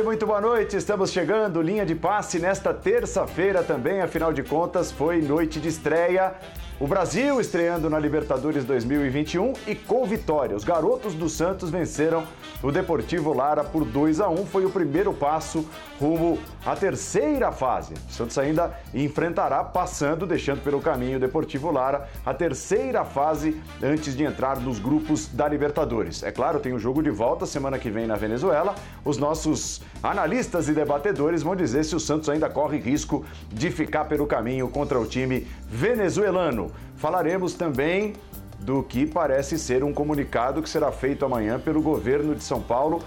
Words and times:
Oi, 0.00 0.06
muito 0.06 0.26
boa 0.26 0.40
noite. 0.40 0.78
Estamos 0.78 1.12
chegando, 1.12 1.60
linha 1.60 1.84
de 1.84 1.94
passe 1.94 2.38
nesta 2.38 2.72
terça-feira 2.72 3.62
também, 3.62 4.00
afinal 4.00 4.32
de 4.32 4.42
contas, 4.42 4.90
foi 4.90 5.20
noite 5.20 5.60
de 5.60 5.68
estreia 5.68 6.32
o 6.80 6.86
Brasil 6.86 7.38
estreando 7.38 7.90
na 7.90 7.98
Libertadores 7.98 8.64
2021 8.64 9.52
e 9.66 9.74
com 9.74 10.06
vitória. 10.06 10.56
Os 10.56 10.64
garotos 10.64 11.12
do 11.12 11.28
Santos 11.28 11.68
venceram 11.68 12.24
o 12.62 12.72
Deportivo 12.72 13.34
Lara 13.34 13.62
por 13.62 13.84
2 13.84 14.18
a 14.18 14.30
1. 14.30 14.46
Foi 14.46 14.64
o 14.64 14.70
primeiro 14.70 15.12
passo 15.12 15.68
rumo 16.00 16.38
à 16.64 16.74
terceira 16.74 17.52
fase. 17.52 17.92
O 18.08 18.12
Santos 18.12 18.38
ainda 18.38 18.74
enfrentará 18.94 19.62
passando, 19.62 20.26
deixando 20.26 20.62
pelo 20.64 20.80
caminho 20.80 21.18
o 21.18 21.20
Deportivo 21.20 21.70
Lara, 21.70 22.08
a 22.24 22.32
terceira 22.32 23.04
fase 23.04 23.60
antes 23.82 24.16
de 24.16 24.24
entrar 24.24 24.58
nos 24.58 24.78
grupos 24.78 25.28
da 25.28 25.46
Libertadores. 25.46 26.22
É 26.22 26.32
claro, 26.32 26.60
tem 26.60 26.72
o 26.72 26.78
jogo 26.78 27.02
de 27.02 27.10
volta 27.10 27.44
semana 27.44 27.78
que 27.78 27.90
vem 27.90 28.06
na 28.06 28.16
Venezuela. 28.16 28.74
Os 29.04 29.18
nossos 29.18 29.82
analistas 30.02 30.66
e 30.66 30.72
debatedores 30.72 31.42
vão 31.42 31.54
dizer 31.54 31.84
se 31.84 31.94
o 31.94 32.00
Santos 32.00 32.30
ainda 32.30 32.48
corre 32.48 32.78
risco 32.78 33.22
de 33.52 33.70
ficar 33.70 34.06
pelo 34.06 34.26
caminho 34.26 34.66
contra 34.68 34.98
o 34.98 35.04
time 35.04 35.46
venezuelano. 35.68 36.69
Falaremos 36.96 37.54
também 37.54 38.14
do 38.58 38.82
que 38.82 39.06
parece 39.06 39.58
ser 39.58 39.82
um 39.82 39.92
comunicado 39.92 40.62
que 40.62 40.68
será 40.68 40.92
feito 40.92 41.24
amanhã 41.24 41.58
pelo 41.58 41.80
governo 41.80 42.34
de 42.34 42.44
São 42.44 42.60
Paulo, 42.60 43.02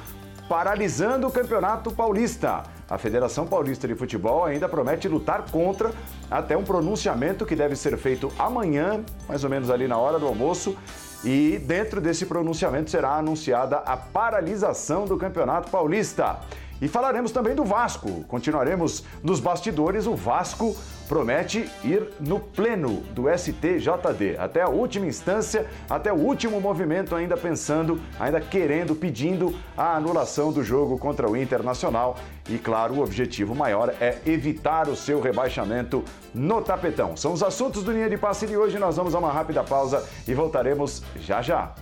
paralisando 0.49 1.27
o 1.27 1.31
Campeonato 1.31 1.91
Paulista. 1.91 2.63
A 2.89 2.97
Federação 2.97 3.47
Paulista 3.47 3.87
de 3.87 3.95
Futebol 3.95 4.43
ainda 4.43 4.67
promete 4.67 5.07
lutar 5.07 5.49
contra 5.49 5.91
até 6.29 6.57
um 6.57 6.63
pronunciamento 6.63 7.45
que 7.45 7.55
deve 7.55 7.75
ser 7.75 7.97
feito 7.97 8.31
amanhã, 8.37 9.03
mais 9.27 9.43
ou 9.43 9.49
menos 9.49 9.69
ali 9.69 9.87
na 9.87 9.97
hora 9.97 10.19
do 10.19 10.27
almoço. 10.27 10.75
E 11.23 11.57
dentro 11.65 12.01
desse 12.01 12.25
pronunciamento 12.25 12.91
será 12.91 13.15
anunciada 13.15 13.77
a 13.77 13.95
paralisação 13.95 15.05
do 15.05 15.17
Campeonato 15.17 15.71
Paulista. 15.71 16.39
E 16.81 16.87
falaremos 16.87 17.31
também 17.31 17.55
do 17.55 17.63
Vasco. 17.63 18.23
Continuaremos 18.27 19.03
nos 19.23 19.39
bastidores. 19.39 20.05
O 20.05 20.15
Vasco 20.15 20.75
promete 21.07 21.69
ir 21.83 22.09
no 22.19 22.39
pleno 22.39 23.01
do 23.13 23.25
STJD, 23.29 24.37
até 24.37 24.61
a 24.61 24.69
última 24.69 25.05
instância, 25.05 25.67
até 25.89 26.11
o 26.11 26.17
último 26.17 26.59
movimento, 26.59 27.15
ainda 27.15 27.37
pensando, 27.37 27.99
ainda 28.19 28.41
querendo, 28.41 28.95
pedindo 28.95 29.55
a 29.77 29.95
anulação 29.95 30.51
do 30.51 30.63
jogo 30.63 30.97
contra 30.97 31.29
o 31.29 31.37
Internacional. 31.37 32.17
E 32.49 32.57
claro, 32.57 32.95
o 32.95 33.01
objetivo 33.01 33.55
maior 33.55 33.93
é 34.01 34.17
evitar 34.25 34.89
o 34.89 34.95
seu 34.95 35.21
rebaixamento 35.21 36.03
no 36.33 36.61
tapetão. 36.61 37.15
São 37.15 37.33
os 37.33 37.43
assuntos 37.43 37.83
do 37.83 37.91
Linha 37.91 38.09
de 38.09 38.17
Passe 38.17 38.45
de 38.45 38.57
hoje. 38.57 38.79
Nós 38.79 38.97
vamos 38.97 39.15
a 39.15 39.19
uma 39.19 39.31
rápida 39.31 39.63
pausa 39.63 40.03
e 40.27 40.33
voltaremos 40.33 41.03
já 41.19 41.41
já. 41.41 41.73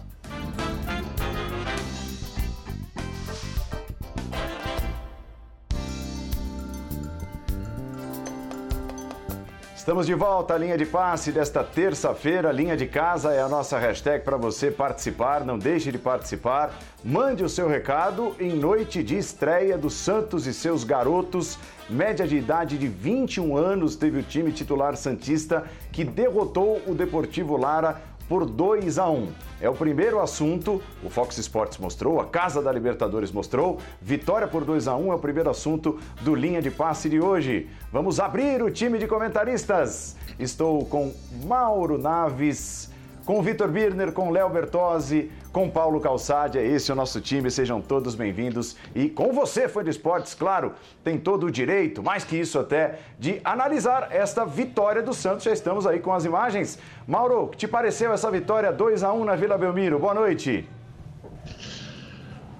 Estamos 9.91 10.07
de 10.07 10.15
volta 10.15 10.53
à 10.53 10.57
linha 10.57 10.77
de 10.77 10.85
passe 10.85 11.33
desta 11.33 11.65
terça-feira. 11.65 12.49
Linha 12.49 12.77
de 12.77 12.87
casa 12.87 13.33
é 13.33 13.41
a 13.41 13.49
nossa 13.49 13.77
hashtag 13.77 14.23
para 14.23 14.37
você 14.37 14.71
participar. 14.71 15.43
Não 15.43 15.59
deixe 15.59 15.91
de 15.91 15.97
participar. 15.97 16.73
Mande 17.03 17.43
o 17.43 17.49
seu 17.49 17.67
recado 17.67 18.33
em 18.39 18.55
noite 18.55 19.03
de 19.03 19.17
estreia 19.17 19.77
do 19.77 19.89
Santos 19.89 20.47
e 20.47 20.53
seus 20.53 20.85
garotos. 20.85 21.59
Média 21.89 22.25
de 22.25 22.37
idade 22.37 22.77
de 22.77 22.87
21 22.87 23.57
anos 23.57 23.97
teve 23.97 24.19
o 24.19 24.23
time 24.23 24.53
titular 24.53 24.95
Santista 24.95 25.65
que 25.91 26.05
derrotou 26.05 26.81
o 26.87 26.95
Deportivo 26.95 27.57
Lara 27.57 28.01
por 28.31 28.45
2 28.45 28.97
a 28.97 29.09
1. 29.09 29.27
É 29.59 29.69
o 29.69 29.73
primeiro 29.73 30.21
assunto, 30.21 30.81
o 31.03 31.09
Fox 31.09 31.37
Sports 31.37 31.77
mostrou, 31.77 32.21
a 32.21 32.25
Casa 32.25 32.61
da 32.61 32.71
Libertadores 32.71 33.29
mostrou. 33.29 33.77
Vitória 34.01 34.47
por 34.47 34.63
2 34.63 34.87
a 34.87 34.95
1 34.95 35.11
é 35.11 35.15
o 35.15 35.19
primeiro 35.19 35.49
assunto 35.49 35.99
do 36.21 36.33
linha 36.33 36.61
de 36.61 36.71
passe 36.71 37.09
de 37.09 37.19
hoje. 37.19 37.67
Vamos 37.91 38.21
abrir 38.21 38.63
o 38.63 38.71
time 38.71 38.97
de 38.97 39.05
comentaristas. 39.05 40.15
Estou 40.39 40.85
com 40.85 41.13
Mauro 41.43 41.97
Naves, 41.97 42.89
com 43.25 43.41
Vitor 43.41 43.67
Birner, 43.67 44.13
com 44.13 44.29
Léo 44.29 44.49
Bertozzi, 44.49 45.29
com 45.51 45.69
Paulo 45.69 45.99
Calçade. 45.99 46.57
É 46.57 46.65
esse 46.65 46.91
o 46.91 46.95
nosso 46.95 47.19
time, 47.19 47.51
sejam 47.51 47.81
todos 47.81 48.15
bem-vindos. 48.15 48.75
E 48.95 49.09
com 49.09 49.33
você, 49.33 49.67
fã 49.67 49.83
de 49.83 49.89
esportes, 49.89 50.33
claro, 50.33 50.73
tem 51.03 51.17
todo 51.17 51.47
o 51.47 51.51
direito, 51.51 52.01
mais 52.01 52.23
que 52.23 52.37
isso 52.37 52.57
até, 52.59 52.99
de 53.19 53.41
analisar 53.43 54.07
esta 54.11 54.45
vitória 54.45 55.01
do 55.01 55.13
Santos. 55.13 55.43
Já 55.43 55.51
estamos 55.51 55.85
aí 55.85 55.99
com 55.99 56.13
as 56.13 56.25
imagens. 56.25 56.79
Mauro, 57.07 57.47
que 57.47 57.57
te 57.57 57.67
pareceu 57.67 58.13
essa 58.13 58.29
vitória 58.31 58.71
2 58.71 59.03
a 59.03 59.11
1 59.13 59.25
na 59.25 59.35
Vila 59.35 59.57
Belmiro? 59.57 59.99
Boa 59.99 60.13
noite. 60.13 60.67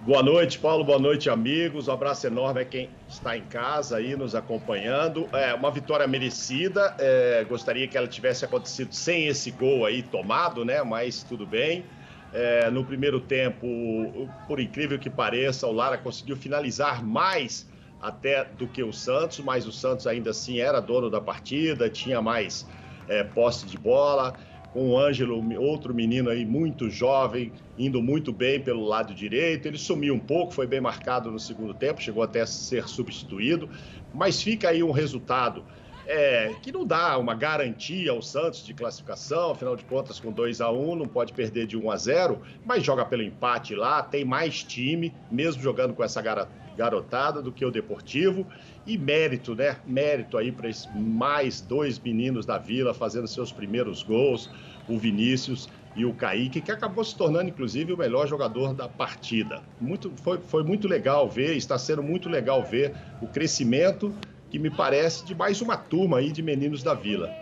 Boa 0.04 0.24
noite, 0.24 0.58
Paulo. 0.58 0.84
Boa 0.84 0.98
noite, 0.98 1.30
amigos. 1.30 1.88
Um 1.88 1.92
abraço 1.92 2.26
enorme 2.26 2.62
a 2.62 2.66
quem 2.66 2.90
está 3.08 3.38
em 3.38 3.44
casa 3.44 3.98
aí 3.98 4.16
nos 4.16 4.34
acompanhando. 4.34 5.30
É 5.32 5.54
uma 5.54 5.70
vitória 5.70 6.08
merecida. 6.08 6.96
É, 6.98 7.46
gostaria 7.48 7.88
que 7.88 7.96
ela 7.96 8.08
tivesse 8.08 8.44
acontecido 8.44 8.96
sem 8.96 9.28
esse 9.28 9.52
gol 9.52 9.86
aí 9.86 10.02
tomado, 10.02 10.66
né? 10.66 10.82
Mas 10.82 11.22
tudo 11.22 11.46
bem. 11.46 11.86
É, 12.34 12.72
no 12.72 12.86
primeiro 12.86 13.20
tempo, 13.20 13.68
por 14.48 14.60
incrível 14.60 14.98
que 14.98 15.10
pareça, 15.10 15.68
o 15.68 15.72
Lara 15.72 15.98
conseguiu 15.98 16.38
finalizar 16.38 17.04
mais 17.04 17.70
até 18.02 18.46
do 18.46 18.68
que 18.68 18.82
o 18.82 18.94
Santos, 18.94 19.40
mas 19.40 19.68
o 19.68 19.72
Santos 19.72 20.08
ainda 20.08 20.32
assim 20.32 20.60
era 20.60 20.80
dono 20.80 21.10
da 21.10 21.20
partida, 21.20 21.90
tinha 21.90 22.22
mais 22.22 22.66
é, 23.08 23.24
posse 23.24 23.66
de 23.66 23.78
bola. 23.78 24.36
Com 24.74 24.92
o 24.92 24.98
Ângelo, 24.98 25.44
outro 25.62 25.94
menino 25.94 26.30
aí 26.30 26.46
muito 26.46 26.90
jovem, 26.90 27.52
indo 27.78 28.02
muito 28.02 28.32
bem 28.32 28.62
pelo 28.62 28.86
lado 28.86 29.14
direito. 29.14 29.66
Ele 29.66 29.78
sumiu 29.78 30.16
um 30.16 30.20
pouco, 30.20 30.54
foi 30.54 30.66
bem 30.66 30.80
marcado 30.80 31.30
no 31.30 31.38
segundo 31.38 31.74
tempo, 31.74 32.02
chegou 32.02 32.24
até 32.24 32.40
a 32.40 32.46
ser 32.46 32.88
substituído, 32.88 33.70
mas 34.14 34.42
fica 34.42 34.70
aí 34.70 34.82
um 34.82 34.92
resultado 34.92 35.66
é, 36.12 36.54
que 36.62 36.74
não 36.74 36.86
dá 36.86 37.18
uma 37.18 37.34
garantia 37.34 38.12
ao 38.12 38.22
Santos 38.22 38.66
de 38.66 38.74
classificação, 38.74 39.52
afinal 39.52 39.78
de 39.78 39.86
contas, 39.86 40.20
com 40.20 40.30
2 40.30 40.60
a 40.60 40.70
1 40.70 40.96
não 40.98 41.08
pode 41.08 41.32
perder 41.32 41.66
de 41.66 41.78
1 41.78 41.90
a 41.90 41.96
0 41.96 42.42
mas 42.66 42.84
joga 42.84 43.06
pelo 43.06 43.24
empate 43.24 43.74
lá, 43.76 44.04
tem 44.04 44.26
mais 44.26 44.62
time, 44.62 45.14
mesmo 45.32 45.64
jogando 45.64 45.94
com 45.94 46.04
essa 46.04 46.22
garotada, 46.76 47.42
do 47.42 47.50
que 47.50 47.64
o 47.64 47.72
Deportivo. 47.72 48.46
E 48.86 48.98
mérito, 48.98 49.56
né? 49.56 49.78
Mérito 49.86 50.38
aí 50.38 50.52
para 50.52 50.70
mais 50.94 51.62
dois 51.62 51.98
meninos 51.98 52.46
da 52.46 52.58
Vila 52.58 52.94
fazendo 52.94 53.28
seus 53.28 53.52
primeiros 53.52 54.04
gols, 54.04 54.50
o 54.90 54.98
Vinícius 54.98 55.70
e 55.96 56.04
o 56.04 56.14
Kaique, 56.14 56.62
que 56.62 56.72
acabou 56.72 57.04
se 57.04 57.16
tornando, 57.16 57.50
inclusive, 57.50 57.94
o 57.94 57.98
melhor 57.98 58.28
jogador 58.28 58.74
da 58.74 58.90
partida. 58.90 59.62
Muito, 59.80 60.12
foi, 60.18 60.40
foi 60.40 60.64
muito 60.64 60.88
legal 60.88 61.30
ver, 61.30 61.56
está 61.56 61.78
sendo 61.78 62.02
muito 62.02 62.28
legal 62.28 62.64
ver 62.64 62.94
o 63.22 63.28
crescimento 63.28 64.14
que 64.52 64.60
me 64.60 64.70
parece 64.70 65.26
de 65.26 65.34
mais 65.34 65.62
uma 65.62 65.78
turma 65.78 66.18
aí 66.18 66.30
de 66.30 66.44
meninos 66.44 66.84
da 66.84 66.94
vila. 66.94 67.34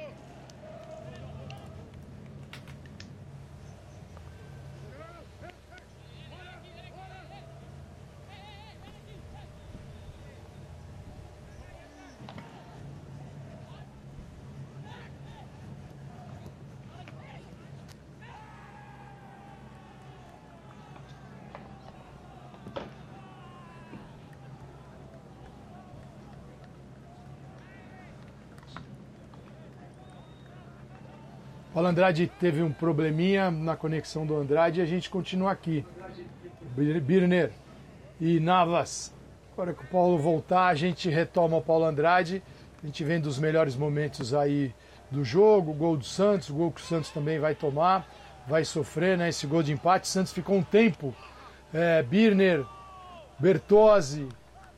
Paulo 31.78 31.78
Andrade 31.90 32.32
teve 32.40 32.62
um 32.62 32.72
probleminha 32.72 33.50
na 33.50 33.76
conexão 33.76 34.26
do 34.26 34.38
Andrade 34.38 34.80
e 34.80 34.84
a 34.84 34.86
gente 34.86 35.09
continua 35.09 35.52
aqui. 35.52 35.84
Birner 37.02 37.52
e 38.22 38.40
Navas. 38.40 39.12
Agora 39.53 39.74
que 39.74 39.84
o 39.84 39.88
Paulo 39.88 40.18
voltar, 40.18 40.68
a 40.68 40.76
gente 40.76 41.09
retoma 41.09 41.58
o 41.58 41.62
Paulo 41.62 41.86
Andrade. 41.86 42.44
A 42.82 42.86
gente 42.86 43.03
vem 43.03 43.20
dos 43.20 43.40
melhores 43.40 43.76
momentos 43.76 44.34
aí 44.34 44.74
do 45.09 45.24
jogo, 45.24 45.74
gol 45.74 45.97
do 45.97 46.06
Santos, 46.06 46.50
gol 46.50 46.72
que 46.72 46.80
o 46.80 46.84
Santos 46.84 47.09
também 47.09 47.40
vai 47.40 47.56
tomar, 47.56 48.08
vai 48.47 48.64
sofrer, 48.64 49.18
né? 49.18 49.30
Esse 49.30 49.47
gol 49.47 49.64
de 49.64 49.74
empate. 49.74 50.08
Santos 50.08 50.32
ficou 50.32 50.56
um 50.56 50.64
tempo. 50.64 51.14
É, 51.74 52.03
Birner, 52.03 52.64
Bertozzi, 53.40 54.28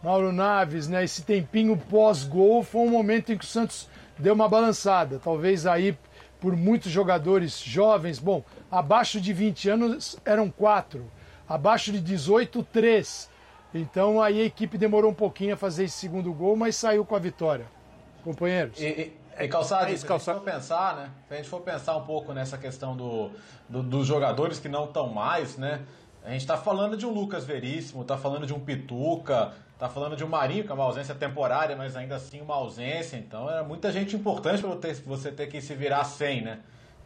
Mauro 0.02 0.32
Naves, 0.32 0.88
né? 0.88 1.04
Esse 1.04 1.24
tempinho 1.24 1.76
pós-gol 1.76 2.64
foi 2.64 2.82
um 2.82 2.90
momento 2.90 3.34
em 3.34 3.38
que 3.38 3.44
o 3.44 3.48
Santos 3.48 3.90
deu 4.18 4.34
uma 4.34 4.48
balançada. 4.48 5.20
Talvez 5.22 5.68
aí 5.68 5.96
por 6.42 6.58
muitos 6.58 6.92
jogadores 6.92 7.62
jovens. 7.62 8.20
Bom, 8.20 8.44
abaixo 8.70 9.22
de 9.22 9.32
20 9.32 9.70
anos 9.70 10.18
eram 10.26 10.50
quatro, 10.50 11.10
abaixo 11.48 11.92
de 11.92 12.02
18, 12.02 12.64
três. 12.64 13.30
Então 13.74 14.22
aí 14.22 14.42
a 14.42 14.44
equipe 14.44 14.78
demorou 14.78 15.12
um 15.12 15.14
pouquinho 15.14 15.54
a 15.54 15.58
fazer 15.58 15.86
esse 15.86 15.98
segundo 15.98 16.34
gol, 16.34 16.58
mas 16.58 16.76
saiu 16.76 17.06
com 17.06 17.16
a 17.16 17.20
vitória. 17.20 17.66
Companheiros. 18.24 18.82
E, 18.82 18.86
e, 18.86 19.44
e 19.46 19.48
calçado, 19.48 19.86
é 19.86 19.94
isso, 19.94 20.06
se 20.06 20.12
a 20.12 20.18
gente 20.18 20.26
for 20.26 20.42
pensar, 20.42 20.96
né? 20.98 21.10
Se 21.28 21.34
a 21.34 21.38
gente 21.38 21.50
for 21.50 21.62
pensar 21.62 21.96
um 21.96 22.06
pouco 22.06 22.34
nessa 22.34 22.58
questão 22.58 22.98
do, 22.98 23.32
do 23.70 23.82
dos 23.82 24.06
jogadores 24.06 24.60
que 24.60 24.68
não 24.68 24.86
estão 24.86 25.08
mais, 25.08 25.58
né? 25.58 25.82
A 26.24 26.30
gente 26.30 26.42
está 26.42 26.56
falando 26.56 26.96
de 26.96 27.06
um 27.06 27.12
Lucas 27.12 27.46
Veríssimo, 27.46 28.04
está 28.04 28.16
falando 28.16 28.46
de 28.46 28.54
um 28.54 28.60
Pituca, 28.60 29.54
está 29.74 29.90
falando 29.90 30.16
de 30.16 30.24
um 30.24 30.28
Marinho, 30.28 30.64
que 30.64 30.72
é 30.72 30.76
uma 30.76 30.84
ausência 30.84 31.16
temporária, 31.16 31.76
mas 31.76 31.96
ainda 31.96 32.16
assim 32.16 32.40
uma 32.42 32.54
ausência. 32.54 33.18
Então 33.18 33.50
é 33.50 33.64
muita 33.64 33.92
gente 33.92 34.16
importante 34.16 34.62
para 34.62 34.76
você 35.06 35.32
ter 35.32 35.48
que 35.48 35.60
se 35.60 35.74
virar 35.74 36.04
sem, 36.04 36.42
né? 36.42 36.60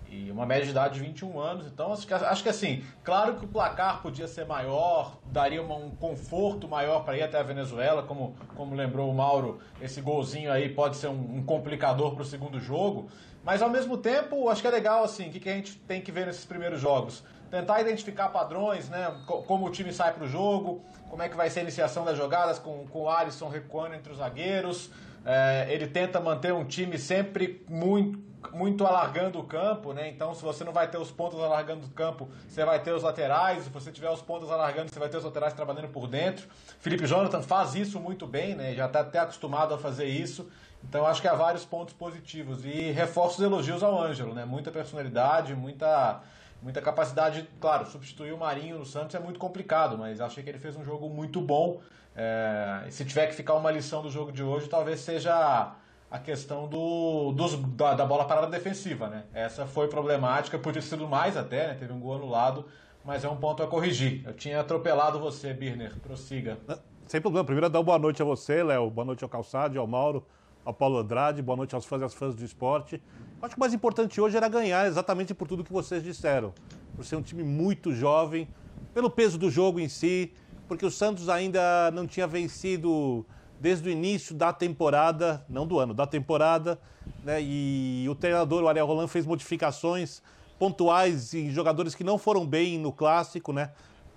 E 0.09 0.29
uma 0.29 0.45
média 0.45 0.65
de 0.65 0.71
idade 0.71 0.95
de 0.95 0.99
21 0.99 1.39
anos. 1.39 1.65
Então 1.65 1.93
acho 1.93 2.05
que, 2.05 2.13
acho 2.13 2.43
que 2.43 2.49
assim, 2.49 2.83
claro 3.05 3.35
que 3.35 3.45
o 3.45 3.47
placar 3.47 4.01
podia 4.01 4.27
ser 4.27 4.45
maior, 4.45 5.17
daria 5.25 5.61
uma, 5.61 5.75
um 5.75 5.91
conforto 5.91 6.67
maior 6.67 7.05
para 7.05 7.17
ir 7.17 7.23
até 7.23 7.39
a 7.39 7.43
Venezuela, 7.43 8.03
como, 8.03 8.35
como 8.53 8.75
lembrou 8.75 9.09
o 9.09 9.13
Mauro, 9.15 9.59
esse 9.81 10.01
golzinho 10.01 10.51
aí 10.51 10.67
pode 10.67 10.97
ser 10.97 11.07
um, 11.07 11.37
um 11.37 11.43
complicador 11.43 12.13
para 12.13 12.23
o 12.23 12.25
segundo 12.25 12.59
jogo. 12.59 13.09
Mas 13.45 13.61
ao 13.61 13.69
mesmo 13.69 13.97
tempo, 13.97 14.49
acho 14.49 14.61
que 14.61 14.67
é 14.67 14.71
legal 14.71 15.05
assim, 15.05 15.29
o 15.29 15.31
que, 15.31 15.39
que 15.39 15.49
a 15.49 15.53
gente 15.53 15.77
tem 15.77 16.01
que 16.01 16.11
ver 16.11 16.25
nesses 16.25 16.43
primeiros 16.43 16.81
jogos? 16.81 17.23
Tentar 17.55 17.79
identificar 17.79 18.27
padrões, 18.29 18.89
né? 18.89 19.15
Como 19.25 19.65
o 19.65 19.69
time 19.69 19.93
sai 19.93 20.13
para 20.13 20.25
o 20.25 20.27
jogo, 20.27 20.83
como 21.09 21.23
é 21.23 21.29
que 21.29 21.37
vai 21.37 21.49
ser 21.49 21.59
a 21.59 21.63
iniciação 21.63 22.03
das 22.03 22.17
jogadas 22.17 22.59
com, 22.59 22.85
com 22.87 23.03
o 23.03 23.09
Alisson 23.09 23.47
recuando 23.47 23.95
entre 23.95 24.11
os 24.11 24.17
zagueiros. 24.17 24.89
É, 25.25 25.65
ele 25.69 25.87
tenta 25.87 26.19
manter 26.19 26.53
um 26.53 26.65
time 26.65 26.99
sempre 26.99 27.65
muito, 27.69 28.19
muito 28.53 28.85
alargando 28.85 29.39
o 29.39 29.43
campo, 29.45 29.93
né? 29.93 30.09
Então, 30.09 30.35
se 30.35 30.43
você 30.43 30.65
não 30.65 30.73
vai 30.73 30.89
ter 30.89 30.97
os 30.97 31.11
pontos 31.11 31.39
alargando 31.39 31.87
o 31.87 31.89
campo, 31.91 32.27
você 32.45 32.65
vai 32.65 32.77
ter 32.77 32.91
os 32.91 33.03
laterais. 33.03 33.63
Se 33.63 33.69
você 33.69 33.89
tiver 33.89 34.09
os 34.09 34.21
pontos 34.21 34.51
alargando, 34.51 34.91
você 34.91 34.99
vai 34.99 35.07
ter 35.07 35.15
os 35.15 35.23
laterais 35.23 35.53
trabalhando 35.53 35.87
por 35.87 36.07
dentro. 36.07 36.45
Felipe 36.81 37.07
Jonathan 37.07 37.41
faz 37.41 37.73
isso 37.73 38.01
muito 38.01 38.27
bem, 38.27 38.53
né? 38.53 38.73
Já 38.75 38.87
está 38.87 38.99
até 38.99 39.19
acostumado 39.19 39.73
a 39.73 39.77
fazer 39.77 40.07
isso. 40.07 40.49
Então, 40.83 41.07
acho 41.07 41.21
que 41.21 41.27
há 41.29 41.33
vários 41.33 41.63
pontos 41.63 41.93
positivos. 41.93 42.65
E 42.65 42.91
reforço 42.91 43.37
os 43.37 43.43
elogios 43.45 43.81
ao 43.81 43.97
Ângelo, 43.97 44.33
né? 44.33 44.43
Muita 44.43 44.71
personalidade, 44.71 45.55
muita 45.55 46.21
muita 46.61 46.81
capacidade. 46.81 47.47
Claro, 47.59 47.85
substituir 47.85 48.33
o 48.33 48.37
Marinho 48.37 48.79
no 48.79 48.85
Santos 48.85 49.15
é 49.15 49.19
muito 49.19 49.39
complicado, 49.39 49.97
mas 49.97 50.21
achei 50.21 50.43
que 50.43 50.49
ele 50.49 50.59
fez 50.59 50.75
um 50.75 50.83
jogo 50.83 51.09
muito 51.09 51.41
bom. 51.41 51.81
É, 52.15 52.85
se 52.89 53.03
tiver 53.03 53.27
que 53.27 53.35
ficar 53.35 53.55
uma 53.55 53.69
lição 53.69 54.01
do 54.01 54.09
jogo 54.09 54.31
de 54.31 54.41
hoje, 54.41 54.69
talvez 54.69 55.01
seja 55.01 55.75
a 56.09 56.19
questão 56.19 56.67
do, 56.67 57.33
dos, 57.33 57.55
da, 57.75 57.93
da, 57.93 58.05
bola 58.05 58.25
parada 58.25 58.47
defensiva, 58.47 59.07
né? 59.07 59.23
Essa 59.33 59.65
foi 59.65 59.87
problemática, 59.87 60.57
podia 60.57 60.81
ter 60.81 60.87
sido 60.87 61.07
mais 61.07 61.35
até, 61.35 61.67
né? 61.67 61.73
Teve 61.73 61.91
um 61.91 61.99
gol 61.99 62.15
anulado, 62.15 62.65
mas 63.03 63.23
é 63.25 63.29
um 63.29 63.35
ponto 63.35 63.61
a 63.61 63.67
corrigir. 63.67 64.23
Eu 64.25 64.33
tinha 64.33 64.61
atropelado 64.61 65.19
você, 65.19 65.53
Birner. 65.53 65.93
Prossiga. 65.99 66.57
Sem 67.05 67.19
problema. 67.19 67.43
Primeiro, 67.43 67.69
dar 67.69 67.83
boa 67.83 67.99
noite 67.99 68.21
a 68.21 68.25
você, 68.25 68.63
Léo. 68.63 68.89
Boa 68.89 69.05
noite 69.05 69.23
ao 69.23 69.29
Calçado, 69.29 69.79
ao 69.79 69.85
Mauro, 69.85 70.25
ao 70.63 70.73
Paulo 70.73 70.97
Andrade. 70.99 71.41
Boa 71.41 71.57
noite 71.57 71.75
aos 71.75 71.85
fãs 71.85 72.01
e 72.01 72.05
às 72.05 72.13
fãs 72.13 72.33
do 72.33 72.45
esporte. 72.45 73.01
Acho 73.45 73.53
que 73.53 73.59
o 73.59 73.61
mais 73.61 73.75
importante 73.75 74.19
hoje 74.19 74.35
era 74.35 74.49
ganhar, 74.49 74.87
exatamente 74.87 75.31
por 75.31 75.47
tudo 75.47 75.63
que 75.63 75.71
vocês 75.71 76.03
disseram. 76.03 76.51
Por 76.95 77.05
ser 77.05 77.15
um 77.15 77.21
time 77.21 77.43
muito 77.43 77.93
jovem, 77.93 78.49
pelo 78.91 79.07
peso 79.07 79.37
do 79.37 79.51
jogo 79.51 79.79
em 79.79 79.87
si, 79.87 80.33
porque 80.67 80.83
o 80.83 80.89
Santos 80.89 81.29
ainda 81.29 81.91
não 81.91 82.07
tinha 82.07 82.25
vencido 82.25 83.23
desde 83.59 83.87
o 83.87 83.91
início 83.91 84.33
da 84.33 84.51
temporada, 84.51 85.45
não 85.47 85.67
do 85.67 85.77
ano, 85.77 85.93
da 85.93 86.07
temporada, 86.07 86.79
né? 87.23 87.39
E 87.39 88.07
o 88.09 88.15
treinador, 88.15 88.63
o 88.63 88.67
Ariel 88.67 88.87
Roland, 88.87 89.07
fez 89.09 89.27
modificações 89.27 90.23
pontuais 90.57 91.35
em 91.35 91.51
jogadores 91.51 91.93
que 91.93 92.03
não 92.03 92.17
foram 92.17 92.47
bem 92.47 92.79
no 92.79 92.91
clássico, 92.91 93.53
né? 93.53 93.69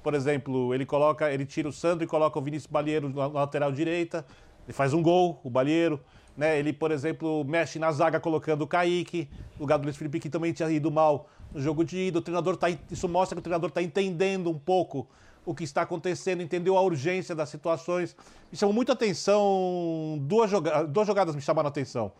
Por 0.02 0.14
exemplo, 0.14 0.72
ele 0.75 0.86
coloca, 0.86 1.30
ele 1.30 1.44
tira 1.44 1.69
o 1.69 1.72
Sandro 1.72 2.02
e 2.02 2.06
coloca 2.06 2.38
o 2.38 2.42
Vinícius 2.42 2.72
Balheiro 2.72 3.10
na 3.10 3.26
lateral 3.26 3.72
direita, 3.72 4.25
ele 4.64 4.72
faz 4.72 4.94
um 4.94 5.02
gol, 5.02 5.38
o 5.44 5.50
Balheiro. 5.50 6.00
Né? 6.38 6.56
Ele, 6.56 6.73
por 6.73 6.93
exemplo, 6.93 7.44
mexe 7.44 7.81
na 7.81 7.90
zaga 7.90 8.20
colocando 8.20 8.62
o 8.62 8.67
Kaique, 8.67 9.29
no 9.56 9.62
lugar 9.62 9.76
do 9.76 9.82
Luiz 9.82 9.96
Felipe, 9.96 10.20
que 10.20 10.31
também 10.31 10.52
tinha 10.52 10.70
ido 10.70 10.88
mal 10.88 11.29
no 11.52 11.61
jogo 11.61 11.85
de 11.85 11.99
ida. 11.99 12.20
O 12.20 12.23
treinador 12.23 12.56
tá, 12.56 12.69
isso 12.88 13.08
mostra 13.08 13.35
que 13.35 13.40
o 13.40 13.43
treinador 13.43 13.70
está 13.70 13.82
entendendo 13.82 14.49
um 14.49 14.56
pouco 14.56 15.08
o 15.44 15.52
que 15.52 15.64
está 15.64 15.82
acontecendo, 15.82 16.40
entendeu 16.40 16.79
a 16.79 16.81
urgência 16.81 17.35
das 17.35 17.49
situações. 17.49 18.14
Me 18.52 18.56
chamou 18.56 18.73
muita 18.73 18.93
atenção, 18.93 20.17
duas, 20.20 20.49
joga 20.49 20.85
duas 20.85 21.08
jogadas 21.08 21.35
me 21.35 21.40
chamaram 21.40 21.67
a 21.67 21.70
atenção. 21.70 22.12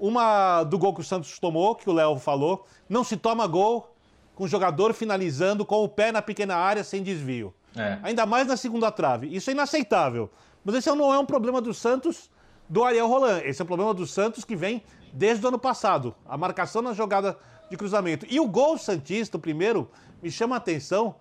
Uma 0.00 0.64
do 0.64 0.76
gol 0.76 0.92
que 0.92 1.02
o 1.02 1.04
Santos 1.04 1.38
tomou, 1.38 1.76
que 1.76 1.88
o 1.88 1.92
Léo 1.92 2.18
falou. 2.18 2.66
Não 2.88 3.04
se 3.04 3.16
toma 3.16 3.46
gol 3.46 3.94
com 4.34 4.44
o 4.44 4.48
jogador 4.48 4.92
finalizando 4.94 5.64
com 5.64 5.84
o 5.84 5.88
pé 5.88 6.10
na 6.10 6.20
pequena 6.20 6.56
área 6.56 6.82
sem 6.82 7.04
desvio. 7.04 7.54
É. 7.76 7.98
Ainda 8.02 8.26
mais 8.26 8.48
na 8.48 8.56
segunda 8.56 8.90
trave. 8.90 9.28
Isso 9.32 9.48
é 9.48 9.52
inaceitável. 9.52 10.28
Mas 10.64 10.74
esse 10.74 10.90
não 10.92 11.14
é 11.14 11.18
um 11.20 11.26
problema 11.26 11.60
do 11.60 11.72
Santos 11.72 12.28
do 12.70 12.84
Ariel 12.84 13.08
Roland. 13.08 13.42
Esse 13.44 13.60
é 13.60 13.64
o 13.64 13.66
problema 13.66 13.92
do 13.92 14.06
Santos 14.06 14.44
que 14.44 14.54
vem 14.54 14.82
desde 15.12 15.44
o 15.44 15.48
ano 15.48 15.58
passado. 15.58 16.14
A 16.24 16.38
marcação 16.38 16.80
na 16.80 16.94
jogada 16.94 17.36
de 17.68 17.76
cruzamento. 17.76 18.24
E 18.30 18.38
o 18.38 18.46
gol 18.46 18.78
Santista, 18.78 19.36
o 19.36 19.40
primeiro, 19.40 19.90
me 20.22 20.30
chama 20.30 20.54
a 20.54 20.58
atenção, 20.58 21.16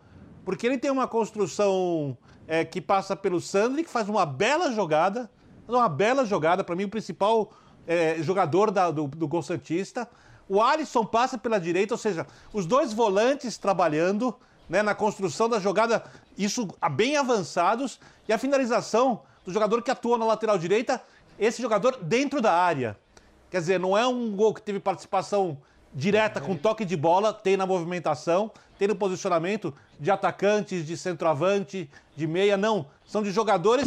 porque 0.46 0.68
ele 0.68 0.78
tem 0.78 0.92
uma 0.92 1.07
construção 1.07 2.16
é, 2.48 2.63
que 2.63 2.80
passa 2.80 3.16
pelo 3.16 3.42
Sandri, 3.42 3.84
que 3.84 3.90
faz 3.90 4.07
uma 4.07 4.28
bela 4.28 4.72
jogada. 4.72 5.30
Uma 5.68 5.90
bela 5.90 6.24
jogada, 6.24 6.63
para 6.63 6.75
mim, 6.75 6.84
o 6.84 6.90
principal 6.90 7.51
é, 7.88 8.22
jogador 8.22 8.69
da, 8.69 8.92
do, 8.92 9.07
do 9.07 9.28
gol 9.28 9.42
Santista. 9.42 10.07
O 10.48 10.62
Alisson 10.62 11.04
passa 11.04 11.38
pela 11.38 11.60
direita, 11.60 11.96
ou 11.96 11.98
seja, 11.98 12.28
os 12.54 12.68
dois 12.68 12.94
volantes 12.94 13.57
trabalhando 13.57 14.36
né, 14.68 14.84
na 14.84 14.94
construção 14.94 15.50
da 15.50 15.60
jogada, 15.60 16.04
isso 16.38 16.68
bem 16.92 17.18
avançados, 17.18 18.00
e 18.28 18.34
a 18.34 18.38
finalização 18.38 19.22
do 19.44 19.51
jogador 19.51 19.81
que 19.81 19.90
atua 19.90 20.18
na 20.18 20.25
lateral 20.25 20.57
direita 20.57 21.01
esse 21.39 21.62
jogador 21.62 21.97
dentro 22.01 22.41
da 22.41 22.53
área. 22.53 22.97
Quer 23.50 23.59
dizer, 23.59 23.80
não 23.80 23.97
é 23.97 24.06
um 24.06 24.36
gol 24.36 24.53
que 24.53 24.62
teve 24.62 24.80
participação 24.80 25.57
direta 25.94 26.39
com 26.39 26.56
toque 26.56 26.86
de 26.86 26.95
bola, 26.95 27.33
tem 27.33 27.57
na 27.57 27.65
movimentação, 27.65 28.51
tem 28.77 28.88
no 28.88 28.95
posicionamento 28.95 29.74
de 30.00 30.12
atacantes, 30.12 30.86
de 30.86 30.95
centroavante, 30.95 31.89
de 32.15 32.27
meia, 32.27 32.56
não. 32.56 32.86
São 33.03 33.24
de 33.24 33.31
jogadores, 33.31 33.86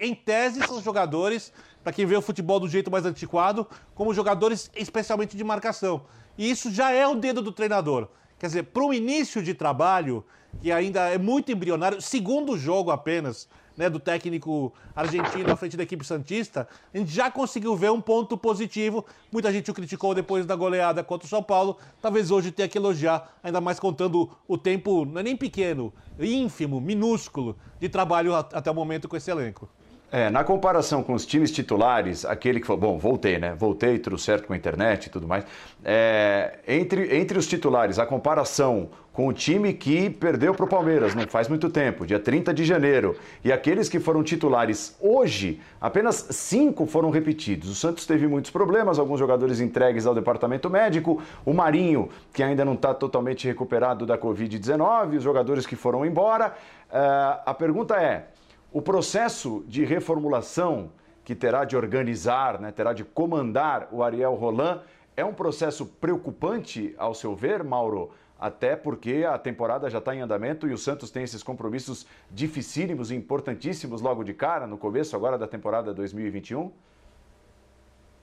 em 0.00 0.14
tese, 0.14 0.66
são 0.66 0.82
jogadores, 0.82 1.52
para 1.82 1.92
quem 1.92 2.06
vê 2.06 2.16
o 2.16 2.22
futebol 2.22 2.58
do 2.58 2.68
jeito 2.68 2.90
mais 2.90 3.06
antiquado, 3.06 3.68
como 3.94 4.12
jogadores 4.12 4.70
especialmente 4.74 5.36
de 5.36 5.44
marcação. 5.44 6.06
E 6.36 6.50
isso 6.50 6.72
já 6.72 6.90
é 6.90 7.06
o 7.06 7.14
dedo 7.14 7.40
do 7.40 7.52
treinador. 7.52 8.08
Quer 8.44 8.48
dizer, 8.48 8.62
para 8.64 8.84
um 8.84 8.92
início 8.92 9.42
de 9.42 9.54
trabalho, 9.54 10.22
que 10.60 10.70
ainda 10.70 11.08
é 11.08 11.16
muito 11.16 11.50
embrionário, 11.50 12.02
segundo 12.02 12.58
jogo 12.58 12.90
apenas, 12.90 13.48
né, 13.74 13.88
do 13.88 13.98
técnico 13.98 14.70
argentino 14.94 15.50
à 15.50 15.56
frente 15.56 15.78
da 15.78 15.82
equipe 15.82 16.04
Santista, 16.04 16.68
a 16.92 16.98
gente 16.98 17.10
já 17.10 17.30
conseguiu 17.30 17.74
ver 17.74 17.90
um 17.90 18.02
ponto 18.02 18.36
positivo. 18.36 19.02
Muita 19.32 19.50
gente 19.50 19.70
o 19.70 19.74
criticou 19.74 20.14
depois 20.14 20.44
da 20.44 20.54
goleada 20.54 21.02
contra 21.02 21.24
o 21.24 21.30
São 21.30 21.42
Paulo. 21.42 21.78
Talvez 22.02 22.30
hoje 22.30 22.52
tenha 22.52 22.68
que 22.68 22.76
elogiar, 22.76 23.34
ainda 23.42 23.62
mais 23.62 23.80
contando 23.80 24.30
o 24.46 24.58
tempo, 24.58 25.06
não 25.06 25.20
é 25.20 25.22
nem 25.22 25.38
pequeno, 25.38 25.90
ínfimo, 26.20 26.82
minúsculo, 26.82 27.56
de 27.80 27.88
trabalho 27.88 28.34
até 28.34 28.70
o 28.70 28.74
momento 28.74 29.08
com 29.08 29.16
esse 29.16 29.30
elenco. 29.30 29.70
É, 30.12 30.30
na 30.30 30.44
comparação 30.44 31.02
com 31.02 31.12
os 31.12 31.26
times 31.26 31.50
titulares, 31.50 32.24
aquele 32.24 32.60
que 32.60 32.66
foi. 32.66 32.76
Bom, 32.76 32.98
voltei, 32.98 33.38
né? 33.38 33.54
Voltei, 33.58 33.98
tudo 33.98 34.16
certo 34.16 34.46
com 34.46 34.52
a 34.52 34.56
internet 34.56 35.06
e 35.06 35.10
tudo 35.10 35.26
mais. 35.26 35.44
É, 35.84 36.58
entre, 36.68 37.16
entre 37.16 37.36
os 37.36 37.46
titulares, 37.46 37.98
a 37.98 38.06
comparação 38.06 38.90
com 39.14 39.28
o 39.28 39.32
time 39.32 39.72
que 39.72 40.10
perdeu 40.10 40.52
para 40.52 40.64
o 40.64 40.68
Palmeiras 40.68 41.14
não 41.14 41.26
faz 41.28 41.48
muito 41.48 41.70
tempo, 41.70 42.04
dia 42.04 42.18
30 42.18 42.52
de 42.52 42.64
janeiro, 42.64 43.16
e 43.44 43.52
aqueles 43.52 43.88
que 43.88 44.00
foram 44.00 44.24
titulares 44.24 44.96
hoje, 45.00 45.60
apenas 45.80 46.26
cinco 46.30 46.84
foram 46.84 47.10
repetidos. 47.10 47.70
O 47.70 47.74
Santos 47.76 48.04
teve 48.06 48.26
muitos 48.26 48.50
problemas, 48.50 48.98
alguns 48.98 49.20
jogadores 49.20 49.60
entregues 49.60 50.04
ao 50.04 50.14
departamento 50.16 50.68
médico, 50.68 51.22
o 51.46 51.54
Marinho, 51.54 52.08
que 52.32 52.42
ainda 52.42 52.64
não 52.64 52.74
está 52.74 52.92
totalmente 52.92 53.46
recuperado 53.46 54.04
da 54.04 54.18
Covid-19, 54.18 55.18
os 55.18 55.22
jogadores 55.22 55.64
que 55.64 55.76
foram 55.76 56.04
embora. 56.04 56.52
Uh, 56.90 57.40
a 57.46 57.54
pergunta 57.54 57.94
é 57.94 58.26
o 58.74 58.82
processo 58.82 59.64
de 59.68 59.84
reformulação 59.84 60.90
que 61.24 61.32
terá 61.32 61.64
de 61.64 61.76
organizar, 61.76 62.60
né, 62.60 62.72
terá 62.72 62.92
de 62.92 63.04
comandar 63.04 63.88
o 63.92 64.02
Ariel 64.02 64.34
Roland, 64.34 64.80
é 65.16 65.24
um 65.24 65.32
processo 65.32 65.86
preocupante, 65.86 66.92
ao 66.98 67.14
seu 67.14 67.36
ver, 67.36 67.62
Mauro? 67.62 68.10
Até 68.36 68.74
porque 68.74 69.24
a 69.26 69.38
temporada 69.38 69.88
já 69.88 69.98
está 69.98 70.12
em 70.12 70.20
andamento 70.20 70.66
e 70.68 70.72
o 70.72 70.76
Santos 70.76 71.08
tem 71.12 71.22
esses 71.22 71.40
compromissos 71.40 72.04
dificílimos 72.28 73.12
e 73.12 73.14
importantíssimos 73.14 74.02
logo 74.02 74.24
de 74.24 74.34
cara, 74.34 74.66
no 74.66 74.76
começo 74.76 75.14
agora 75.14 75.38
da 75.38 75.46
temporada 75.46 75.94
2021? 75.94 76.72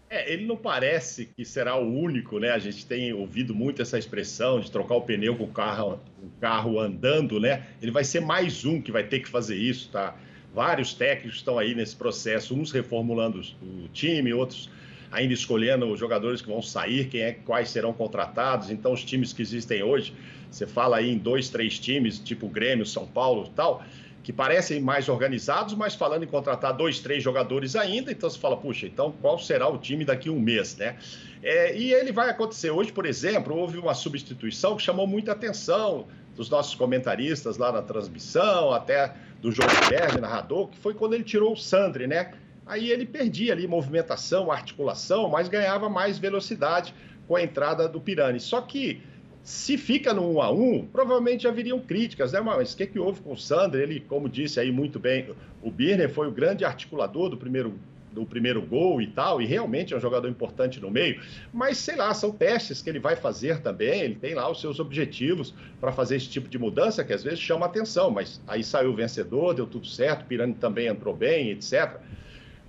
É, 0.09 0.33
ele 0.33 0.45
não 0.45 0.57
parece 0.57 1.27
que 1.27 1.45
será 1.45 1.77
o 1.77 1.89
único, 1.89 2.39
né? 2.39 2.49
A 2.49 2.59
gente 2.59 2.85
tem 2.85 3.13
ouvido 3.13 3.55
muito 3.55 3.81
essa 3.81 3.97
expressão 3.97 4.59
de 4.59 4.69
trocar 4.69 4.95
o 4.95 5.01
pneu 5.01 5.37
com 5.37 5.45
o 5.45 5.51
carro, 5.53 5.97
o 6.21 6.29
carro 6.41 6.77
andando, 6.77 7.39
né? 7.39 7.67
Ele 7.81 7.91
vai 7.91 8.03
ser 8.03 8.19
mais 8.19 8.65
um 8.65 8.81
que 8.81 8.91
vai 8.91 9.05
ter 9.05 9.21
que 9.21 9.29
fazer 9.29 9.55
isso, 9.55 9.89
tá? 9.89 10.13
Vários 10.53 10.93
técnicos 10.93 11.37
estão 11.37 11.57
aí 11.57 11.73
nesse 11.73 11.95
processo, 11.95 12.53
uns 12.53 12.71
reformulando 12.71 13.41
o 13.61 13.87
time, 13.89 14.33
outros 14.33 14.69
ainda 15.11 15.33
escolhendo 15.33 15.85
os 15.91 15.99
jogadores 15.99 16.41
que 16.41 16.47
vão 16.47 16.61
sair, 16.61 17.07
quem 17.09 17.21
é, 17.21 17.33
quais 17.33 17.69
serão 17.69 17.91
contratados. 17.91 18.69
Então, 18.69 18.93
os 18.93 19.03
times 19.03 19.33
que 19.33 19.41
existem 19.41 19.83
hoje, 19.83 20.13
você 20.49 20.65
fala 20.65 20.97
aí 20.97 21.11
em 21.11 21.17
dois, 21.17 21.49
três 21.49 21.77
times, 21.77 22.17
tipo 22.17 22.47
Grêmio, 22.47 22.85
São 22.85 23.05
Paulo 23.05 23.47
e 23.47 23.49
tal, 23.51 23.83
que 24.23 24.31
parecem 24.31 24.79
mais 24.79 25.09
organizados, 25.09 25.73
mas 25.73 25.95
falando 25.95 26.23
em 26.23 26.27
contratar 26.27 26.73
dois, 26.73 26.99
três 26.99 27.23
jogadores 27.23 27.75
ainda, 27.75 28.11
então 28.11 28.29
você 28.29 28.39
fala, 28.39 28.55
puxa, 28.55 28.85
então 28.85 29.11
qual 29.19 29.37
será 29.39 29.67
o 29.67 29.77
time 29.77 30.05
daqui 30.05 30.29
a 30.29 30.31
um 30.31 30.39
mês, 30.39 30.77
né? 30.77 30.95
É, 31.43 31.75
e 31.75 31.91
ele 31.91 32.11
vai 32.11 32.29
acontecer 32.29 32.69
hoje, 32.69 32.91
por 32.91 33.05
exemplo, 33.05 33.55
houve 33.55 33.79
uma 33.79 33.95
substituição 33.95 34.77
que 34.77 34.83
chamou 34.83 35.07
muita 35.07 35.31
atenção 35.31 36.07
dos 36.35 36.49
nossos 36.49 36.75
comentaristas 36.75 37.57
lá 37.57 37.71
na 37.71 37.81
transmissão, 37.81 38.71
até 38.71 39.13
do 39.41 39.51
João 39.51 39.67
Guilherme, 39.67 40.21
narrador, 40.21 40.67
que 40.67 40.77
foi 40.77 40.93
quando 40.93 41.13
ele 41.13 41.23
tirou 41.23 41.53
o 41.53 41.57
Sandri, 41.57 42.07
né? 42.07 42.31
Aí 42.65 42.89
ele 42.89 43.05
perdia 43.05 43.53
ali 43.53 43.67
movimentação, 43.67 44.51
articulação, 44.51 45.27
mas 45.29 45.49
ganhava 45.49 45.89
mais 45.89 46.19
velocidade 46.19 46.93
com 47.27 47.35
a 47.35 47.43
entrada 47.43 47.87
do 47.87 47.99
Pirani. 47.99 48.39
Só 48.39 48.61
que 48.61 49.01
se 49.43 49.77
fica 49.77 50.13
no 50.13 50.35
1 50.35 50.41
a 50.41 50.51
1 50.51 50.87
provavelmente 50.87 51.43
já 51.43 51.51
viriam 51.51 51.79
críticas, 51.79 52.31
né? 52.31 52.39
Mas 52.39 52.73
o 52.73 52.77
que, 52.77 52.85
que 52.85 52.99
houve 52.99 53.21
com 53.21 53.33
o 53.33 53.37
Sandri? 53.37 53.81
Ele, 53.81 53.99
como 53.99 54.29
disse 54.29 54.59
aí 54.59 54.71
muito 54.71 54.99
bem, 54.99 55.33
o 55.61 55.71
Birner 55.71 56.09
foi 56.09 56.27
o 56.27 56.31
grande 56.31 56.63
articulador 56.63 57.29
do 57.29 57.37
primeiro 57.37 57.73
do 58.11 58.25
primeiro 58.25 58.61
gol 58.61 59.01
e 59.01 59.07
tal, 59.07 59.41
e 59.41 59.45
realmente 59.45 59.93
é 59.93 59.97
um 59.97 59.99
jogador 59.99 60.27
importante 60.27 60.79
no 60.79 60.91
meio, 60.91 61.21
mas 61.53 61.77
sei 61.77 61.95
lá, 61.95 62.13
são 62.13 62.31
testes 62.31 62.81
que 62.81 62.89
ele 62.89 62.99
vai 62.99 63.15
fazer 63.15 63.61
também, 63.61 64.01
ele 64.01 64.15
tem 64.15 64.33
lá 64.33 64.49
os 64.49 64.59
seus 64.59 64.79
objetivos 64.79 65.53
para 65.79 65.91
fazer 65.91 66.17
esse 66.17 66.29
tipo 66.29 66.47
de 66.47 66.57
mudança 66.57 67.03
que 67.03 67.13
às 67.13 67.23
vezes 67.23 67.39
chama 67.39 67.65
atenção, 67.65 68.11
mas 68.11 68.41
aí 68.47 68.63
saiu 68.63 68.91
o 68.91 68.95
vencedor, 68.95 69.53
deu 69.53 69.65
tudo 69.65 69.87
certo, 69.87 70.25
Pirani 70.25 70.53
também 70.53 70.87
entrou 70.87 71.15
bem, 71.15 71.51
etc. 71.51 71.99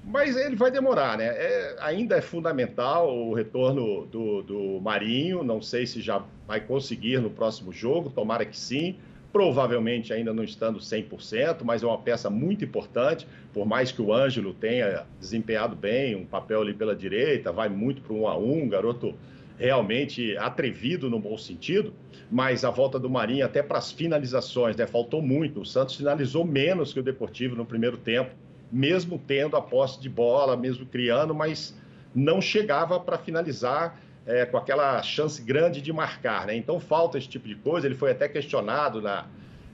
Mas 0.05 0.37
ele 0.37 0.57
vai 0.57 0.71
demorar, 0.71 1.17
né? 1.17 1.27
É, 1.27 1.77
ainda 1.81 2.17
é 2.17 2.21
fundamental 2.21 3.17
o 3.17 3.33
retorno 3.33 4.05
do, 4.07 4.43
do 4.43 4.81
Marinho, 4.81 5.45
não 5.45 5.63
sei 5.63 5.87
se 5.87 6.01
já 6.01 6.25
vai 6.47 6.61
conseguir 6.61 7.21
no 7.21 7.31
próximo 7.31 7.73
jogo, 7.73 8.11
tomara 8.11 8.45
que 8.45 8.59
sim 8.59 8.97
provavelmente 9.33 10.13
ainda 10.13 10.33
não 10.33 10.45
estando 10.45 10.79
100%, 10.79 11.63
mas 11.65 11.83
é 11.83 11.87
uma 11.87 11.99
peça 11.99 12.29
muito 12.29 12.65
importante, 12.65 13.27
por 13.53 13.67
mais 13.67 13.91
que 13.91 14.03
o 14.03 14.13
Ângelo 14.13 14.53
tenha 14.53 15.07
desempenhado 15.19 15.75
bem 15.75 16.15
um 16.15 16.27
papel 16.27 16.61
ali 16.61 16.75
pela 16.75 16.95
direita, 16.95 17.51
vai 17.51 17.69
muito 17.69 18.03
para 18.03 18.13
um 18.13 18.29
a 18.29 18.37
um, 18.37 18.69
garoto 18.69 19.15
realmente 19.59 20.37
atrevido 20.37 21.09
no 21.09 21.19
bom 21.19 21.39
sentido, 21.39 21.95
mas 22.31 22.65
a 22.65 22.71
volta 22.71 22.99
do 22.99 23.09
Marinho 23.09 23.45
até 23.45 23.63
para 23.63 23.79
as 23.79 23.91
finalizações, 23.91 24.77
né, 24.77 24.87
faltou 24.87 25.23
muito, 25.23 25.61
o 25.61 25.67
Santos 25.67 25.95
finalizou 25.95 26.45
menos 26.45 26.93
que 26.93 27.01
o 27.01 27.03
Deportivo 27.03 27.57
no 27.57 27.65
primeiro 27.65 27.97
tempo, 27.97 28.31
mesmo 28.71 29.21
tendo 29.27 29.57
a 29.57 29.63
posse 29.63 30.01
de 30.01 30.09
bola, 30.09 30.57
mesmo 30.57 30.85
criando, 30.87 31.35
mas 31.35 31.75
não 32.15 32.41
chegava 32.41 32.99
para 33.01 33.19
finalizar 33.19 33.99
é, 34.27 34.45
com 34.47 34.57
aquela 34.57 35.03
chance 35.03 35.43
grande 35.43 35.81
de 35.81 35.93
marcar. 35.93 36.47
Né? 36.47 36.57
Então 36.57 36.79
falta 36.79 37.19
esse 37.19 37.29
tipo 37.29 37.49
de 37.49 37.55
coisa. 37.57 37.87
Ele 37.87 37.95
foi 37.95 38.11
até 38.11 38.29
questionado 38.29 39.01
na, 39.01 39.27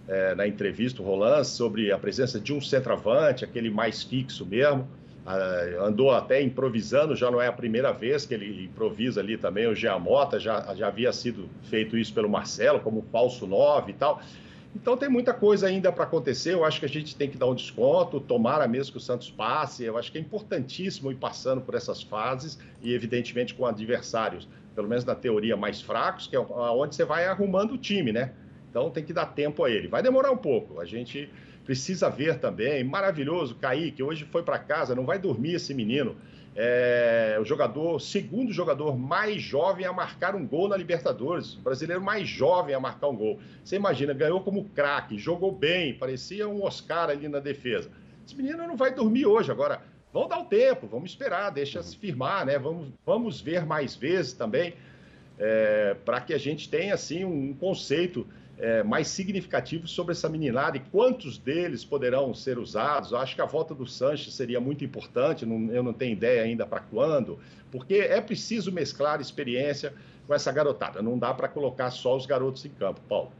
é, 0.06 0.34
na 0.34 0.46
entrevista, 0.46 1.02
o 1.02 1.04
Roland, 1.04 1.44
sobre 1.44 1.92
a 1.92 1.98
presença 1.98 2.40
de 2.40 2.52
um 2.52 2.60
centroavante, 2.60 3.44
aquele 3.44 3.70
mais 3.70 4.02
fixo 4.02 4.46
mesmo. 4.46 4.88
Ah, 5.30 5.84
andou 5.84 6.10
até 6.10 6.40
improvisando, 6.40 7.14
já 7.14 7.30
não 7.30 7.38
é 7.38 7.48
a 7.48 7.52
primeira 7.52 7.92
vez 7.92 8.24
que 8.24 8.32
ele 8.32 8.64
improvisa 8.64 9.20
ali 9.20 9.36
também. 9.36 9.66
O 9.66 9.74
Giamota 9.74 10.40
já, 10.40 10.74
já 10.74 10.88
havia 10.88 11.12
sido 11.12 11.50
feito 11.64 11.98
isso 11.98 12.14
pelo 12.14 12.30
Marcelo, 12.30 12.80
como 12.80 13.02
falso 13.12 13.46
9 13.46 13.90
e 13.90 13.94
tal. 13.94 14.22
Então 14.74 14.96
tem 14.96 15.08
muita 15.08 15.34
coisa 15.34 15.66
ainda 15.66 15.90
para 15.90 16.04
acontecer. 16.04 16.54
Eu 16.54 16.64
acho 16.64 16.78
que 16.80 16.86
a 16.86 16.88
gente 16.88 17.16
tem 17.16 17.28
que 17.28 17.36
dar 17.36 17.46
um 17.46 17.54
desconto, 17.54 18.20
tomara 18.20 18.68
mesmo 18.68 18.92
que 18.92 18.98
o 18.98 19.00
Santos 19.00 19.30
passe. 19.30 19.84
Eu 19.84 19.96
acho 19.98 20.12
que 20.12 20.18
é 20.18 20.20
importantíssimo 20.20 21.10
ir 21.10 21.16
passando 21.16 21.60
por 21.60 21.74
essas 21.74 22.02
fases 22.02 22.58
e, 22.82 22.92
evidentemente, 22.92 23.54
com 23.54 23.66
adversários, 23.66 24.48
pelo 24.74 24.88
menos 24.88 25.04
na 25.04 25.14
teoria, 25.14 25.56
mais 25.56 25.80
fracos, 25.80 26.26
que 26.26 26.36
é 26.36 26.40
onde 26.40 26.94
você 26.94 27.04
vai 27.04 27.26
arrumando 27.26 27.72
o 27.72 27.78
time, 27.78 28.12
né? 28.12 28.32
Então 28.70 28.90
tem 28.90 29.02
que 29.02 29.12
dar 29.12 29.26
tempo 29.26 29.64
a 29.64 29.70
ele. 29.70 29.88
Vai 29.88 30.02
demorar 30.02 30.30
um 30.30 30.36
pouco. 30.36 30.80
A 30.80 30.84
gente 30.84 31.30
precisa 31.64 32.08
ver 32.08 32.38
também. 32.38 32.84
Maravilhoso, 32.84 33.56
Kaique, 33.56 34.02
hoje 34.02 34.26
foi 34.30 34.42
para 34.42 34.58
casa, 34.58 34.94
não 34.94 35.04
vai 35.04 35.18
dormir 35.18 35.54
esse 35.54 35.74
menino 35.74 36.16
é, 36.60 37.38
o 37.40 37.44
jogador, 37.44 38.00
segundo 38.00 38.52
jogador 38.52 38.98
mais 38.98 39.40
jovem 39.40 39.86
a 39.86 39.92
marcar 39.92 40.34
um 40.34 40.44
gol 40.44 40.68
na 40.68 40.76
Libertadores, 40.76 41.54
o 41.54 41.60
brasileiro 41.60 42.02
mais 42.02 42.28
jovem 42.28 42.74
a 42.74 42.80
marcar 42.80 43.06
um 43.06 43.16
gol. 43.16 43.38
Você 43.62 43.76
imagina, 43.76 44.12
ganhou 44.12 44.40
como 44.40 44.64
craque, 44.70 45.16
jogou 45.16 45.52
bem, 45.52 45.94
parecia 45.94 46.48
um 46.48 46.64
Oscar 46.64 47.10
ali 47.10 47.28
na 47.28 47.38
defesa. 47.38 47.88
Esse 48.26 48.34
menino 48.34 48.66
não 48.66 48.76
vai 48.76 48.92
dormir 48.92 49.24
hoje. 49.24 49.52
Agora, 49.52 49.80
vamos 50.12 50.30
dar 50.30 50.40
o 50.40 50.46
tempo, 50.46 50.88
vamos 50.88 51.12
esperar, 51.12 51.50
deixa 51.50 51.80
se 51.80 51.96
firmar, 51.96 52.44
né? 52.44 52.58
Vamos, 52.58 52.88
vamos 53.06 53.40
ver 53.40 53.64
mais 53.64 53.94
vezes 53.94 54.32
também, 54.32 54.74
é, 55.38 55.94
para 56.04 56.20
que 56.20 56.34
a 56.34 56.38
gente 56.38 56.68
tenha 56.68 56.92
assim 56.92 57.24
um 57.24 57.54
conceito 57.54 58.26
é, 58.58 58.82
mais 58.82 59.08
significativos 59.08 59.90
sobre 59.90 60.12
essa 60.12 60.28
meninada 60.28 60.76
e 60.76 60.80
quantos 60.80 61.38
deles 61.38 61.84
poderão 61.84 62.34
ser 62.34 62.58
usados. 62.58 63.12
Eu 63.12 63.18
acho 63.18 63.34
que 63.34 63.40
a 63.40 63.46
volta 63.46 63.74
do 63.74 63.86
Sanches 63.86 64.34
seria 64.34 64.60
muito 64.60 64.84
importante, 64.84 65.46
não, 65.46 65.72
eu 65.72 65.82
não 65.82 65.92
tenho 65.92 66.12
ideia 66.12 66.42
ainda 66.42 66.66
para 66.66 66.80
quando, 66.80 67.38
porque 67.70 67.94
é 67.94 68.20
preciso 68.20 68.72
mesclar 68.72 69.20
experiência 69.20 69.94
com 70.26 70.34
essa 70.34 70.50
garotada. 70.50 71.00
Não 71.00 71.18
dá 71.18 71.32
para 71.32 71.48
colocar 71.48 71.90
só 71.90 72.16
os 72.16 72.26
garotos 72.26 72.64
em 72.64 72.70
campo, 72.70 73.00
Paulo. 73.08 73.32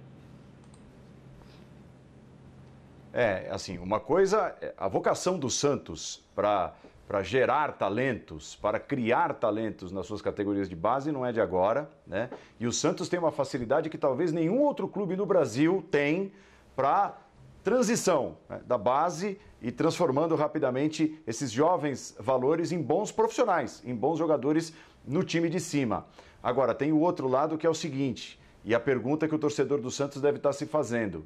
É, 3.13 3.49
assim, 3.51 3.79
uma 3.79 3.99
coisa, 3.99 4.57
é 4.61 4.73
a 4.77 4.87
vocação 4.87 5.39
do 5.39 5.51
Santos 5.51 6.23
para 6.35 6.75
para 7.09 7.23
gerar 7.23 7.73
talentos, 7.79 8.55
para 8.55 8.79
criar 8.79 9.33
talentos 9.33 9.91
nas 9.91 10.05
suas 10.05 10.21
categorias 10.21 10.69
de 10.69 10.77
base 10.77 11.11
não 11.11 11.25
é 11.25 11.33
de 11.33 11.41
agora, 11.41 11.91
né? 12.07 12.29
E 12.61 12.67
o 12.67 12.73
Santos 12.73 13.09
tem 13.09 13.19
uma 13.19 13.33
facilidade 13.33 13.89
que 13.89 13.97
talvez 13.97 14.31
nenhum 14.31 14.61
outro 14.61 14.87
clube 14.87 15.17
no 15.17 15.25
Brasil 15.25 15.83
tem 15.91 16.31
para 16.77 17.17
transição 17.65 18.37
né, 18.47 18.61
da 18.67 18.77
base 18.77 19.41
e 19.63 19.73
transformando 19.73 20.37
rapidamente 20.37 21.19
esses 21.27 21.51
jovens 21.51 22.15
valores 22.21 22.73
em 22.73 22.81
bons 22.81 23.11
profissionais, 23.11 23.83
em 23.87 23.95
bons 23.95 24.19
jogadores 24.19 24.75
no 25.07 25.25
time 25.25 25.49
de 25.49 25.61
cima. 25.61 26.07
Agora, 26.43 26.75
tem 26.75 26.93
o 26.93 27.01
outro 27.01 27.27
lado 27.27 27.57
que 27.57 27.67
é 27.67 27.71
o 27.71 27.75
seguinte, 27.75 28.39
e 28.65 28.75
a 28.75 28.81
pergunta 28.81 29.27
que 29.27 29.35
o 29.35 29.39
torcedor 29.39 29.81
do 29.81 29.91
Santos 29.91 30.21
deve 30.21 30.37
estar 30.37 30.53
se 30.53 30.67
fazendo. 30.67 31.25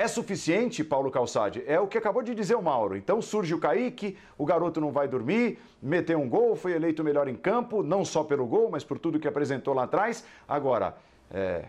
É 0.00 0.08
suficiente, 0.08 0.82
Paulo 0.82 1.10
Calçade? 1.10 1.62
É 1.66 1.78
o 1.78 1.86
que 1.86 1.98
acabou 1.98 2.22
de 2.22 2.34
dizer 2.34 2.54
o 2.54 2.62
Mauro. 2.62 2.96
Então 2.96 3.20
surge 3.20 3.52
o 3.52 3.58
Kaique, 3.58 4.16
o 4.38 4.46
garoto 4.46 4.80
não 4.80 4.90
vai 4.90 5.06
dormir, 5.06 5.58
meteu 5.82 6.18
um 6.18 6.26
gol, 6.26 6.56
foi 6.56 6.72
eleito 6.72 7.04
melhor 7.04 7.28
em 7.28 7.36
campo, 7.36 7.82
não 7.82 8.02
só 8.02 8.24
pelo 8.24 8.46
gol, 8.46 8.70
mas 8.70 8.82
por 8.82 8.98
tudo 8.98 9.20
que 9.20 9.28
apresentou 9.28 9.74
lá 9.74 9.82
atrás. 9.82 10.24
Agora, 10.48 10.96
é, 11.30 11.66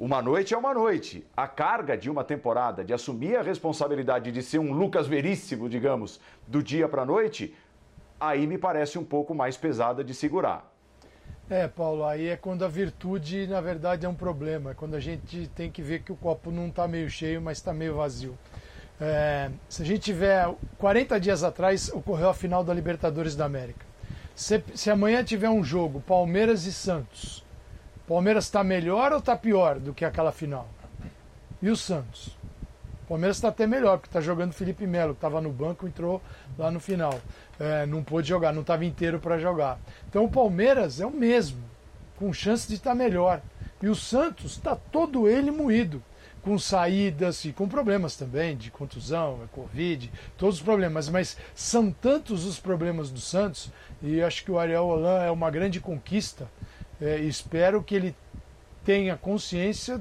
uma 0.00 0.22
noite 0.22 0.54
é 0.54 0.56
uma 0.56 0.72
noite. 0.72 1.26
A 1.36 1.46
carga 1.46 1.98
de 1.98 2.08
uma 2.08 2.24
temporada, 2.24 2.82
de 2.82 2.94
assumir 2.94 3.36
a 3.36 3.42
responsabilidade 3.42 4.32
de 4.32 4.42
ser 4.42 4.58
um 4.58 4.72
Lucas 4.72 5.06
Veríssimo, 5.06 5.68
digamos, 5.68 6.18
do 6.46 6.62
dia 6.62 6.88
para 6.88 7.02
a 7.02 7.04
noite, 7.04 7.54
aí 8.18 8.46
me 8.46 8.56
parece 8.56 8.98
um 8.98 9.04
pouco 9.04 9.34
mais 9.34 9.58
pesada 9.58 10.02
de 10.02 10.14
segurar. 10.14 10.75
É, 11.48 11.68
Paulo, 11.68 12.04
aí 12.04 12.28
é 12.28 12.36
quando 12.36 12.64
a 12.64 12.68
virtude, 12.68 13.46
na 13.46 13.60
verdade, 13.60 14.04
é 14.04 14.08
um 14.08 14.14
problema. 14.14 14.72
É 14.72 14.74
quando 14.74 14.96
a 14.96 15.00
gente 15.00 15.48
tem 15.54 15.70
que 15.70 15.80
ver 15.80 16.02
que 16.02 16.10
o 16.10 16.16
copo 16.16 16.50
não 16.50 16.66
está 16.68 16.88
meio 16.88 17.08
cheio, 17.08 17.40
mas 17.40 17.58
está 17.58 17.72
meio 17.72 17.94
vazio. 17.94 18.36
É, 19.00 19.50
se 19.68 19.82
a 19.82 19.84
gente 19.84 20.00
tiver 20.00 20.48
40 20.78 21.20
dias 21.20 21.44
atrás, 21.44 21.88
ocorreu 21.92 22.30
a 22.30 22.34
final 22.34 22.64
da 22.64 22.74
Libertadores 22.74 23.36
da 23.36 23.44
América. 23.44 23.86
Se, 24.34 24.62
se 24.74 24.90
amanhã 24.90 25.22
tiver 25.22 25.48
um 25.48 25.62
jogo, 25.62 26.00
Palmeiras 26.00 26.66
e 26.66 26.72
Santos, 26.72 27.44
Palmeiras 28.08 28.44
está 28.44 28.64
melhor 28.64 29.12
ou 29.12 29.18
está 29.18 29.36
pior 29.36 29.78
do 29.78 29.94
que 29.94 30.04
aquela 30.04 30.32
final? 30.32 30.68
E 31.62 31.70
o 31.70 31.76
Santos? 31.76 32.36
O 33.04 33.08
Palmeiras 33.08 33.36
está 33.36 33.48
até 33.48 33.68
melhor, 33.68 33.98
porque 33.98 34.08
está 34.08 34.20
jogando 34.20 34.52
Felipe 34.52 34.84
Melo, 34.84 35.14
que 35.14 35.18
estava 35.18 35.40
no 35.40 35.50
banco, 35.50 35.86
entrou 35.86 36.20
lá 36.58 36.72
no 36.72 36.80
final. 36.80 37.20
É, 37.58 37.86
não 37.86 38.02
pôde 38.02 38.28
jogar, 38.28 38.52
não 38.52 38.60
estava 38.60 38.84
inteiro 38.84 39.18
para 39.18 39.38
jogar. 39.38 39.78
Então 40.08 40.24
o 40.24 40.30
Palmeiras 40.30 41.00
é 41.00 41.06
o 41.06 41.10
mesmo, 41.10 41.62
com 42.16 42.32
chance 42.32 42.68
de 42.68 42.74
estar 42.74 42.90
tá 42.90 42.96
melhor. 42.96 43.40
E 43.82 43.88
o 43.88 43.94
Santos 43.94 44.52
está 44.52 44.74
todo 44.74 45.28
ele 45.28 45.50
moído, 45.50 46.02
com 46.42 46.58
saídas 46.58 47.44
e 47.44 47.52
com 47.52 47.68
problemas 47.68 48.16
também, 48.16 48.56
de 48.56 48.70
contusão, 48.70 49.40
Covid, 49.52 50.10
todos 50.36 50.56
os 50.56 50.62
problemas. 50.62 51.08
Mas 51.08 51.36
são 51.54 51.90
tantos 51.90 52.44
os 52.44 52.58
problemas 52.58 53.10
do 53.10 53.20
Santos, 53.20 53.70
e 54.02 54.22
acho 54.22 54.44
que 54.44 54.50
o 54.50 54.58
Ariel 54.58 54.86
Holan 54.86 55.22
é 55.22 55.30
uma 55.30 55.50
grande 55.50 55.80
conquista. 55.80 56.48
É, 57.00 57.18
espero 57.18 57.82
que 57.82 57.94
ele 57.94 58.16
tenha 58.84 59.16
consciência 59.16 60.00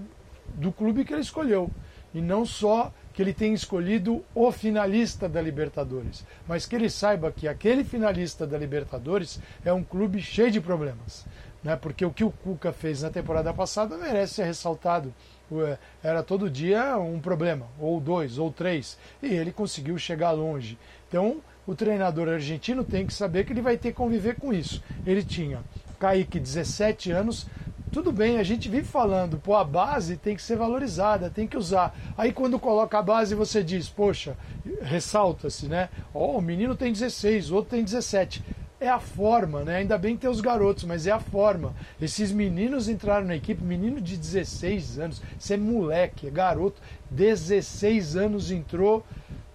do 0.53 0.71
clube 0.71 1.03
que 1.03 1.13
ele 1.13 1.21
escolheu 1.21 1.69
e 2.13 2.21
não 2.21 2.45
só 2.45 2.93
que 3.15 3.22
ele 3.22 3.34
tenha 3.34 3.55
escolhido 3.55 4.24
o 4.36 4.51
finalista 4.51 5.29
da 5.29 5.41
Libertadores, 5.41 6.25
mas 6.45 6.65
que 6.65 6.75
ele 6.75 6.89
saiba 6.89 7.31
que 7.31 7.48
aquele 7.48 7.84
finalista 7.84 8.45
da 8.45 8.57
Libertadores 8.57 9.39
é 9.63 9.72
um 9.72 9.84
clube 9.84 10.22
cheio 10.22 10.51
de 10.51 10.60
problemas. 10.60 11.25
Né? 11.63 11.77
Porque 11.77 12.05
o 12.05 12.12
que 12.12 12.25
o 12.25 12.29
Cuca 12.29 12.74
fez 12.74 13.01
na 13.01 13.10
temporada 13.10 13.53
passada 13.53 13.98
merece 13.98 14.36
ser 14.36 14.43
ressaltado. 14.43 15.13
Era 16.03 16.22
todo 16.22 16.50
dia 16.50 16.98
um 16.98 17.19
problema, 17.19 17.67
ou 17.79 18.01
dois, 18.01 18.38
ou 18.38 18.51
três, 18.51 18.98
e 19.24 19.27
ele 19.27 19.51
conseguiu 19.51 19.98
chegar 19.98 20.31
longe. 20.31 20.77
Então, 21.07 21.38
o 21.65 21.74
treinador 21.74 22.27
argentino 22.27 22.84
tem 22.84 23.07
que 23.07 23.13
saber 23.13 23.45
que 23.45 23.53
ele 23.53 23.62
vai 23.62 23.77
ter 23.77 23.89
que 23.89 23.98
conviver 23.98 24.36
com 24.36 24.53
isso. 24.53 24.84
Ele 25.05 25.24
tinha 25.24 25.63
Kaique, 25.98 26.39
17 26.39 27.12
anos, 27.12 27.48
tudo 27.95 28.11
bem, 28.11 28.37
a 28.37 28.43
gente 28.43 28.67
vive 28.67 28.85
falando, 28.85 29.37
pô, 29.37 29.55
a 29.55 29.63
base 29.63 30.17
tem 30.17 30.35
que 30.35 30.41
ser 30.41 30.57
valorizada, 30.57 31.29
tem 31.29 31.47
que 31.47 31.55
usar. 31.55 31.95
Aí 32.17 32.33
quando 32.33 32.59
coloca 32.59 32.99
a 32.99 33.01
base, 33.01 33.33
você 33.33 33.63
diz, 33.63 33.87
poxa, 33.87 34.35
ressalta-se, 34.81 35.67
né? 35.67 35.87
Ó, 36.13 36.33
oh, 36.33 36.39
o 36.39 36.41
menino 36.41 36.75
tem 36.75 36.91
16, 36.91 37.51
o 37.51 37.55
outro 37.55 37.71
tem 37.71 37.85
17. 37.85 38.43
é 38.81 38.89
a 38.89 38.99
forma, 38.99 39.63
né? 39.63 39.77
Ainda 39.77 39.97
bem 39.97 40.17
tem 40.17 40.29
os 40.29 40.41
garotos, 40.41 40.83
mas 40.83 41.07
é 41.07 41.11
a 41.11 41.21
forma. 41.21 41.73
Esses 42.01 42.33
meninos 42.33 42.89
entraram 42.89 43.27
na 43.27 43.37
equipe, 43.37 43.63
menino 43.63 44.01
de 44.01 44.17
16 44.17 44.99
anos, 44.99 45.21
você 45.39 45.53
é 45.53 45.57
moleque, 45.57 46.27
é 46.27 46.29
garoto, 46.29 46.81
16 47.09 48.17
anos 48.17 48.51
entrou 48.51 49.05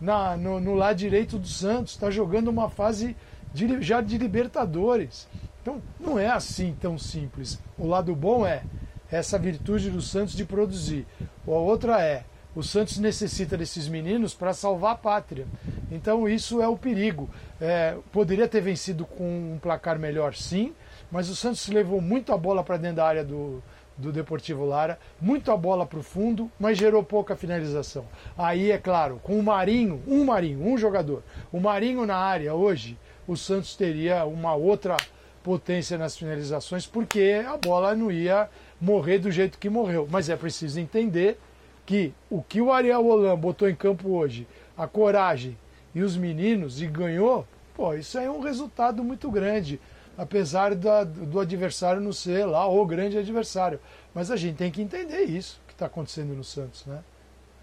na, 0.00 0.35
no, 0.38 0.59
no 0.59 0.75
lado 0.75 0.97
direito 0.97 1.38
do 1.38 1.47
Santos, 1.47 1.92
está 1.92 2.11
jogando 2.11 2.49
uma 2.49 2.70
fase 2.70 3.14
de, 3.52 3.82
já 3.82 4.00
de 4.00 4.16
Libertadores. 4.16 5.28
Então 5.62 5.83
não 5.99 6.19
é 6.19 6.29
assim 6.29 6.76
tão 6.81 6.99
simples. 6.99 7.59
O 7.79 7.87
lado 7.87 8.14
bom 8.14 8.47
é 8.47 8.62
essa 9.11 9.38
virtude 9.38 9.90
do 9.90 10.00
Santos 10.00 10.35
de 10.35 10.45
produzir. 10.45 11.07
A 11.47 11.50
outra 11.50 12.00
é 12.02 12.25
o 12.55 12.62
Santos 12.62 12.99
necessita 12.99 13.57
desses 13.57 13.87
meninos 13.87 14.35
para 14.35 14.52
salvar 14.52 14.93
a 14.93 14.99
pátria. 14.99 15.47
Então 15.90 16.29
isso 16.29 16.61
é 16.61 16.67
o 16.67 16.76
perigo. 16.76 17.31
É, 17.61 17.97
poderia 18.11 18.49
ter 18.49 18.61
vencido 18.61 19.05
com 19.05 19.52
um 19.55 19.59
placar 19.59 19.99
melhor, 19.99 20.35
sim, 20.35 20.75
mas 21.11 21.29
o 21.29 21.37
Santos 21.37 21.69
levou 21.69 22.00
muito 22.00 22.33
a 22.33 22.38
bola 22.38 22.64
para 22.64 22.76
dentro 22.76 22.97
da 22.97 23.07
área 23.07 23.25
do, 23.25 23.62
do 23.97 24.12
Deportivo 24.12 24.64
Lara, 24.64 24.99
muito 25.21 25.52
a 25.52 25.57
bola 25.57 25.87
para 25.87 25.99
o 25.99 26.02
fundo, 26.02 26.50
mas 26.59 26.76
gerou 26.76 27.05
pouca 27.05 27.37
finalização. 27.37 28.05
Aí, 28.37 28.71
é 28.73 28.79
claro, 28.79 29.21
com 29.23 29.38
o 29.38 29.43
Marinho, 29.43 30.02
um 30.07 30.25
Marinho, 30.25 30.67
um 30.67 30.76
jogador, 30.76 31.23
o 31.52 31.61
Marinho 31.61 32.05
na 32.05 32.17
área 32.17 32.55
hoje, 32.55 32.99
o 33.29 33.37
Santos 33.37 33.76
teria 33.76 34.25
uma 34.25 34.55
outra 34.55 34.97
potência 35.42 35.97
nas 35.97 36.16
finalizações, 36.16 36.87
porque 36.87 37.42
a 37.47 37.56
bola 37.56 37.94
não 37.94 38.11
ia 38.11 38.49
morrer 38.80 39.18
do 39.18 39.30
jeito 39.30 39.59
que 39.59 39.68
morreu. 39.68 40.06
Mas 40.11 40.28
é 40.28 40.37
preciso 40.37 40.78
entender 40.80 41.38
que 41.87 42.12
o 42.28 42.42
que 42.42 42.61
o 42.61 42.73
Ariel 42.73 43.06
Holan 43.06 43.37
botou 43.37 43.68
em 43.68 43.75
campo 43.75 44.11
hoje, 44.11 44.47
a 44.76 44.87
coragem 44.87 45.56
e 45.94 46.02
os 46.02 46.16
meninos, 46.16 46.80
e 46.80 46.87
ganhou, 46.87 47.47
pô, 47.75 47.94
isso 47.94 48.18
aí 48.18 48.26
é 48.26 48.30
um 48.30 48.40
resultado 48.40 49.02
muito 49.02 49.30
grande. 49.30 49.80
Apesar 50.16 50.75
da, 50.75 51.02
do 51.02 51.40
adversário 51.40 52.00
não 52.00 52.12
ser 52.12 52.44
lá 52.44 52.66
o 52.68 52.85
grande 52.85 53.16
adversário. 53.16 53.80
Mas 54.14 54.30
a 54.30 54.37
gente 54.37 54.56
tem 54.56 54.70
que 54.70 54.82
entender 54.82 55.23
isso 55.25 55.61
que 55.66 55.73
está 55.73 55.87
acontecendo 55.87 56.35
no 56.35 56.44
Santos, 56.44 56.85
né? 56.85 56.99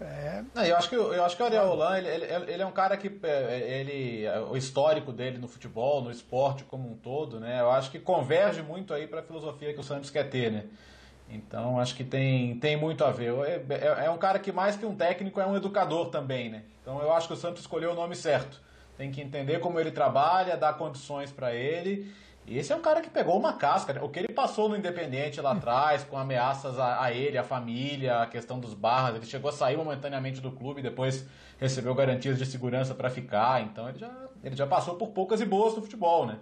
É. 0.00 0.44
Eu 0.68 0.76
acho 0.76 0.88
que 0.88 0.94
eu 0.94 1.24
acho 1.24 1.36
que 1.36 1.42
o 1.42 1.46
Ariel 1.46 1.68
Holan 1.68 1.98
ele, 1.98 2.08
ele, 2.08 2.52
ele, 2.52 2.62
é 2.62 2.66
um 2.66 2.72
cara 2.72 2.96
que 2.96 3.10
é, 3.24 3.80
ele 3.80 4.28
o 4.48 4.56
histórico 4.56 5.12
dele 5.12 5.38
no 5.38 5.48
futebol, 5.48 6.02
no 6.02 6.10
esporte 6.10 6.62
como 6.64 6.88
um 6.88 6.94
todo, 6.94 7.40
né? 7.40 7.60
Eu 7.60 7.70
acho 7.70 7.90
que 7.90 7.98
converge 7.98 8.62
muito 8.62 8.94
aí 8.94 9.08
para 9.08 9.20
a 9.20 9.22
filosofia 9.24 9.74
que 9.74 9.80
o 9.80 9.82
Santos 9.82 10.08
quer 10.08 10.30
ter, 10.30 10.52
né? 10.52 10.64
Então 11.28 11.78
acho 11.78 11.94
que 11.94 12.04
tem, 12.04 12.58
tem 12.58 12.76
muito 12.76 13.04
a 13.04 13.10
ver. 13.10 13.34
É, 13.44 13.74
é, 13.74 14.04
é, 14.06 14.10
um 14.10 14.18
cara 14.18 14.38
que 14.38 14.52
mais 14.52 14.76
que 14.76 14.86
um 14.86 14.94
técnico 14.94 15.40
é 15.40 15.46
um 15.46 15.56
educador 15.56 16.10
também, 16.10 16.48
né? 16.48 16.62
Então 16.80 17.00
eu 17.02 17.12
acho 17.12 17.26
que 17.26 17.34
o 17.34 17.36
Santos 17.36 17.62
escolheu 17.62 17.90
o 17.90 17.94
nome 17.94 18.14
certo. 18.14 18.60
Tem 18.96 19.10
que 19.10 19.20
entender 19.20 19.60
como 19.60 19.78
ele 19.78 19.90
trabalha, 19.90 20.56
dar 20.56 20.74
condições 20.74 21.30
para 21.30 21.54
ele. 21.54 22.12
Esse 22.50 22.72
é 22.72 22.76
um 22.76 22.80
cara 22.80 23.00
que 23.00 23.10
pegou 23.10 23.38
uma 23.38 23.52
casca. 23.52 23.92
Né? 23.92 24.00
O 24.00 24.08
que 24.08 24.18
ele 24.18 24.32
passou 24.32 24.68
no 24.68 24.76
Independente 24.76 25.40
lá 25.40 25.52
atrás, 25.52 26.04
com 26.04 26.16
ameaças 26.16 26.78
a, 26.78 27.02
a 27.02 27.12
ele, 27.12 27.36
a 27.36 27.44
família, 27.44 28.22
a 28.22 28.26
questão 28.26 28.58
dos 28.58 28.74
barras, 28.74 29.16
ele 29.16 29.26
chegou 29.26 29.50
a 29.50 29.52
sair 29.52 29.76
momentaneamente 29.76 30.40
do 30.40 30.50
clube, 30.50 30.80
depois 30.80 31.26
recebeu 31.58 31.94
garantias 31.94 32.38
de 32.38 32.46
segurança 32.46 32.94
para 32.94 33.10
ficar. 33.10 33.62
Então 33.62 33.88
ele 33.88 33.98
já, 33.98 34.10
ele 34.42 34.56
já 34.56 34.66
passou 34.66 34.94
por 34.94 35.08
poucas 35.08 35.40
e 35.40 35.44
boas 35.44 35.74
no 35.74 35.82
futebol, 35.82 36.26
né? 36.26 36.38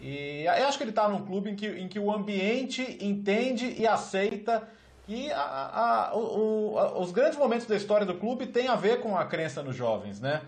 E 0.00 0.44
eu 0.44 0.66
acho 0.66 0.76
que 0.78 0.84
ele 0.84 0.90
está 0.90 1.08
num 1.08 1.24
clube 1.24 1.50
em 1.50 1.54
que, 1.54 1.66
em 1.66 1.86
que 1.86 1.98
o 1.98 2.12
ambiente 2.12 2.98
entende 3.00 3.72
e 3.78 3.86
aceita 3.86 4.68
que 5.06 5.30
a, 5.32 6.10
a, 6.10 6.16
o, 6.16 7.00
os 7.00 7.12
grandes 7.12 7.38
momentos 7.38 7.66
da 7.66 7.76
história 7.76 8.06
do 8.06 8.14
clube 8.14 8.46
têm 8.46 8.68
a 8.68 8.74
ver 8.74 9.00
com 9.00 9.16
a 9.16 9.24
crença 9.24 9.62
nos 9.62 9.76
jovens, 9.76 10.20
né? 10.20 10.42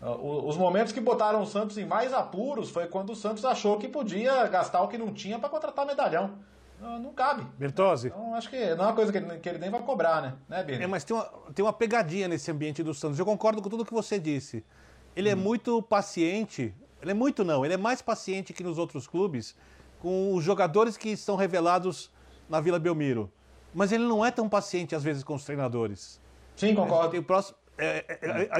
Os 0.00 0.56
momentos 0.56 0.92
que 0.92 1.00
botaram 1.00 1.42
o 1.42 1.46
Santos 1.46 1.76
em 1.76 1.84
mais 1.84 2.12
apuros 2.12 2.70
foi 2.70 2.86
quando 2.86 3.10
o 3.10 3.16
Santos 3.16 3.44
achou 3.44 3.76
que 3.78 3.86
podia 3.86 4.46
gastar 4.46 4.80
o 4.82 4.88
que 4.88 4.96
não 4.96 5.12
tinha 5.12 5.38
para 5.38 5.48
contratar 5.48 5.84
medalhão. 5.84 6.38
Não, 6.80 6.98
não 6.98 7.12
cabe. 7.12 7.46
Bertozzi. 7.58 8.08
Então, 8.08 8.34
acho 8.34 8.48
que 8.48 8.74
não 8.74 8.84
é 8.84 8.88
uma 8.88 8.94
coisa 8.94 9.12
que 9.12 9.18
ele, 9.18 9.38
que 9.38 9.48
ele 9.48 9.58
nem 9.58 9.68
vai 9.68 9.82
cobrar, 9.82 10.22
né? 10.22 10.34
né 10.48 10.64
É, 10.66 10.86
mas 10.86 11.04
tem 11.04 11.14
uma, 11.14 11.24
tem 11.54 11.62
uma 11.62 11.72
pegadinha 11.74 12.26
nesse 12.26 12.50
ambiente 12.50 12.82
do 12.82 12.94
Santos. 12.94 13.18
Eu 13.18 13.26
concordo 13.26 13.60
com 13.60 13.68
tudo 13.68 13.84
que 13.84 13.92
você 13.92 14.18
disse. 14.18 14.64
Ele 15.14 15.28
é 15.28 15.34
hum. 15.34 15.38
é 15.38 15.42
muito 15.42 15.82
paciente 15.82 16.74
ele 17.02 17.12
é 17.12 17.14
muito 17.14 17.44
não, 17.44 17.64
ele 17.64 17.74
é 17.74 17.78
mais 17.78 18.02
paciente 18.02 18.52
que 18.52 18.62
nos 18.62 18.78
outros 18.78 19.06
clubes 19.06 19.56
com 20.00 20.34
os 20.34 20.44
jogadores 20.44 20.96
que 20.96 21.10
estão 21.10 21.36
revelados 21.36 22.10
na 22.48 22.60
Vila 22.60 22.78
Belmiro. 22.78 23.30
Mas 23.74 23.92
ele 23.92 24.04
não 24.04 24.24
é 24.24 24.30
tão 24.30 24.48
paciente 24.48 24.94
às 24.94 25.02
vezes 25.02 25.22
com 25.22 25.34
os 25.34 25.44
treinadores. 25.44 26.20
Sim, 26.56 26.74
concordo. 26.74 27.10
Tem 27.10 27.20
o 27.20 27.22
próximo, 27.22 27.56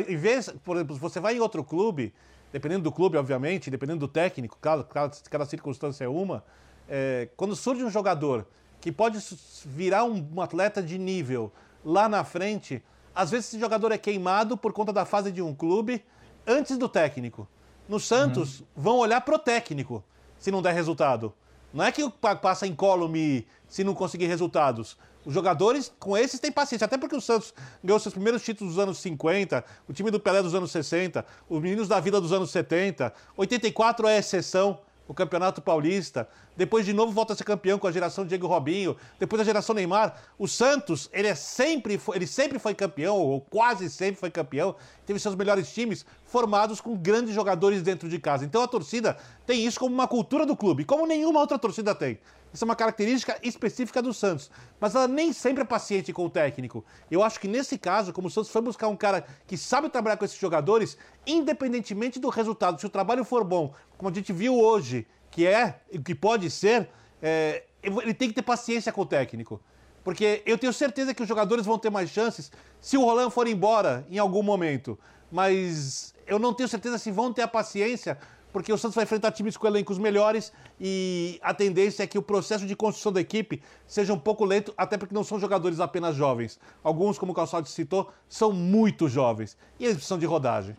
em 0.09 0.17
vez, 0.17 0.49
por 0.65 0.77
exemplo, 0.77 0.95
se 0.95 1.01
você 1.01 1.21
vai 1.21 1.37
em 1.37 1.41
outro 1.41 1.63
clube, 1.63 2.13
dependendo 2.53 2.85
do 2.85 2.93
clube, 2.93 3.17
obviamente, 3.17 3.71
dependendo 3.71 4.01
do 4.01 4.09
técnico, 4.09 4.59
cada, 4.61 4.85
cada, 4.85 5.17
cada 5.29 5.45
circunstância 5.47 6.05
é 6.05 6.09
uma, 6.09 6.45
é, 6.89 7.29
quando 7.37 7.55
surge 7.55 7.85
um 7.85 7.91
jogador 7.91 8.47
que 8.81 8.91
pode 8.91 9.19
virar 9.65 10.05
um, 10.05 10.27
um 10.35 10.41
atleta 10.41 10.83
de 10.83 10.99
nível 10.99 11.53
lá 11.85 12.09
na 12.09 12.25
frente, 12.25 12.83
às 13.15 13.31
vezes 13.31 13.49
esse 13.49 13.61
jogador 13.61 13.93
é 13.93 13.99
queimado 13.99 14.57
por 14.57 14.73
conta 14.73 14.93
da 14.93 15.05
fase 15.05 15.31
de 15.31 15.43
um 15.43 15.55
clube 15.55 16.05
antes 16.47 16.77
do 16.77 16.89
técnico. 16.89 17.47
No 17.89 18.01
Santos, 18.01 18.61
uhum. 18.61 18.67
vão 18.77 18.99
olhar 18.99 19.21
pro 19.21 19.39
técnico 19.39 20.03
se 20.39 20.51
não 20.51 20.63
der 20.63 20.73
resultado. 20.73 21.33
Não 21.73 21.85
é 21.85 21.93
que 21.93 22.09
passa 22.41 22.67
incólume 22.67 23.47
se 23.69 23.85
não 23.85 23.95
conseguir 23.95 24.27
resultados. 24.27 24.97
Os 25.25 25.35
jogadores 25.35 25.93
com 25.99 26.17
esses 26.17 26.41
têm 26.41 26.51
paciência, 26.51 26.85
até 26.85 26.97
porque 26.97 27.15
o 27.15 27.21
Santos 27.21 27.53
ganhou 27.85 27.99
seus 27.99 28.15
primeiros 28.15 28.43
títulos 28.43 28.75
dos 28.75 28.83
anos 28.83 28.99
50, 28.99 29.65
o 29.89 29.93
time 29.93 30.11
do 30.11 30.19
Pelé 30.19 30.43
dos 30.43 30.55
anos 30.55 30.71
60, 30.71 31.25
os 31.49 31.61
meninos 31.61 31.89
da 31.89 32.01
vida 32.01 32.21
dos 32.21 32.33
anos 32.33 32.51
70. 32.51 33.13
84 33.37 34.09
é 34.09 34.19
exceção 34.19 34.79
o 35.11 35.15
Campeonato 35.15 35.61
Paulista, 35.61 36.29
depois 36.57 36.87
de 36.87 36.93
novo 36.93 37.11
volta 37.11 37.33
a 37.33 37.37
ser 37.37 37.43
campeão 37.43 37.81
com 37.81 37.89
a 37.89 37.91
geração 37.91 38.25
Diego 38.25 38.47
Robinho, 38.47 38.97
depois 39.19 39.43
a 39.43 39.45
geração 39.45 39.75
Neymar. 39.75 40.15
O 40.39 40.47
Santos, 40.47 41.11
ele 41.13 41.27
é 41.27 41.35
sempre, 41.35 42.01
ele 42.15 42.29
sempre 42.29 42.61
foi 42.61 42.77
campeão, 42.77 43.17
ou 43.17 43.41
quase 43.41 43.91
sempre 43.91 44.21
foi 44.21 44.31
campeão, 44.31 44.77
teve 45.05 45.19
seus 45.19 45.35
melhores 45.35 45.75
times 45.75 46.07
formados 46.25 46.81
com 46.81 46.97
grandes 46.97 47.35
jogadores 47.35 47.83
dentro 47.83 48.09
de 48.09 48.21
casa. 48.21 48.45
Então 48.45 48.63
a 48.63 48.69
torcida 48.69 49.17
tem 49.45 49.67
isso 49.67 49.81
como 49.81 49.93
uma 49.93 50.07
cultura 50.07 50.47
do 50.47 50.55
clube, 50.55 50.85
como 50.85 51.05
nenhuma 51.05 51.41
outra 51.41 51.59
torcida 51.59 51.93
tem. 51.93 52.21
Isso 52.53 52.65
é 52.65 52.67
uma 52.67 52.77
característica 52.77 53.39
específica 53.43 54.03
do 54.03 54.13
Santos. 54.13 54.51
Mas 54.81 54.95
ela 54.95 55.07
nem 55.07 55.33
sempre 55.33 55.63
é 55.63 55.65
paciente 55.65 56.13
com 56.13 56.27
o 56.27 56.31
técnico. 56.31 56.85
Eu 57.11 57.23
acho 57.23 57.39
que 57.39 57.47
nesse 57.47 57.79
caso, 57.79 58.13
como 58.13 58.27
o 58.27 58.31
Santos 58.31 58.51
foi 58.51 58.61
buscar 58.61 58.89
um 58.89 58.97
cara 58.97 59.25
que 59.47 59.57
sabe 59.57 59.89
trabalhar 59.89 60.17
com 60.17 60.25
esses 60.25 60.39
jogadores, 60.39 60.97
independentemente 61.27 62.19
do 62.19 62.29
resultado, 62.29 62.81
se 62.81 62.87
o 62.87 62.91
trabalho 62.91 63.25
for 63.25 63.45
bom, 63.45 63.73
como 64.01 64.11
a 64.11 64.15
gente 64.15 64.33
viu 64.33 64.59
hoje, 64.59 65.07
que 65.31 65.47
é, 65.47 65.79
que 66.03 66.15
pode 66.15 66.51
ser, 66.51 66.89
é, 67.21 67.65
ele 67.83 68.15
tem 68.15 68.29
que 68.31 68.35
ter 68.35 68.41
paciência 68.41 68.91
com 68.91 69.03
o 69.03 69.07
técnico. 69.07 69.61
Porque 70.03 70.43
eu 70.47 70.57
tenho 70.57 70.73
certeza 70.73 71.13
que 71.13 71.21
os 71.21 71.29
jogadores 71.29 71.67
vão 71.67 71.79
ter 71.79 71.91
mais 71.91 72.09
chances 72.09 72.51
se 72.81 72.97
o 72.97 73.05
Roland 73.05 73.29
for 73.29 73.47
embora 73.47 74.07
em 74.11 74.17
algum 74.17 74.43
momento. 74.43 74.99
Mas 75.31 76.15
eu 76.27 76.39
não 76.39 76.55
tenho 76.55 76.67
certeza 76.67 76.97
se 76.97 77.11
vão 77.11 77.31
ter 77.31 77.43
a 77.43 77.49
paciência 77.49 78.17
porque 78.55 78.73
o 78.73 78.79
Santos 78.79 78.95
vai 78.95 79.05
enfrentar 79.05 79.33
times 79.33 79.55
com 79.59 79.67
elencos 79.67 79.99
melhores 79.99 80.51
e 80.81 81.39
a 81.43 81.53
tendência 81.53 82.03
é 82.03 82.07
que 82.07 82.17
o 82.17 82.23
processo 82.23 82.67
de 82.67 82.75
construção 82.75 83.13
da 83.13 83.21
equipe 83.21 83.63
seja 83.87 84.15
um 84.15 84.19
pouco 84.19 84.47
lento, 84.47 84.73
até 84.79 84.97
porque 84.97 85.15
não 85.15 85.23
são 85.23 85.39
jogadores 85.39 85.79
apenas 85.79 86.17
jovens. 86.17 86.59
Alguns, 86.83 87.19
como 87.19 87.33
o 87.33 87.35
Calçado 87.35 87.69
citou, 87.69 88.11
são 88.31 88.51
muito 88.51 89.11
jovens 89.11 89.59
e 89.79 89.85
eles 89.85 89.97
precisam 89.97 90.19
de 90.19 90.25
rodagem. 90.25 90.75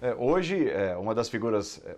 É, 0.00 0.14
hoje, 0.14 0.68
é, 0.70 0.96
uma 0.96 1.14
das 1.14 1.28
figuras 1.28 1.82
é, 1.84 1.96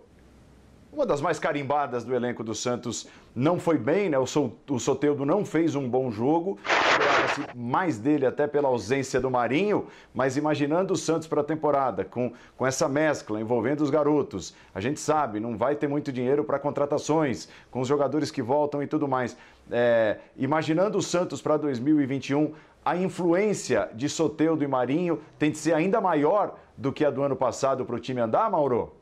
uma 0.92 1.06
das 1.06 1.20
mais 1.20 1.38
carimbadas 1.38 2.02
do 2.02 2.12
elenco 2.12 2.42
do 2.42 2.52
Santos 2.52 3.06
não 3.32 3.60
foi 3.60 3.78
bem, 3.78 4.08
né? 4.10 4.18
O, 4.18 4.24
o 4.24 4.80
Soteudo 4.80 5.24
não 5.24 5.44
fez 5.44 5.76
um 5.76 5.88
bom 5.88 6.10
jogo. 6.10 6.58
Esperava-se 6.64 7.56
mais 7.56 7.96
dele 7.96 8.26
até 8.26 8.48
pela 8.48 8.66
ausência 8.66 9.20
do 9.20 9.30
Marinho, 9.30 9.86
mas 10.12 10.36
imaginando 10.36 10.94
o 10.94 10.96
Santos 10.96 11.28
para 11.28 11.42
a 11.42 11.44
temporada, 11.44 12.04
com, 12.04 12.32
com 12.56 12.66
essa 12.66 12.88
mescla 12.88 13.40
envolvendo 13.40 13.82
os 13.82 13.90
garotos, 13.90 14.52
a 14.74 14.80
gente 14.80 14.98
sabe, 14.98 15.38
não 15.38 15.56
vai 15.56 15.76
ter 15.76 15.86
muito 15.86 16.10
dinheiro 16.10 16.42
para 16.42 16.58
contratações, 16.58 17.48
com 17.70 17.80
os 17.80 17.86
jogadores 17.86 18.32
que 18.32 18.42
voltam 18.42 18.82
e 18.82 18.86
tudo 18.88 19.06
mais. 19.06 19.36
É, 19.70 20.18
imaginando 20.36 20.98
o 20.98 21.02
Santos 21.02 21.40
para 21.40 21.56
2021, 21.56 22.52
a 22.84 22.96
influência 22.96 23.90
de 23.94 24.08
Soteudo 24.08 24.64
e 24.64 24.68
Marinho 24.68 25.22
tem 25.38 25.50
de 25.50 25.58
ser 25.58 25.74
ainda 25.74 26.00
maior 26.00 26.58
do 26.76 26.92
que 26.92 27.04
a 27.04 27.10
do 27.10 27.22
ano 27.22 27.36
passado 27.36 27.84
para 27.84 27.96
o 27.96 28.00
time 28.00 28.20
andar, 28.20 28.50
Mauro? 28.50 29.00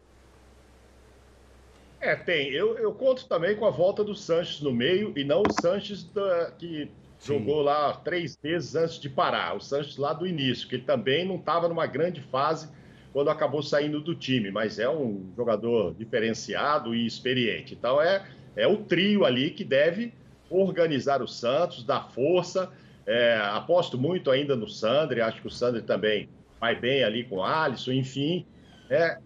É, 2.01 2.15
tem. 2.15 2.51
Eu, 2.53 2.79
eu 2.79 2.95
conto 2.95 3.27
também 3.29 3.57
com 3.57 3.65
a 3.67 3.71
volta 3.71 4.05
do 4.05 4.15
Sanches 4.15 4.61
no 4.61 4.73
meio 4.73 5.13
e 5.17 5.25
não 5.25 5.45
o 5.47 5.51
Sanches 5.51 6.05
da, 6.13 6.53
que 6.53 6.95
Sim. 7.19 7.35
jogou 7.35 7.61
lá 7.63 7.93
três 7.95 8.39
meses 8.43 8.75
antes 8.77 9.01
de 9.01 9.11
parar. 9.11 9.57
O 9.57 9.61
Sanches 9.61 9.97
lá 9.97 10.13
do 10.13 10.27
início, 10.27 10.69
que 10.69 10.77
ele 10.77 10.85
também 10.85 11.27
não 11.27 11.37
estava 11.37 11.69
numa 11.69 11.87
grande 11.87 12.21
fase 12.23 12.73
quando 13.13 13.31
acabou 13.31 13.63
saindo 13.63 14.01
do 14.01 14.15
time, 14.15 14.51
mas 14.51 14.79
é 14.79 14.89
um 14.89 15.33
jogador 15.37 15.95
diferenciado 15.95 16.95
e 16.95 17.05
experiente. 17.05 17.75
Então 17.75 18.01
é, 18.01 18.29
é 18.55 18.67
o 18.69 18.85
trio 18.85 19.25
ali 19.25 19.51
que 19.51 19.65
deve 19.65 20.15
organizar 20.49 21.21
o 21.21 21.27
Santos, 21.27 21.83
dar 21.85 22.11
força. 22.13 22.73
É, 23.09 23.41
aposto 23.55 23.97
muito 23.97 24.31
ainda 24.31 24.55
no 24.55 24.69
Sandri, 24.69 25.23
acho 25.23 25.41
que 25.41 25.47
o 25.47 25.51
Sandri 25.51 25.81
também 25.81 26.29
vai 26.61 26.79
bem 26.79 27.03
ali 27.03 27.25
com 27.25 27.37
o 27.37 27.43
Alisson, 27.43 27.93
enfim. 27.93 28.45
É, 28.91 29.19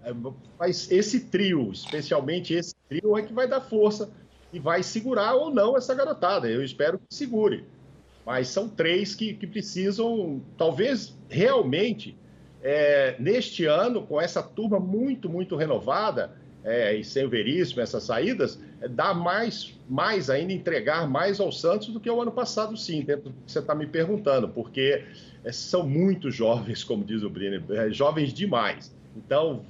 mas 0.57 0.88
esse 0.88 1.27
trio, 1.27 1.73
especialmente 1.73 2.55
esse 2.55 2.77
trio, 2.88 3.18
é 3.18 3.23
que 3.23 3.33
vai 3.33 3.49
dar 3.49 3.61
força 3.61 4.09
e 4.53 4.61
vai 4.61 4.85
segurar 4.85 5.35
ou 5.35 5.53
não 5.53 5.77
essa 5.77 5.97
garotada. 5.97 6.49
Eu 6.49 6.62
espero 6.62 6.97
que 6.97 7.12
segure. 7.12 7.64
Mas 8.25 8.47
são 8.47 8.68
três 8.68 9.16
que, 9.16 9.35
que 9.35 9.49
precisam, 9.49 10.40
talvez 10.57 11.18
realmente, 11.29 12.16
é, 12.62 13.16
neste 13.18 13.64
ano, 13.64 14.07
com 14.07 14.21
essa 14.21 14.45
turma 14.45 14.79
muito, 14.79 15.29
muito 15.29 15.57
renovada, 15.57 16.37
é, 16.64 16.94
e 16.94 17.05
sem 17.05 17.29
Veríssimo, 17.29 17.81
essas 17.81 18.05
saídas, 18.05 18.61
é, 18.81 18.88
dá 18.88 19.12
mais, 19.12 19.75
mais 19.88 20.31
ainda, 20.31 20.53
entregar 20.53 21.09
mais 21.09 21.40
ao 21.40 21.51
Santos 21.51 21.88
do 21.88 22.01
que 22.01 22.11
o 22.11 22.20
ano 22.20 22.33
passado, 22.33 22.77
sim, 22.77 23.03
dentro 23.03 23.31
do 23.31 23.35
que 23.44 23.53
você 23.53 23.59
está 23.59 23.75
me 23.75 23.87
perguntando, 23.87 24.48
porque 24.48 25.05
é, 25.44 25.53
são 25.53 25.87
muito 25.87 26.31
jovens, 26.31 26.85
como 26.85 27.05
diz 27.05 27.22
o 27.22 27.31
Brenner, 27.31 27.62
é, 27.70 27.90
jovens 27.90 28.33
demais. 28.33 28.94
Então, 29.16 29.64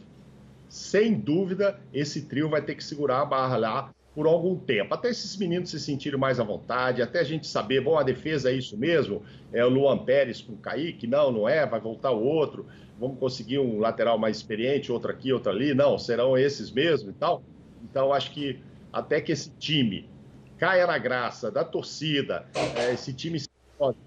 sem 0.68 1.14
dúvida, 1.14 1.78
esse 1.92 2.22
trio 2.22 2.48
vai 2.48 2.62
ter 2.62 2.74
que 2.74 2.84
segurar 2.84 3.20
a 3.22 3.24
barra 3.24 3.56
lá 3.56 3.90
por 4.14 4.26
algum 4.26 4.56
tempo, 4.56 4.92
até 4.92 5.08
esses 5.08 5.34
meninos 5.38 5.70
se 5.70 5.80
sentirem 5.80 6.18
mais 6.18 6.38
à 6.38 6.44
vontade, 6.44 7.00
até 7.00 7.20
a 7.20 7.24
gente 7.24 7.46
saber, 7.46 7.80
bom, 7.80 7.96
a 7.96 8.02
defesa 8.02 8.50
é 8.50 8.54
isso 8.54 8.76
mesmo, 8.76 9.22
é 9.50 9.64
o 9.64 9.70
Luan 9.70 9.96
Pérez 9.98 10.42
com 10.42 10.52
o 10.52 10.56
Kaique, 10.58 11.06
não, 11.06 11.32
não 11.32 11.48
é, 11.48 11.64
vai 11.64 11.80
voltar 11.80 12.10
o 12.10 12.22
outro, 12.22 12.66
vamos 13.02 13.18
conseguir 13.18 13.58
um 13.58 13.80
lateral 13.80 14.16
mais 14.16 14.36
experiente, 14.36 14.92
outro 14.92 15.10
aqui, 15.10 15.32
outro 15.32 15.50
ali, 15.50 15.74
não, 15.74 15.98
serão 15.98 16.38
esses 16.38 16.70
mesmo 16.70 17.10
e 17.10 17.12
tal. 17.12 17.42
Então, 17.82 18.12
acho 18.12 18.30
que 18.30 18.60
até 18.92 19.20
que 19.20 19.32
esse 19.32 19.50
time 19.58 20.08
caia 20.56 20.86
na 20.86 20.96
graça 20.98 21.50
da 21.50 21.64
torcida, 21.64 22.46
é, 22.76 22.94
esse 22.94 23.12
time 23.12 23.42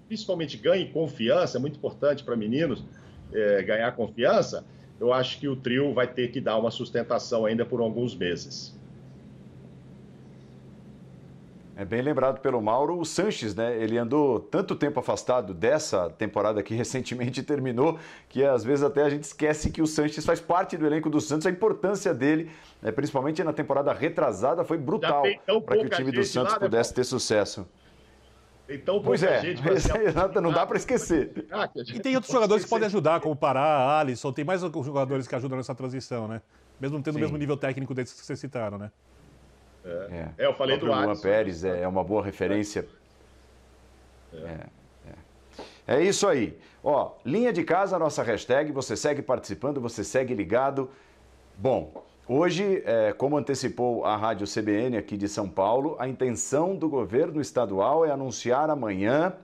principalmente 0.08 0.56
ganhe 0.56 0.86
confiança, 0.86 1.58
é 1.58 1.60
muito 1.60 1.76
importante 1.76 2.24
para 2.24 2.34
meninos 2.34 2.82
é, 3.34 3.62
ganhar 3.62 3.92
confiança, 3.92 4.64
eu 4.98 5.12
acho 5.12 5.38
que 5.38 5.46
o 5.46 5.54
trio 5.54 5.92
vai 5.92 6.06
ter 6.06 6.28
que 6.28 6.40
dar 6.40 6.56
uma 6.56 6.70
sustentação 6.70 7.44
ainda 7.44 7.66
por 7.66 7.80
alguns 7.80 8.16
meses. 8.16 8.74
É 11.78 11.84
bem 11.84 12.00
lembrado 12.00 12.40
pelo 12.40 12.58
Mauro 12.62 12.98
o 12.98 13.04
Sanches, 13.04 13.54
né? 13.54 13.76
Ele 13.76 13.98
andou 13.98 14.40
tanto 14.40 14.74
tempo 14.74 14.98
afastado 14.98 15.52
dessa 15.52 16.08
temporada 16.08 16.62
que 16.62 16.72
recentemente 16.74 17.42
terminou, 17.42 17.98
que 18.30 18.42
às 18.42 18.64
vezes 18.64 18.82
até 18.82 19.02
a 19.02 19.10
gente 19.10 19.24
esquece 19.24 19.70
que 19.70 19.82
o 19.82 19.86
Sanches 19.86 20.24
faz 20.24 20.40
parte 20.40 20.74
do 20.78 20.86
elenco 20.86 21.10
do 21.10 21.20
Santos. 21.20 21.46
A 21.46 21.50
importância 21.50 22.14
dele, 22.14 22.50
né, 22.80 22.90
principalmente 22.90 23.44
na 23.44 23.52
temporada 23.52 23.92
retrasada, 23.92 24.64
foi 24.64 24.78
brutal 24.78 25.22
para 25.66 25.76
que 25.76 25.84
o 25.84 25.90
time 25.90 26.10
do 26.10 26.24
Santos 26.24 26.54
lá, 26.54 26.58
né, 26.58 26.66
pudesse 26.66 26.94
ter 26.94 27.04
sucesso. 27.04 27.68
Então, 28.66 29.02
pois 29.02 29.22
é, 29.22 29.42
gente 29.42 29.62
não 30.40 30.50
dá 30.50 30.66
para 30.66 30.78
esquecer. 30.78 31.46
Ah, 31.52 31.68
e 31.76 32.00
tem 32.00 32.14
outros 32.14 32.32
jogadores 32.32 32.64
que 32.64 32.70
podem 32.70 32.86
ajudar, 32.86 33.20
como 33.20 33.36
Pará, 33.36 34.00
Alisson, 34.00 34.32
tem 34.32 34.46
mais 34.46 34.62
jogadores 34.62 35.28
que 35.28 35.34
ajudam 35.36 35.58
nessa 35.58 35.74
transição, 35.74 36.26
né? 36.26 36.40
Mesmo 36.80 37.00
tendo 37.02 37.14
Sim. 37.14 37.20
o 37.20 37.22
mesmo 37.22 37.36
nível 37.36 37.56
técnico 37.56 37.94
desses 37.94 38.18
que 38.18 38.26
vocês 38.26 38.38
citaram, 38.38 38.78
né? 38.78 38.90
É, 39.86 40.28
é 40.38 40.46
eu 40.46 40.54
falei 40.54 40.76
do 40.76 40.86
Luan 40.86 41.16
Pérez 41.16 41.64
é, 41.64 41.82
é 41.82 41.88
uma 41.88 42.02
boa 42.02 42.24
referência. 42.24 42.86
É. 44.32 44.36
É, 44.36 44.66
é. 45.88 45.96
é 45.98 46.02
isso 46.02 46.26
aí. 46.26 46.58
Ó, 46.82 47.12
linha 47.24 47.52
de 47.52 47.62
casa, 47.62 47.98
nossa 47.98 48.22
hashtag. 48.22 48.72
Você 48.72 48.96
segue 48.96 49.22
participando, 49.22 49.80
você 49.80 50.02
segue 50.02 50.34
ligado. 50.34 50.90
Bom, 51.56 52.04
hoje, 52.28 52.82
é, 52.84 53.12
como 53.12 53.36
antecipou 53.36 54.04
a 54.04 54.16
Rádio 54.16 54.46
CBN 54.46 54.96
aqui 54.96 55.16
de 55.16 55.28
São 55.28 55.48
Paulo, 55.48 55.96
a 55.98 56.08
intenção 56.08 56.74
do 56.74 56.88
governo 56.88 57.40
estadual 57.40 58.04
é 58.04 58.10
anunciar 58.10 58.68
amanhã 58.68 59.34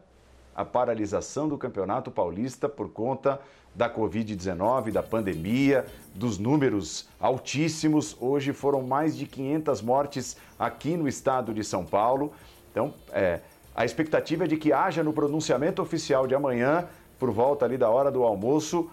a 0.54 0.64
paralisação 0.64 1.48
do 1.48 1.56
Campeonato 1.58 2.10
Paulista 2.10 2.68
por 2.68 2.90
conta 2.90 3.40
da 3.74 3.88
Covid-19, 3.88 4.92
da 4.92 5.02
pandemia, 5.02 5.86
dos 6.14 6.38
números 6.38 7.08
altíssimos. 7.18 8.16
Hoje 8.20 8.52
foram 8.52 8.82
mais 8.82 9.16
de 9.16 9.26
500 9.26 9.80
mortes 9.80 10.36
aqui 10.58 10.96
no 10.96 11.08
estado 11.08 11.54
de 11.54 11.64
São 11.64 11.84
Paulo. 11.84 12.32
Então, 12.70 12.92
é, 13.12 13.40
a 13.74 13.84
expectativa 13.84 14.44
é 14.44 14.46
de 14.46 14.56
que 14.56 14.72
haja 14.72 15.02
no 15.02 15.12
pronunciamento 15.12 15.80
oficial 15.80 16.26
de 16.26 16.34
amanhã, 16.34 16.86
por 17.18 17.30
volta 17.30 17.64
ali 17.64 17.78
da 17.78 17.88
hora 17.88 18.10
do 18.10 18.22
almoço, 18.22 18.90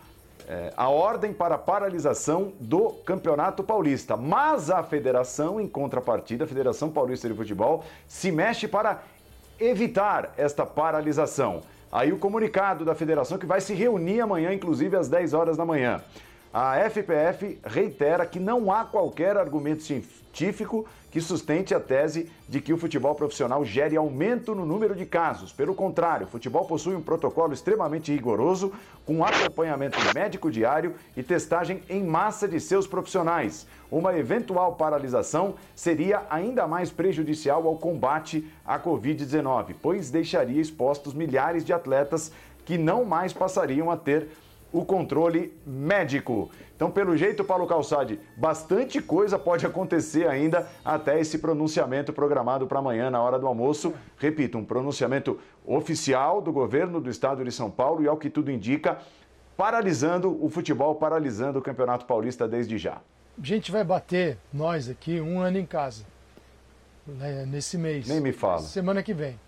é, 0.48 0.74
a 0.76 0.90
ordem 0.90 1.34
para 1.34 1.56
a 1.56 1.58
paralisação 1.58 2.54
do 2.60 2.92
Campeonato 3.06 3.64
Paulista. 3.64 4.16
Mas 4.16 4.70
a 4.70 4.82
federação, 4.82 5.60
em 5.60 5.68
contrapartida, 5.68 6.46
a 6.46 6.48
Federação 6.48 6.90
Paulista 6.90 7.28
de 7.28 7.36
Futebol, 7.36 7.84
se 8.08 8.32
mexe 8.32 8.68
para 8.68 9.04
evitar 9.60 10.34
esta 10.38 10.66
paralisação. 10.66 11.62
Aí 11.92 12.14
o 12.14 12.18
comunicado 12.18 12.86
da 12.86 12.94
federação 12.94 13.38
que 13.38 13.46
vai 13.46 13.60
se 13.60 13.74
reunir 13.74 14.22
amanhã, 14.22 14.54
inclusive 14.54 14.96
às 14.96 15.08
10 15.08 15.34
horas 15.34 15.58
da 15.58 15.66
manhã. 15.66 16.02
A 16.52 16.78
FPF 16.90 17.60
reitera 17.64 18.26
que 18.26 18.40
não 18.40 18.72
há 18.72 18.84
qualquer 18.84 19.38
argumento 19.38 19.84
científico 19.84 20.84
que 21.12 21.22
sustente 21.22 21.76
a 21.76 21.80
tese 21.80 22.32
de 22.48 22.60
que 22.60 22.74
o 22.74 22.78
futebol 22.78 23.14
profissional 23.14 23.64
gere 23.64 23.96
aumento 23.96 24.56
no 24.56 24.66
número 24.66 24.96
de 24.96 25.06
casos. 25.06 25.54
Pelo 25.54 25.76
contrário, 25.76 26.26
o 26.26 26.30
futebol 26.30 26.66
possui 26.66 26.96
um 26.96 27.04
protocolo 27.04 27.54
extremamente 27.54 28.12
rigoroso, 28.12 28.74
com 29.06 29.24
acompanhamento 29.24 30.00
médico 30.16 30.50
diário 30.50 30.96
e 31.16 31.22
testagem 31.22 31.84
em 31.88 32.04
massa 32.04 32.48
de 32.48 32.60
seus 32.60 32.88
profissionais. 32.88 33.68
Uma 33.92 34.18
eventual 34.18 34.74
paralisação 34.74 35.54
seria 35.76 36.24
ainda 36.32 36.68
mais 36.68 36.90
prejudicial 36.90 37.68
ao 37.68 37.76
combate 37.76 38.52
à 38.66 38.80
Covid-19, 38.80 39.76
pois 39.84 40.10
deixaria 40.10 40.60
expostos 40.60 41.14
milhares 41.14 41.64
de 41.64 41.74
atletas 41.74 42.32
que 42.66 42.76
não 42.76 43.06
mais 43.06 43.34
passariam 43.34 43.92
a 43.92 43.98
ter 43.98 44.30
o 44.72 44.86
controle 44.86 45.54
médico. 45.66 46.50
Então, 46.76 46.90
pelo 46.90 47.18
jeito, 47.18 47.44
Paulo 47.44 47.68
Calçade, 47.68 48.20
bastante 48.38 49.02
coisa 49.02 49.38
pode 49.38 49.66
acontecer 49.66 50.28
ainda 50.28 50.68
até 50.84 51.20
esse 51.20 51.40
pronunciamento 51.40 52.14
programado 52.14 52.68
para 52.68 52.80
amanhã, 52.80 53.10
na 53.10 53.22
hora 53.22 53.38
do 53.38 53.48
almoço. 53.48 53.94
Repito, 54.18 54.58
um 54.58 54.64
pronunciamento 54.64 55.40
oficial 55.66 56.42
do 56.42 56.52
governo 56.52 57.02
do 57.02 57.10
estado 57.10 57.44
de 57.44 57.52
São 57.52 57.70
Paulo 57.70 58.04
e, 58.04 58.08
ao 58.08 58.18
que 58.18 58.30
tudo 58.30 58.52
indica, 58.52 59.00
paralisando 59.58 60.38
o 60.44 60.50
futebol, 60.50 60.96
paralisando 60.96 61.60
o 61.60 61.62
Campeonato 61.62 62.06
Paulista 62.06 62.48
desde 62.48 62.78
já. 62.78 63.02
A 63.42 63.46
gente 63.46 63.72
vai 63.72 63.84
bater, 63.84 64.38
nós 64.54 64.90
aqui, 64.90 65.20
um 65.20 65.42
ano 65.42 65.58
em 65.58 65.66
casa, 65.66 66.06
né, 67.06 67.46
nesse 67.46 67.78
mês. 67.78 68.08
Nem 68.08 68.22
me 68.22 68.32
fala. 68.32 68.62
Semana 68.62 69.04
que 69.04 69.14
vem. 69.14 69.40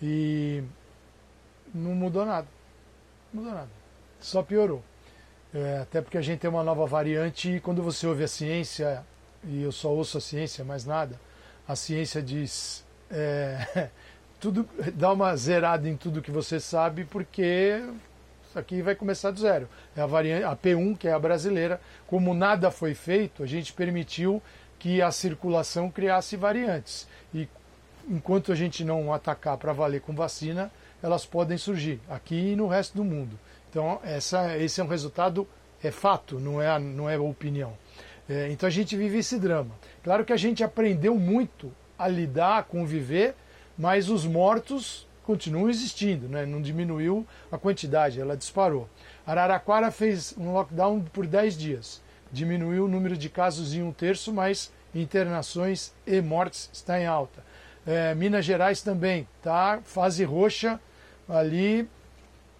E 0.00 0.62
não 1.74 1.94
mudou 1.94 2.24
nada. 2.24 2.46
Não 3.32 3.42
mudou 3.42 3.58
nada 3.58 3.85
só 4.20 4.42
piorou. 4.42 4.82
É, 5.54 5.78
até 5.82 6.00
porque 6.00 6.18
a 6.18 6.22
gente 6.22 6.40
tem 6.40 6.50
uma 6.50 6.62
nova 6.62 6.86
variante 6.86 7.56
e 7.56 7.60
quando 7.60 7.82
você 7.82 8.06
ouve 8.06 8.24
a 8.24 8.28
ciência, 8.28 9.04
e 9.44 9.62
eu 9.62 9.72
só 9.72 9.90
ouço 9.90 10.18
a 10.18 10.20
ciência, 10.20 10.64
mais 10.64 10.84
nada, 10.84 11.18
a 11.66 11.76
ciência 11.76 12.22
diz. 12.22 12.84
É, 13.10 13.88
tudo 14.40 14.68
dá 14.94 15.12
uma 15.12 15.34
zerada 15.36 15.88
em 15.88 15.96
tudo 15.96 16.20
que 16.20 16.30
você 16.30 16.60
sabe, 16.60 17.04
porque 17.04 17.82
isso 18.48 18.58
aqui 18.58 18.82
vai 18.82 18.94
começar 18.94 19.30
do 19.30 19.40
zero. 19.40 19.68
É 19.96 20.00
a 20.00 20.06
variante, 20.06 20.44
a 20.44 20.56
P1, 20.56 20.96
que 20.98 21.08
é 21.08 21.12
a 21.12 21.18
brasileira, 21.18 21.80
como 22.06 22.34
nada 22.34 22.70
foi 22.70 22.94
feito, 22.94 23.42
a 23.42 23.46
gente 23.46 23.72
permitiu 23.72 24.42
que 24.78 25.00
a 25.00 25.10
circulação 25.10 25.90
criasse 25.90 26.36
variantes. 26.36 27.06
E 27.34 27.48
enquanto 28.08 28.52
a 28.52 28.54
gente 28.54 28.84
não 28.84 29.12
atacar 29.12 29.56
para 29.56 29.72
valer 29.72 30.00
com 30.00 30.14
vacina, 30.14 30.70
elas 31.02 31.26
podem 31.26 31.58
surgir 31.58 32.00
aqui 32.08 32.52
e 32.52 32.56
no 32.56 32.66
resto 32.66 32.96
do 32.96 33.04
mundo. 33.04 33.38
Então, 33.76 34.00
essa, 34.02 34.56
esse 34.56 34.80
é 34.80 34.84
um 34.84 34.86
resultado, 34.86 35.46
é 35.84 35.90
fato, 35.90 36.40
não 36.40 36.62
é, 36.62 36.78
não 36.78 37.10
é 37.10 37.18
opinião. 37.18 37.76
É, 38.26 38.50
então, 38.50 38.66
a 38.66 38.70
gente 38.70 38.96
vive 38.96 39.18
esse 39.18 39.38
drama. 39.38 39.74
Claro 40.02 40.24
que 40.24 40.32
a 40.32 40.36
gente 40.38 40.64
aprendeu 40.64 41.14
muito 41.16 41.70
a 41.98 42.08
lidar, 42.08 42.56
a 42.56 42.62
conviver, 42.62 43.34
mas 43.76 44.08
os 44.08 44.24
mortos 44.24 45.06
continuam 45.24 45.68
existindo, 45.68 46.26
né? 46.26 46.46
não 46.46 46.62
diminuiu 46.62 47.26
a 47.52 47.58
quantidade, 47.58 48.18
ela 48.18 48.34
disparou. 48.34 48.88
Araraquara 49.26 49.90
fez 49.90 50.34
um 50.38 50.54
lockdown 50.54 51.02
por 51.12 51.26
10 51.26 51.58
dias, 51.58 52.02
diminuiu 52.32 52.86
o 52.86 52.88
número 52.88 53.14
de 53.14 53.28
casos 53.28 53.74
em 53.74 53.82
um 53.82 53.92
terço, 53.92 54.32
mas 54.32 54.72
internações 54.94 55.92
e 56.06 56.18
mortes 56.22 56.70
está 56.72 56.98
em 56.98 57.04
alta. 57.04 57.44
É, 57.86 58.14
Minas 58.14 58.46
Gerais 58.46 58.80
também 58.80 59.28
está 59.38 59.80
fase 59.84 60.24
roxa 60.24 60.80
ali 61.28 61.86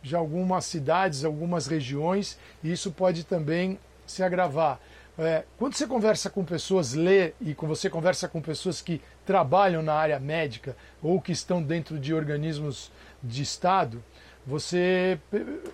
de 0.07 0.15
algumas 0.15 0.65
cidades, 0.65 1.25
algumas 1.25 1.67
regiões, 1.67 2.39
e 2.63 2.71
isso 2.71 2.93
pode 2.93 3.25
também 3.25 3.77
se 4.07 4.23
agravar. 4.23 4.79
É, 5.19 5.45
quando 5.59 5.75
você 5.75 5.85
conversa 5.85 6.31
com 6.31 6.45
pessoas, 6.45 6.93
lê 6.93 7.33
e 7.41 7.55
quando 7.55 7.75
você 7.75 7.91
conversa 7.91 8.29
com 8.29 8.41
pessoas 8.41 8.81
que 8.81 9.01
trabalham 9.25 9.83
na 9.83 9.95
área 9.95 10.21
médica 10.21 10.77
ou 11.03 11.21
que 11.21 11.33
estão 11.33 11.61
dentro 11.61 11.99
de 11.99 12.15
organismos 12.15 12.93
de 13.21 13.43
Estado, 13.43 14.05
você, 14.47 15.19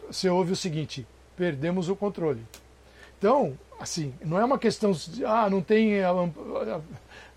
você 0.06 0.30
ouve 0.30 0.52
o 0.52 0.56
seguinte: 0.56 1.06
perdemos 1.36 1.90
o 1.90 1.96
controle. 1.96 2.42
Então, 3.18 3.58
assim, 3.78 4.14
não 4.24 4.38
é 4.38 4.44
uma 4.44 4.58
questão 4.58 4.92
de, 4.92 5.24
ah, 5.26 5.50
não 5.50 5.60
tem 5.60 5.96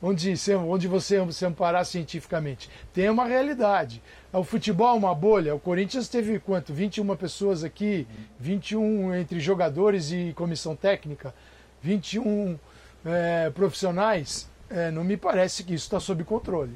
onde, 0.01 0.33
onde 0.67 0.87
você 0.87 1.31
se 1.31 1.45
amparar 1.45 1.85
cientificamente. 1.85 2.69
Tem 2.93 3.09
uma 3.09 3.25
realidade. 3.25 4.01
O 4.35 4.43
futebol 4.43 4.89
é 4.89 4.97
uma 4.97 5.15
bolha. 5.15 5.55
O 5.55 5.59
Corinthians 5.59 6.09
teve 6.09 6.39
quanto? 6.39 6.73
21 6.73 7.15
pessoas 7.15 7.63
aqui, 7.63 8.05
21 8.37 9.15
entre 9.15 9.39
jogadores 9.39 10.11
e 10.11 10.33
comissão 10.35 10.75
técnica, 10.75 11.33
21 11.81 12.59
é, 13.05 13.49
profissionais. 13.51 14.49
É, 14.69 14.91
não 14.91 15.05
me 15.05 15.15
parece 15.15 15.63
que 15.63 15.73
isso 15.73 15.85
está 15.85 16.01
sob 16.01 16.21
controle. 16.25 16.73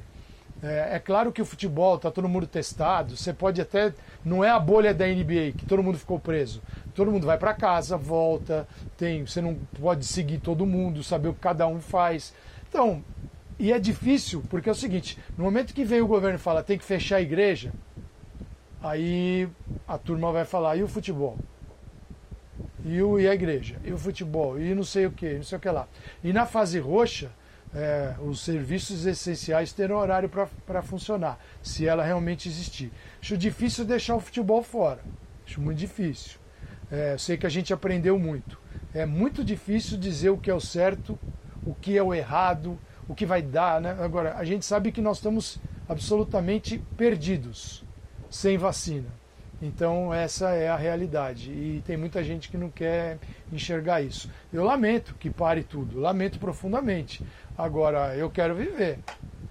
É, 0.63 0.95
é, 0.95 1.00
claro 1.00 1.34
que 1.34 1.41
o 1.41 1.45
futebol 1.45 1.98
está 1.98 2.10
todo 2.10 2.30
mundo 2.30 2.48
testado. 2.48 3.17
Você 3.17 3.34
pode 3.34 3.60
até. 3.60 3.93
Não 4.24 4.41
é 4.41 4.50
a 4.50 4.60
bolha 4.60 4.93
da 4.93 5.06
NBA 5.06 5.54
que 5.58 5.65
todo 5.65 5.84
mundo 5.84 5.98
ficou 5.98 6.17
preso. 6.17 6.62
Todo 6.95 7.12
mundo 7.12 7.28
vai 7.28 7.38
para 7.38 7.54
casa, 7.54 7.98
volta. 7.98 8.65
Tem, 8.95 9.26
você 9.26 9.41
não 9.41 9.56
pode 9.82 10.06
seguir 10.06 10.38
todo 10.38 10.65
mundo, 10.65 11.04
saber 11.04 11.28
o 11.28 11.34
que 11.34 11.41
cada 11.41 11.67
um 11.67 11.82
faz. 11.82 12.34
Então, 12.69 13.04
e 13.60 13.74
é 13.74 13.78
difícil 13.78 14.43
porque 14.50 14.69
é 14.69 14.72
o 14.72 14.76
seguinte: 14.76 15.17
no 15.38 15.43
momento 15.43 15.74
que 15.74 15.84
vem 15.84 16.02
o 16.02 16.08
governo 16.08 16.38
e 16.38 16.41
fala 16.41 16.63
tem 16.63 16.78
que 16.78 16.86
fechar 16.86 17.17
a 17.17 17.22
igreja, 17.22 17.74
aí 18.82 19.48
a 19.88 19.98
turma 19.98 20.32
vai 20.32 20.45
falar 20.45 20.78
e 20.78 20.84
o 20.84 20.88
futebol. 20.88 21.38
E, 22.84 23.02
o, 23.02 23.19
e 23.19 23.28
a 23.28 23.34
igreja, 23.34 23.76
e 23.84 23.91
o 23.91 23.98
futebol, 23.98 24.60
e 24.60 24.74
não 24.74 24.84
sei 24.84 25.06
o 25.06 25.12
que, 25.12 25.34
não 25.34 25.43
sei 25.43 25.58
o 25.58 25.62
que 25.62 25.69
lá. 25.69 25.88
E 26.24 26.32
na 26.32 26.45
fase 26.45 26.80
roxa, 26.80 27.30
é, 27.74 28.15
os 28.22 28.41
serviços 28.41 29.06
essenciais 29.06 29.74
terem 29.74 29.95
horário 29.95 30.30
para 30.65 30.82
funcionar, 30.82 31.39
se 31.62 31.86
ela 31.86 32.04
realmente 32.04 32.48
existir. 32.48 32.91
Acho 33.22 33.38
difícil 33.38 33.86
deixar 33.86 34.15
o 34.15 34.19
futebol 34.19 34.63
fora. 34.63 35.02
Acho 35.45 35.62
muito 35.62 35.78
difícil. 35.78 36.39
É, 36.91 37.17
sei 37.17 37.38
que 37.38 37.45
a 37.45 37.50
gente 37.50 37.74
aprendeu 37.74 38.17
muito. 38.17 38.60
É 38.93 39.06
muito 39.06 39.43
difícil 39.43 39.98
dizer 39.98 40.30
o 40.30 40.38
que 40.38 40.50
é 40.50 40.54
o 40.54 40.60
certo, 40.60 41.19
o 41.65 41.76
que 41.76 41.98
é 41.98 42.02
o 42.02 42.13
errado, 42.13 42.80
o 43.10 43.15
que 43.15 43.26
vai 43.26 43.41
dar. 43.41 43.82
Né? 43.82 43.98
Agora, 44.00 44.36
a 44.38 44.45
gente 44.45 44.63
sabe 44.63 44.91
que 44.91 45.02
nós 45.02 45.17
estamos 45.17 45.58
absolutamente 45.89 46.78
perdidos 46.95 47.84
sem 48.30 48.58
vacina. 48.58 49.08
Então, 49.62 50.13
essa 50.13 50.52
é 50.52 50.69
a 50.69 50.78
realidade. 50.78 51.52
E 51.52 51.84
tem 51.86 51.98
muita 51.98 52.24
gente 52.24 52.48
que 52.48 52.56
não 52.56 52.69
quer 52.69 53.17
enxergar 53.52 54.02
isso. 54.02 54.32
Eu 54.54 54.63
lamento 54.63 55.15
que 55.15 55.30
pare 55.30 55.63
tudo, 55.63 56.00
lamento 56.00 56.39
profundamente. 56.39 57.22
Agora, 57.58 58.15
eu 58.15 58.30
quero 58.30 58.56
viver. 58.56 59.00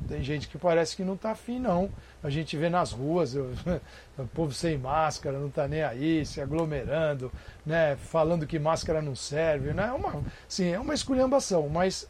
Tem 0.08 0.22
gente 0.22 0.48
que 0.48 0.56
parece 0.56 0.96
que 0.96 1.04
não 1.04 1.12
está 1.12 1.32
afim, 1.32 1.58
não. 1.58 1.90
A 2.22 2.30
gente 2.30 2.56
vê 2.56 2.70
nas 2.70 2.92
ruas, 2.92 3.34
eu, 3.34 3.52
o 4.16 4.26
povo 4.28 4.52
sem 4.52 4.78
máscara, 4.78 5.38
não 5.38 5.48
está 5.48 5.68
nem 5.68 5.82
aí, 5.82 6.24
se 6.24 6.40
aglomerando, 6.40 7.30
né, 7.66 7.94
falando 7.96 8.46
que 8.46 8.58
máscara 8.58 9.02
não 9.02 9.14
serve. 9.14 9.74
Né? 9.74 9.86
É, 9.86 9.92
uma, 9.92 10.22
sim, 10.48 10.68
é 10.68 10.80
uma 10.80 10.94
esculhambação, 10.94 11.68
mas 11.68 12.08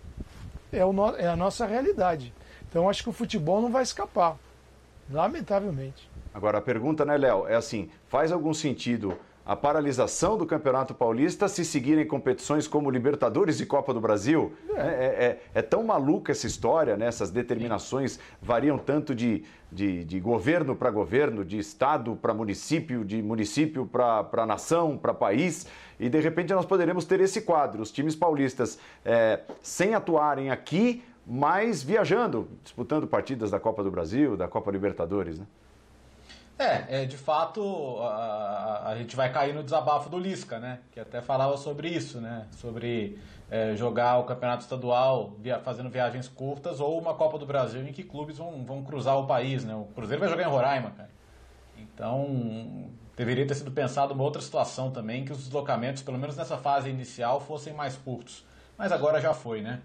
é, 0.72 0.84
no, 0.84 1.16
é 1.16 1.26
a 1.26 1.36
nossa 1.36 1.66
realidade. 1.66 2.32
Então 2.68 2.88
acho 2.88 3.02
que 3.02 3.08
o 3.08 3.12
futebol 3.12 3.62
não 3.62 3.70
vai 3.70 3.82
escapar, 3.82 4.36
lamentavelmente. 5.10 6.08
Agora 6.32 6.58
a 6.58 6.62
pergunta, 6.62 7.04
né, 7.04 7.16
Léo, 7.16 7.46
é 7.46 7.54
assim: 7.54 7.90
faz 8.08 8.30
algum 8.30 8.52
sentido 8.52 9.18
a 9.48 9.56
paralisação 9.56 10.36
do 10.36 10.44
Campeonato 10.44 10.94
Paulista 10.94 11.48
se 11.48 11.64
seguirem 11.64 12.06
competições 12.06 12.68
como 12.68 12.90
Libertadores 12.90 13.60
e 13.60 13.64
Copa 13.64 13.94
do 13.94 14.00
Brasil? 14.00 14.52
É, 14.74 14.80
é, 14.80 14.84
é, 14.84 15.42
é 15.54 15.62
tão 15.62 15.82
maluca 15.82 16.32
essa 16.32 16.46
história, 16.46 16.98
né? 16.98 17.06
essas 17.06 17.30
determinações 17.30 18.20
variam 18.42 18.76
tanto 18.76 19.14
de, 19.14 19.42
de, 19.72 20.04
de 20.04 20.20
governo 20.20 20.76
para 20.76 20.90
governo, 20.90 21.46
de 21.46 21.58
estado 21.58 22.14
para 22.14 22.34
município, 22.34 23.02
de 23.02 23.22
município 23.22 23.86
para 23.86 24.44
nação, 24.44 24.98
para 24.98 25.14
país, 25.14 25.66
e 25.98 26.10
de 26.10 26.20
repente 26.20 26.52
nós 26.52 26.66
poderemos 26.66 27.06
ter 27.06 27.18
esse 27.18 27.40
quadro: 27.40 27.80
os 27.80 27.90
times 27.90 28.14
paulistas 28.14 28.78
é, 29.02 29.40
sem 29.62 29.94
atuarem 29.94 30.50
aqui, 30.50 31.02
mas 31.26 31.82
viajando, 31.82 32.48
disputando 32.62 33.06
partidas 33.06 33.50
da 33.50 33.58
Copa 33.58 33.82
do 33.82 33.90
Brasil, 33.90 34.36
da 34.36 34.46
Copa 34.46 34.70
Libertadores. 34.70 35.38
Né? 35.38 35.46
É, 36.58 37.02
é, 37.02 37.04
de 37.04 37.16
fato, 37.16 37.98
a, 38.00 38.88
a, 38.88 38.96
gente 38.96 39.14
vai 39.14 39.32
cair 39.32 39.54
no 39.54 39.62
desabafo 39.62 40.10
do 40.10 40.18
Lisca, 40.18 40.58
né? 40.58 40.80
Que 40.90 40.98
até 40.98 41.20
falava 41.20 41.56
sobre 41.56 41.88
isso, 41.88 42.20
né? 42.20 42.48
Sobre 42.56 43.16
é, 43.48 43.76
jogar 43.76 44.18
o 44.18 44.24
campeonato 44.24 44.64
estadual 44.64 45.36
via, 45.38 45.60
fazendo 45.60 45.88
viagens 45.88 46.26
curtas 46.26 46.80
ou 46.80 46.98
uma 46.98 47.14
Copa 47.14 47.38
do 47.38 47.46
Brasil 47.46 47.86
em 47.86 47.92
que 47.92 48.02
clubes 48.02 48.38
vão, 48.38 48.64
vão 48.64 48.82
cruzar 48.82 49.16
o 49.16 49.26
país, 49.26 49.64
né? 49.64 49.72
O 49.72 49.84
Cruzeiro 49.94 50.18
vai 50.18 50.28
jogar 50.28 50.42
em 50.42 50.50
Roraima, 50.50 50.90
cara. 50.90 51.10
Então, 51.78 52.90
deveria 53.16 53.46
ter 53.46 53.54
sido 53.54 53.70
pensado 53.70 54.12
uma 54.12 54.24
outra 54.24 54.42
situação 54.42 54.90
também, 54.90 55.24
que 55.24 55.30
os 55.30 55.38
deslocamentos, 55.38 56.02
pelo 56.02 56.18
menos 56.18 56.36
nessa 56.36 56.58
fase 56.58 56.90
inicial, 56.90 57.40
fossem 57.40 57.72
mais 57.72 57.96
curtos. 57.96 58.44
Mas 58.76 58.90
agora 58.90 59.20
já 59.20 59.32
foi, 59.32 59.62
né? 59.62 59.80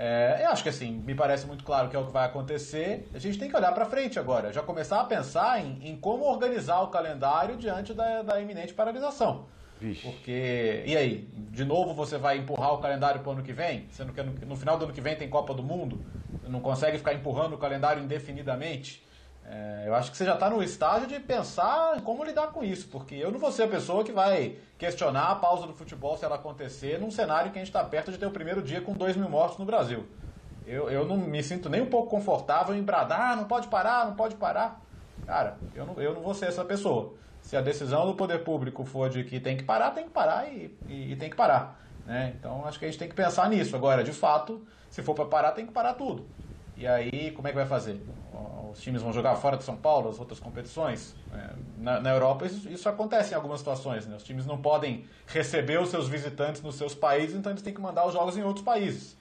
É, 0.00 0.42
eu 0.44 0.50
acho 0.50 0.62
que 0.62 0.68
assim, 0.68 0.92
me 0.92 1.12
parece 1.12 1.44
muito 1.44 1.64
claro 1.64 1.88
que 1.88 1.96
é 1.96 1.98
o 1.98 2.06
que 2.06 2.12
vai 2.12 2.24
acontecer. 2.24 3.08
A 3.12 3.18
gente 3.18 3.36
tem 3.36 3.50
que 3.50 3.56
olhar 3.56 3.72
para 3.72 3.84
frente 3.84 4.16
agora, 4.16 4.52
já 4.52 4.62
começar 4.62 5.00
a 5.00 5.04
pensar 5.04 5.60
em, 5.60 5.80
em, 5.82 5.96
como 5.96 6.24
organizar 6.24 6.80
o 6.82 6.86
calendário 6.86 7.56
diante 7.56 7.92
da, 7.92 8.22
da 8.22 8.40
iminente 8.40 8.72
paralisação. 8.72 9.46
Vixe. 9.80 10.02
Porque, 10.02 10.84
e 10.86 10.96
aí? 10.96 11.28
De 11.50 11.64
novo 11.64 11.92
você 11.94 12.16
vai 12.16 12.38
empurrar 12.38 12.74
o 12.74 12.78
calendário 12.78 13.20
para 13.22 13.30
o 13.30 13.32
ano 13.32 13.42
que 13.42 13.52
vem? 13.52 13.88
Sendo 13.90 14.12
que 14.12 14.22
no, 14.22 14.32
no 14.46 14.56
final 14.56 14.78
do 14.78 14.84
ano 14.84 14.94
que 14.94 15.00
vem 15.00 15.16
tem 15.16 15.28
Copa 15.28 15.52
do 15.52 15.64
Mundo? 15.64 16.00
Não 16.46 16.60
consegue 16.60 16.96
ficar 16.96 17.12
empurrando 17.12 17.54
o 17.54 17.58
calendário 17.58 18.00
indefinidamente? 18.00 19.02
É, 19.50 19.84
eu 19.86 19.94
acho 19.94 20.10
que 20.10 20.16
você 20.16 20.26
já 20.26 20.34
está 20.34 20.50
no 20.50 20.62
estágio 20.62 21.08
de 21.08 21.18
pensar 21.18 21.96
em 21.96 22.00
como 22.00 22.22
lidar 22.22 22.48
com 22.48 22.62
isso, 22.62 22.86
porque 22.88 23.14
eu 23.14 23.32
não 23.32 23.38
vou 23.38 23.50
ser 23.50 23.62
a 23.62 23.68
pessoa 23.68 24.04
que 24.04 24.12
vai 24.12 24.56
questionar 24.76 25.30
a 25.30 25.34
pausa 25.36 25.66
do 25.66 25.72
futebol 25.72 26.18
se 26.18 26.24
ela 26.24 26.34
acontecer 26.34 27.00
num 27.00 27.10
cenário 27.10 27.50
que 27.50 27.58
a 27.58 27.62
gente 27.62 27.70
está 27.70 27.82
perto 27.82 28.12
de 28.12 28.18
ter 28.18 28.26
o 28.26 28.30
primeiro 28.30 28.60
dia 28.60 28.82
com 28.82 28.92
2 28.92 29.16
mil 29.16 29.28
mortos 29.28 29.56
no 29.56 29.64
Brasil. 29.64 30.06
Eu, 30.66 30.90
eu 30.90 31.06
não 31.06 31.16
me 31.16 31.42
sinto 31.42 31.70
nem 31.70 31.80
um 31.80 31.86
pouco 31.86 32.10
confortável 32.10 32.74
em 32.74 32.82
bradar, 32.82 33.32
ah, 33.32 33.36
não 33.36 33.44
pode 33.44 33.68
parar, 33.68 34.04
não 34.04 34.14
pode 34.14 34.34
parar. 34.34 34.82
Cara, 35.26 35.56
eu 35.74 35.86
não, 35.86 35.94
eu 35.94 36.12
não 36.12 36.20
vou 36.20 36.34
ser 36.34 36.46
essa 36.46 36.62
pessoa. 36.62 37.14
Se 37.40 37.56
a 37.56 37.62
decisão 37.62 38.06
do 38.06 38.14
poder 38.14 38.44
público 38.44 38.84
for 38.84 39.08
de 39.08 39.24
que 39.24 39.40
tem 39.40 39.56
que 39.56 39.64
parar, 39.64 39.92
tem 39.92 40.04
que 40.04 40.10
parar 40.10 40.46
e, 40.52 40.76
e, 40.86 41.12
e 41.12 41.16
tem 41.16 41.30
que 41.30 41.36
parar. 41.36 41.80
Né? 42.04 42.34
Então 42.38 42.66
acho 42.66 42.78
que 42.78 42.84
a 42.84 42.88
gente 42.88 42.98
tem 42.98 43.08
que 43.08 43.14
pensar 43.14 43.48
nisso. 43.48 43.74
Agora, 43.74 44.04
de 44.04 44.12
fato, 44.12 44.62
se 44.90 45.02
for 45.02 45.14
para 45.14 45.24
parar, 45.24 45.52
tem 45.52 45.64
que 45.64 45.72
parar 45.72 45.94
tudo. 45.94 46.26
E 46.76 46.86
aí, 46.86 47.32
como 47.32 47.48
é 47.48 47.50
que 47.50 47.56
vai 47.56 47.66
fazer? 47.66 48.00
Os 48.72 48.80
times 48.80 49.02
vão 49.02 49.12
jogar 49.12 49.34
fora 49.36 49.56
de 49.56 49.64
São 49.64 49.76
Paulo, 49.76 50.08
as 50.08 50.18
outras 50.18 50.38
competições? 50.38 51.14
É, 51.32 51.50
na, 51.78 52.00
na 52.00 52.10
Europa, 52.10 52.46
isso, 52.46 52.68
isso, 52.68 52.88
acontece 52.88 53.32
em 53.32 53.34
algumas 53.34 53.60
situações. 53.60 54.06
Né? 54.06 54.16
Os 54.16 54.22
times 54.22 54.46
não 54.46 54.58
podem 54.58 55.04
receber 55.26 55.80
os 55.80 55.88
seus 55.88 56.08
visitantes 56.08 56.62
nos 56.62 56.76
seus 56.76 56.94
países, 56.94 57.34
então 57.34 57.50
eles 57.50 57.62
têm 57.62 57.74
que 57.74 57.80
mandar 57.80 58.06
os 58.06 58.12
jogos 58.12 58.36
em 58.36 58.42
outros 58.42 58.64
países. 58.64 59.16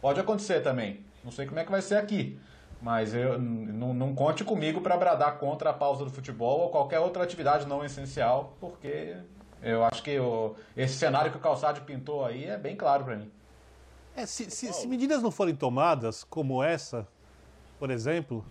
Pode 0.00 0.18
acontecer 0.20 0.60
também. 0.60 1.00
Não 1.22 1.30
sei 1.30 1.46
como 1.46 1.58
é 1.60 1.64
que 1.64 1.70
vai 1.70 1.82
ser 1.82 1.96
aqui. 1.96 2.38
Mas 2.80 3.14
eu, 3.14 3.38
não, 3.38 3.94
não 3.94 4.14
conte 4.14 4.42
comigo 4.42 4.80
para 4.80 4.96
bradar 4.96 5.38
contra 5.38 5.70
a 5.70 5.72
pausa 5.72 6.04
do 6.04 6.10
futebol 6.10 6.60
ou 6.62 6.70
qualquer 6.70 6.98
outra 6.98 7.22
atividade 7.22 7.66
não 7.66 7.84
essencial, 7.84 8.56
porque 8.60 9.16
eu 9.62 9.84
acho 9.84 10.02
que 10.02 10.18
o, 10.18 10.56
esse 10.76 10.94
cenário 10.94 11.30
que 11.30 11.36
o 11.36 11.40
Calçado 11.40 11.82
pintou 11.82 12.24
aí 12.24 12.46
é 12.46 12.58
bem 12.58 12.74
claro 12.74 13.04
para 13.04 13.16
mim. 13.16 13.30
É, 14.16 14.26
se, 14.26 14.50
se, 14.50 14.72
se, 14.72 14.86
medidas 14.86 15.22
não 15.22 15.30
forem 15.30 15.54
tomadas, 15.54 16.24
como 16.24 16.62
essa, 16.62 17.06
por 17.82 17.90
exemplo, 17.90 18.44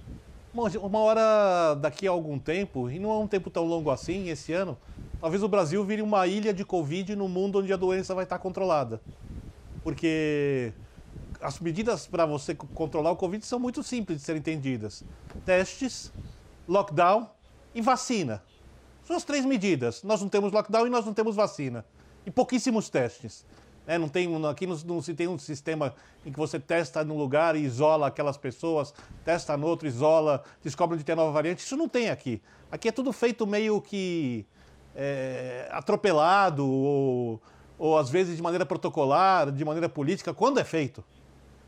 uma 0.54 1.00
hora 1.00 1.74
daqui 1.76 2.06
a 2.06 2.12
algum 2.12 2.38
tempo, 2.38 2.90
e 2.90 3.00
não 3.00 3.12
é 3.12 3.18
um 3.18 3.28
tempo 3.28 3.50
tão 3.50 3.64
longo 3.64 3.90
assim, 3.90 4.28
esse 4.28 4.52
ano, 4.52 4.78
talvez 5.22 5.42
o 5.42 5.48
Brasil 5.48 5.82
vire 5.86 6.02
uma 6.02 6.28
ilha 6.28 6.54
de 6.54 6.66
Covid 6.66 7.16
no 7.16 7.30
mundo 7.30 7.60
onde 7.60 7.72
a 7.72 7.78
doença 7.78 8.14
vai 8.14 8.26
estar 8.26 8.40
controlada. 8.40 9.02
Porque 9.86 10.74
as 11.40 11.62
medidas 11.62 12.06
para 12.06 12.26
você 12.26 12.54
controlar 12.54 13.12
o 13.12 13.16
Covid 13.16 13.46
são 13.46 13.58
muito 13.58 13.82
simples 13.84 14.18
de 14.18 14.26
serem 14.26 14.42
entendidas: 14.42 15.02
testes, 15.46 16.12
lockdown 16.68 17.30
e 17.74 17.82
vacina. 17.82 18.44
São 19.06 19.16
as 19.16 19.24
três 19.24 19.46
medidas. 19.46 20.04
Nós 20.04 20.20
não 20.20 20.28
temos 20.28 20.52
lockdown 20.52 20.88
e 20.88 20.90
nós 20.90 21.06
não 21.06 21.14
temos 21.14 21.38
vacina. 21.38 21.86
E 22.26 22.30
pouquíssimos 22.30 22.90
testes. 22.90 23.46
É, 23.92 23.98
não 23.98 24.08
tem, 24.08 24.26
aqui 24.46 24.66
não, 24.66 24.78
não, 24.86 25.02
se 25.02 25.14
tem 25.14 25.28
um 25.28 25.38
sistema 25.38 25.94
em 26.26 26.32
que 26.32 26.40
você 26.40 26.58
testa 26.58 27.04
num 27.04 27.18
lugar 27.18 27.58
e 27.58 27.60
isola 27.60 28.08
aquelas 28.08 28.38
pessoas, 28.38 28.94
testa 29.26 29.58
no 29.58 29.68
outro, 29.68 29.86
isola, 29.86 30.46
descobre 30.64 30.96
onde 30.96 31.04
tem 31.04 31.14
nova 31.14 31.34
variante. 31.34 31.60
Isso 31.60 31.76
não 31.76 31.90
tem 31.90 32.10
aqui. 32.10 32.42
Aqui 32.72 32.88
é 32.88 32.92
tudo 32.94 33.12
feito 33.12 33.46
meio 33.46 33.82
que 33.82 34.46
é, 34.96 35.68
atropelado 35.74 36.66
ou, 36.66 37.42
ou 37.78 37.98
às 37.98 38.10
vezes 38.10 38.38
de 38.38 38.42
maneira 38.42 38.66
protocolar, 38.66 39.52
de 39.52 39.66
maneira 39.66 39.90
política, 39.90 40.34
quando 40.34 40.58
é 40.58 40.64
feito. 40.64 41.04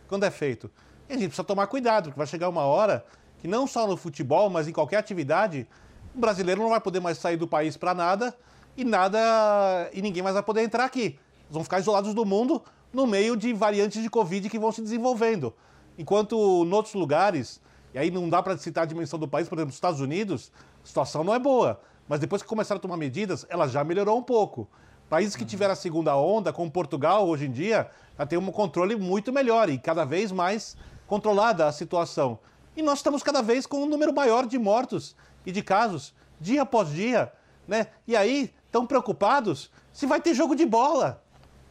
Quando 0.07 0.23
é 0.23 0.31
feito. 0.31 0.71
E 1.09 1.11
a 1.11 1.17
gente 1.17 1.27
precisa 1.27 1.43
tomar 1.43 1.67
cuidado, 1.67 2.05
porque 2.05 2.17
vai 2.17 2.27
chegar 2.27 2.47
uma 2.47 2.63
hora 2.63 3.05
que 3.39 3.49
não 3.49 3.67
só 3.67 3.85
no 3.85 3.97
futebol, 3.97 4.49
mas 4.49 4.65
em 4.65 4.71
qualquer 4.71 4.95
atividade, 4.95 5.67
o 6.15 6.19
brasileiro 6.21 6.61
não 6.61 6.69
vai 6.69 6.79
poder 6.79 7.01
mais 7.01 7.17
sair 7.17 7.35
do 7.35 7.49
país 7.49 7.75
para 7.75 7.93
nada 7.93 8.33
e 8.77 8.85
nada 8.85 9.89
e 9.91 10.01
ninguém 10.01 10.23
mais 10.23 10.35
vai 10.35 10.43
poder 10.43 10.61
entrar 10.61 10.85
aqui 10.85 11.19
vão 11.53 11.63
ficar 11.63 11.79
isolados 11.79 12.13
do 12.13 12.25
mundo 12.25 12.61
no 12.91 13.07
meio 13.07 13.37
de 13.37 13.53
variantes 13.53 14.01
de 14.01 14.09
Covid 14.09 14.49
que 14.49 14.59
vão 14.59 14.71
se 14.71 14.81
desenvolvendo. 14.81 15.53
Enquanto 15.97 16.35
em 16.35 16.71
outros 16.73 16.95
lugares, 16.95 17.61
e 17.93 17.99
aí 17.99 18.09
não 18.09 18.27
dá 18.27 18.41
para 18.41 18.57
citar 18.57 18.83
a 18.83 18.87
dimensão 18.87 19.19
do 19.19 19.27
país, 19.27 19.47
por 19.47 19.55
exemplo, 19.55 19.67
nos 19.67 19.75
Estados 19.75 19.99
Unidos, 19.99 20.51
a 20.83 20.87
situação 20.87 21.23
não 21.23 21.33
é 21.33 21.39
boa. 21.39 21.79
Mas 22.07 22.19
depois 22.19 22.41
que 22.41 22.47
começaram 22.47 22.79
a 22.79 22.81
tomar 22.81 22.97
medidas, 22.97 23.45
ela 23.49 23.67
já 23.67 23.83
melhorou 23.83 24.17
um 24.17 24.23
pouco. 24.23 24.67
Países 25.09 25.35
que 25.35 25.45
tiveram 25.45 25.73
a 25.73 25.75
segunda 25.75 26.15
onda, 26.17 26.51
como 26.51 26.69
Portugal, 26.71 27.27
hoje 27.27 27.45
em 27.45 27.51
dia, 27.51 27.89
já 28.17 28.25
tem 28.25 28.37
um 28.39 28.51
controle 28.51 28.95
muito 28.95 29.31
melhor 29.31 29.69
e 29.69 29.77
cada 29.77 30.03
vez 30.03 30.31
mais 30.31 30.75
controlada 31.07 31.67
a 31.67 31.71
situação. 31.71 32.39
E 32.75 32.81
nós 32.81 32.99
estamos 32.99 33.21
cada 33.21 33.41
vez 33.41 33.67
com 33.67 33.83
um 33.83 33.85
número 33.85 34.13
maior 34.13 34.47
de 34.47 34.57
mortos 34.57 35.15
e 35.45 35.51
de 35.51 35.61
casos, 35.61 36.13
dia 36.39 36.63
após 36.63 36.89
dia. 36.89 37.31
Né? 37.67 37.87
E 38.07 38.15
aí, 38.15 38.51
estão 38.65 38.85
preocupados 38.85 39.71
se 39.91 40.07
vai 40.07 40.19
ter 40.19 40.33
jogo 40.33 40.55
de 40.55 40.65
bola. 40.65 41.22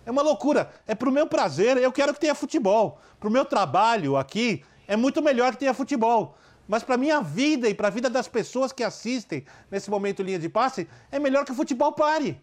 É 0.04 0.10
uma 0.10 0.22
loucura. 0.22 0.70
É 0.86 0.94
pro 0.94 1.12
meu 1.12 1.26
prazer, 1.26 1.76
eu 1.76 1.92
quero 1.92 2.12
que 2.14 2.20
tenha 2.20 2.34
futebol. 2.34 2.98
Pro 3.20 3.30
meu 3.30 3.44
trabalho 3.44 4.16
aqui, 4.16 4.64
é 4.86 4.96
muito 4.96 5.22
melhor 5.22 5.52
que 5.52 5.58
tenha 5.58 5.74
futebol. 5.74 6.36
Mas 6.66 6.82
para 6.82 6.96
minha 6.96 7.20
vida 7.20 7.68
e 7.68 7.74
para 7.74 7.88
a 7.88 7.90
vida 7.90 8.08
das 8.08 8.28
pessoas 8.28 8.72
que 8.72 8.82
assistem 8.82 9.44
nesse 9.70 9.90
momento 9.90 10.22
linha 10.22 10.38
de 10.38 10.48
passe, 10.48 10.88
é 11.10 11.18
melhor 11.18 11.44
que 11.44 11.52
o 11.52 11.54
futebol 11.54 11.92
pare. 11.92 12.40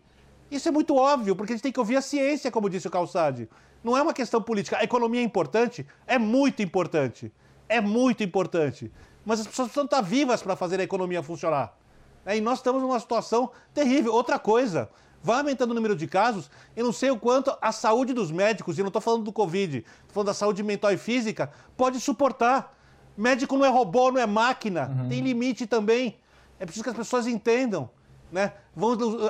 Isso 0.51 0.67
é 0.67 0.71
muito 0.71 0.95
óbvio, 0.95 1.35
porque 1.35 1.53
a 1.53 1.55
gente 1.55 1.63
tem 1.63 1.71
que 1.71 1.79
ouvir 1.79 1.95
a 1.95 2.01
ciência, 2.01 2.51
como 2.51 2.69
disse 2.69 2.87
o 2.87 2.91
Calçade. 2.91 3.47
Não 3.83 3.95
é 3.95 4.01
uma 4.01 4.13
questão 4.13 4.41
política. 4.41 4.77
A 4.77 4.83
economia 4.83 5.21
é 5.21 5.23
importante? 5.23 5.85
É 6.05 6.17
muito 6.17 6.61
importante. 6.61 7.31
É 7.67 7.79
muito 7.79 8.23
importante. 8.23 8.91
Mas 9.25 9.39
as 9.39 9.47
pessoas 9.47 9.67
precisam 9.67 9.85
estar 9.85 10.01
vivas 10.01 10.41
para 10.41 10.55
fazer 10.55 10.79
a 10.79 10.83
economia 10.83 11.21
funcionar. 11.21 11.77
E 12.25 12.41
nós 12.41 12.59
estamos 12.59 12.81
numa 12.81 12.99
situação 12.99 13.51
terrível. 13.73 14.13
Outra 14.13 14.37
coisa, 14.37 14.89
vai 15.21 15.39
aumentando 15.39 15.71
o 15.71 15.73
número 15.73 15.95
de 15.95 16.07
casos, 16.07 16.49
eu 16.75 16.85
não 16.85 16.93
sei 16.93 17.11
o 17.11 17.17
quanto 17.17 17.55
a 17.61 17.71
saúde 17.71 18.13
dos 18.13 18.31
médicos, 18.31 18.77
e 18.77 18.81
não 18.81 18.87
estou 18.87 19.01
falando 19.01 19.23
do 19.23 19.31
Covid, 19.31 19.77
estou 19.77 20.13
falando 20.13 20.27
da 20.27 20.33
saúde 20.33 20.63
mental 20.63 20.91
e 20.91 20.97
física, 20.97 21.51
pode 21.75 21.99
suportar. 21.99 22.77
Médico 23.17 23.57
não 23.57 23.65
é 23.65 23.69
robô, 23.69 24.11
não 24.11 24.21
é 24.21 24.25
máquina, 24.25 24.89
uhum. 24.89 25.09
tem 25.09 25.19
limite 25.19 25.67
também. 25.67 26.17
É 26.59 26.65
preciso 26.65 26.83
que 26.83 26.89
as 26.89 26.95
pessoas 26.95 27.27
entendam. 27.27 27.89
Né? 28.31 28.53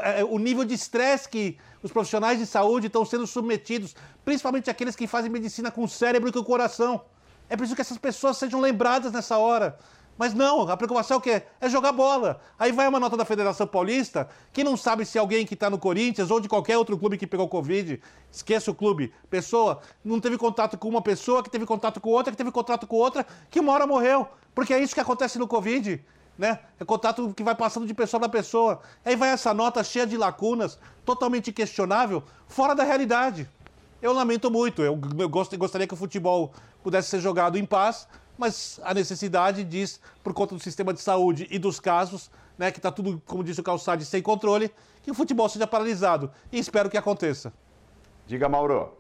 É, 0.04 0.24
o 0.24 0.38
nível 0.38 0.66
de 0.66 0.74
estresse 0.74 1.28
que 1.28 1.58
os 1.82 1.92
profissionais 1.92 2.38
de 2.38 2.46
saúde 2.46 2.88
estão 2.88 3.06
sendo 3.06 3.26
submetidos, 3.26 3.96
principalmente 4.26 4.70
aqueles 4.70 4.96
que 4.96 5.08
fazem 5.08 5.32
medicina 5.32 5.72
com 5.72 5.84
o 5.84 5.88
cérebro 5.88 6.30
e 6.30 6.32
com 6.32 6.40
o 6.40 6.44
coração. 6.44 7.02
É 7.50 7.56
preciso 7.56 7.76
que 7.76 7.82
essas 7.82 7.98
pessoas 7.98 8.38
sejam 8.38 8.60
lembradas 8.60 9.12
nessa 9.12 9.38
hora. 9.38 9.78
Mas 10.20 10.34
não, 10.34 10.70
a 10.70 10.76
preocupação 10.76 11.16
é 11.16 11.18
o 11.18 11.22
quê? 11.22 11.44
É 11.62 11.70
jogar 11.70 11.94
bola. 11.94 12.42
Aí 12.60 12.74
vai 12.74 12.86
uma 12.90 13.00
nota 13.00 13.16
da 13.16 13.24
Federação 13.24 13.66
Paulista, 13.66 14.28
que 14.52 14.66
não 14.66 14.76
sabe 14.76 15.06
se 15.06 15.18
alguém 15.18 15.46
que 15.46 15.54
está 15.54 15.70
no 15.70 15.80
Corinthians 15.80 16.30
ou 16.30 16.42
de 16.42 16.50
qualquer 16.50 16.78
outro 16.78 16.98
clube 16.98 17.18
que 17.18 17.26
pegou 17.26 17.48
Covid, 17.48 18.02
esqueça 18.30 18.70
o 18.70 18.76
clube, 18.76 19.14
pessoa, 19.30 19.80
não 20.04 20.20
teve 20.20 20.38
contato 20.38 20.78
com 20.78 20.90
uma 20.90 21.02
pessoa, 21.02 21.42
que 21.42 21.50
teve 21.50 21.66
contato 21.66 22.02
com 22.02 22.10
outra, 22.10 22.32
que 22.32 22.38
teve 22.38 22.52
contato 22.52 22.86
com 22.86 22.98
outra, 22.98 23.26
que 23.50 23.62
uma 23.62 23.72
hora 23.72 23.88
morreu. 23.88 24.28
Porque 24.54 24.74
é 24.74 24.84
isso 24.84 24.94
que 24.94 25.00
acontece 25.00 25.40
no 25.40 25.48
Covid. 25.48 26.04
Né? 26.38 26.60
É 26.78 26.84
contato 26.84 27.34
que 27.34 27.42
vai 27.42 27.56
passando 27.56 27.88
de 27.88 27.94
pessoa 27.94 28.20
para 28.20 28.28
pessoa. 28.28 28.82
Aí 29.06 29.16
vai 29.16 29.30
essa 29.30 29.54
nota 29.54 29.82
cheia 29.86 30.06
de 30.06 30.18
lacunas, 30.18 30.78
totalmente 31.06 31.54
questionável, 31.54 32.22
fora 32.46 32.76
da 32.76 32.84
realidade. 32.84 33.48
Eu 34.02 34.12
lamento 34.12 34.52
muito. 34.52 34.82
Eu, 34.82 34.98
gostaria 35.58 35.88
que 35.88 35.94
o 35.94 35.98
futebol 35.98 36.52
pudesse 36.84 37.08
ser 37.08 37.22
jogado 37.22 37.58
em 37.58 37.66
paz, 37.66 38.06
mas 38.40 38.80
a 38.84 38.94
necessidade 38.94 39.66
diz, 39.66 40.00
por 40.24 40.34
conta 40.34 40.56
do 40.56 40.62
sistema 40.62 40.94
de 40.94 41.02
saúde 41.02 41.46
e 41.52 41.60
dos 41.60 41.78
casos, 41.80 42.32
né, 42.58 42.72
que 42.72 42.80
está 42.80 42.90
tudo, 42.90 43.22
como 43.26 43.44
disse 43.44 43.60
o 43.60 43.64
Calçade, 43.64 44.06
sem 44.06 44.22
controle, 44.22 44.72
que 45.04 45.12
o 45.12 45.14
futebol 45.14 45.50
seja 45.50 45.68
paralisado. 45.68 46.32
E 46.52 46.58
espero 46.58 46.90
que 46.90 46.98
aconteça. 46.98 47.52
Diga, 48.26 48.48
Mauro. 48.48 48.94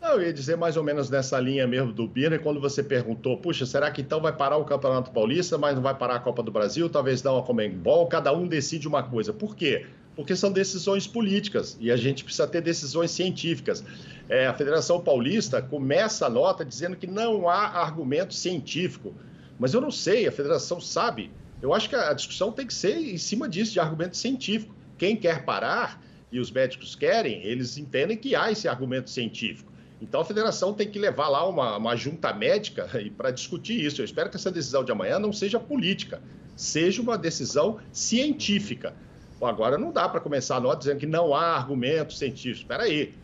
Não, 0.00 0.12
eu 0.12 0.22
ia 0.22 0.32
dizer 0.32 0.56
mais 0.56 0.76
ou 0.76 0.82
menos 0.82 1.10
nessa 1.10 1.38
linha 1.38 1.66
mesmo 1.66 1.92
do 1.92 2.08
Birner, 2.08 2.42
quando 2.42 2.58
você 2.58 2.82
perguntou, 2.82 3.36
puxa, 3.36 3.64
será 3.66 3.90
que 3.90 4.00
então 4.00 4.20
vai 4.20 4.32
parar 4.32 4.56
o 4.56 4.64
Campeonato 4.64 5.10
Paulista, 5.12 5.56
mas 5.58 5.76
não 5.76 5.82
vai 5.82 5.94
parar 5.94 6.16
a 6.16 6.20
Copa 6.20 6.42
do 6.42 6.50
Brasil, 6.50 6.88
talvez 6.88 7.22
não 7.22 7.38
a 7.38 7.42
Comembol, 7.42 8.08
cada 8.08 8.32
um 8.32 8.48
decide 8.48 8.88
uma 8.88 9.02
coisa. 9.02 9.32
Por 9.32 9.54
quê? 9.54 9.86
Porque 10.16 10.34
são 10.34 10.50
decisões 10.50 11.06
políticas 11.06 11.76
e 11.78 11.92
a 11.92 11.96
gente 11.96 12.24
precisa 12.24 12.48
ter 12.48 12.62
decisões 12.62 13.10
científicas. 13.10 13.84
É, 14.30 14.46
a 14.46 14.54
Federação 14.54 15.00
Paulista 15.00 15.60
começa 15.60 16.24
a 16.24 16.30
nota 16.30 16.64
dizendo 16.64 16.96
que 16.96 17.06
não 17.06 17.48
há 17.48 17.82
argumento 17.82 18.32
científico. 18.32 19.12
Mas 19.58 19.74
eu 19.74 19.80
não 19.80 19.90
sei, 19.90 20.26
a 20.26 20.32
federação 20.32 20.80
sabe. 20.80 21.30
Eu 21.60 21.74
acho 21.74 21.88
que 21.88 21.96
a 21.96 22.14
discussão 22.14 22.52
tem 22.52 22.66
que 22.66 22.72
ser 22.72 22.96
em 22.96 23.18
cima 23.18 23.48
disso, 23.48 23.72
de 23.72 23.80
argumento 23.80 24.16
científico. 24.16 24.72
Quem 24.96 25.16
quer 25.16 25.44
parar, 25.44 26.00
e 26.32 26.38
os 26.38 26.50
médicos 26.50 26.94
querem, 26.94 27.42
eles 27.42 27.76
entendem 27.76 28.16
que 28.16 28.36
há 28.36 28.52
esse 28.52 28.68
argumento 28.68 29.10
científico. 29.10 29.70
Então 30.00 30.20
a 30.20 30.24
federação 30.24 30.72
tem 30.72 30.88
que 30.88 30.98
levar 30.98 31.28
lá 31.28 31.46
uma, 31.46 31.76
uma 31.76 31.96
junta 31.96 32.32
médica 32.32 32.88
para 33.16 33.30
discutir 33.30 33.84
isso. 33.84 34.00
Eu 34.00 34.04
espero 34.04 34.30
que 34.30 34.36
essa 34.36 34.50
decisão 34.50 34.84
de 34.84 34.92
amanhã 34.92 35.18
não 35.18 35.32
seja 35.32 35.58
política, 35.58 36.22
seja 36.56 37.02
uma 37.02 37.18
decisão 37.18 37.78
científica. 37.92 38.94
Agora 39.42 39.76
não 39.76 39.90
dá 39.90 40.08
para 40.08 40.20
começar 40.20 40.56
a 40.56 40.60
nota 40.60 40.78
dizendo 40.78 40.98
que 40.98 41.06
não 41.06 41.34
há 41.34 41.56
argumentos 41.56 42.18
científicos. 42.18 42.60
Espera 42.60 42.84
aí. 42.84 43.14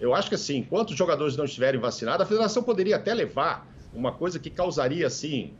Eu 0.00 0.14
acho 0.14 0.28
que 0.28 0.34
assim, 0.34 0.56
enquanto 0.58 0.90
os 0.90 0.96
jogadores 0.96 1.36
não 1.36 1.44
estiverem 1.44 1.78
vacinados, 1.78 2.22
a 2.22 2.26
federação 2.26 2.62
poderia 2.62 2.96
até 2.96 3.12
levar 3.12 3.70
uma 3.94 4.12
coisa 4.12 4.38
que 4.38 4.48
causaria 4.48 5.06
assim 5.06 5.52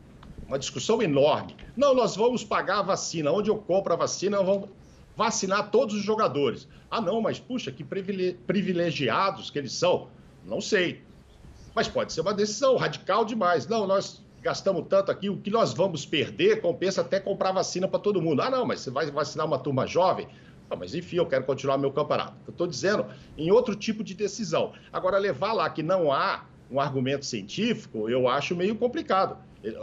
uma 0.47 0.59
discussão 0.59 1.01
enorme. 1.01 1.55
Não, 1.77 1.95
nós 1.95 2.15
vamos 2.15 2.43
pagar 2.43 2.79
a 2.79 2.81
vacina. 2.81 3.31
Onde 3.31 3.49
eu 3.49 3.57
compro 3.57 3.93
a 3.93 3.95
vacina, 3.95 4.43
vamos 4.43 4.69
vacinar 5.15 5.71
todos 5.71 5.95
os 5.95 6.03
jogadores. 6.03 6.67
Ah, 6.89 6.99
não, 6.99 7.21
mas 7.21 7.39
puxa, 7.39 7.71
que 7.71 7.83
privilegiados 7.83 9.49
que 9.49 9.57
eles 9.57 9.71
são. 9.71 10.09
Não 10.43 10.59
sei. 10.59 11.03
Mas 11.73 11.87
pode 11.87 12.11
ser 12.11 12.19
uma 12.19 12.33
decisão 12.33 12.75
radical 12.75 13.23
demais. 13.23 13.65
Não, 13.67 13.87
nós 13.87 14.21
gastamos 14.41 14.87
tanto 14.89 15.11
aqui, 15.11 15.29
o 15.29 15.37
que 15.37 15.49
nós 15.49 15.73
vamos 15.73 16.05
perder 16.05 16.59
compensa 16.59 17.01
até 17.01 17.19
comprar 17.19 17.53
vacina 17.53 17.87
para 17.87 17.99
todo 17.99 18.21
mundo. 18.21 18.41
Ah, 18.41 18.49
não, 18.49 18.65
mas 18.65 18.81
você 18.81 18.91
vai 18.91 19.09
vacinar 19.09 19.45
uma 19.45 19.59
turma 19.59 19.87
jovem? 19.87 20.27
Ah, 20.71 20.75
mas 20.77 20.95
enfim, 20.95 21.17
eu 21.17 21.25
quero 21.25 21.43
continuar 21.43 21.77
meu 21.77 21.91
campeonato. 21.91 22.37
Eu 22.47 22.51
estou 22.51 22.65
dizendo 22.65 23.05
em 23.37 23.51
outro 23.51 23.75
tipo 23.75 24.05
de 24.05 24.13
decisão. 24.13 24.71
Agora, 24.91 25.17
levar 25.17 25.51
lá 25.51 25.69
que 25.69 25.83
não 25.83 26.13
há 26.13 26.45
um 26.71 26.79
argumento 26.79 27.25
científico, 27.25 28.09
eu 28.09 28.29
acho 28.29 28.55
meio 28.55 28.73
complicado. 28.75 29.37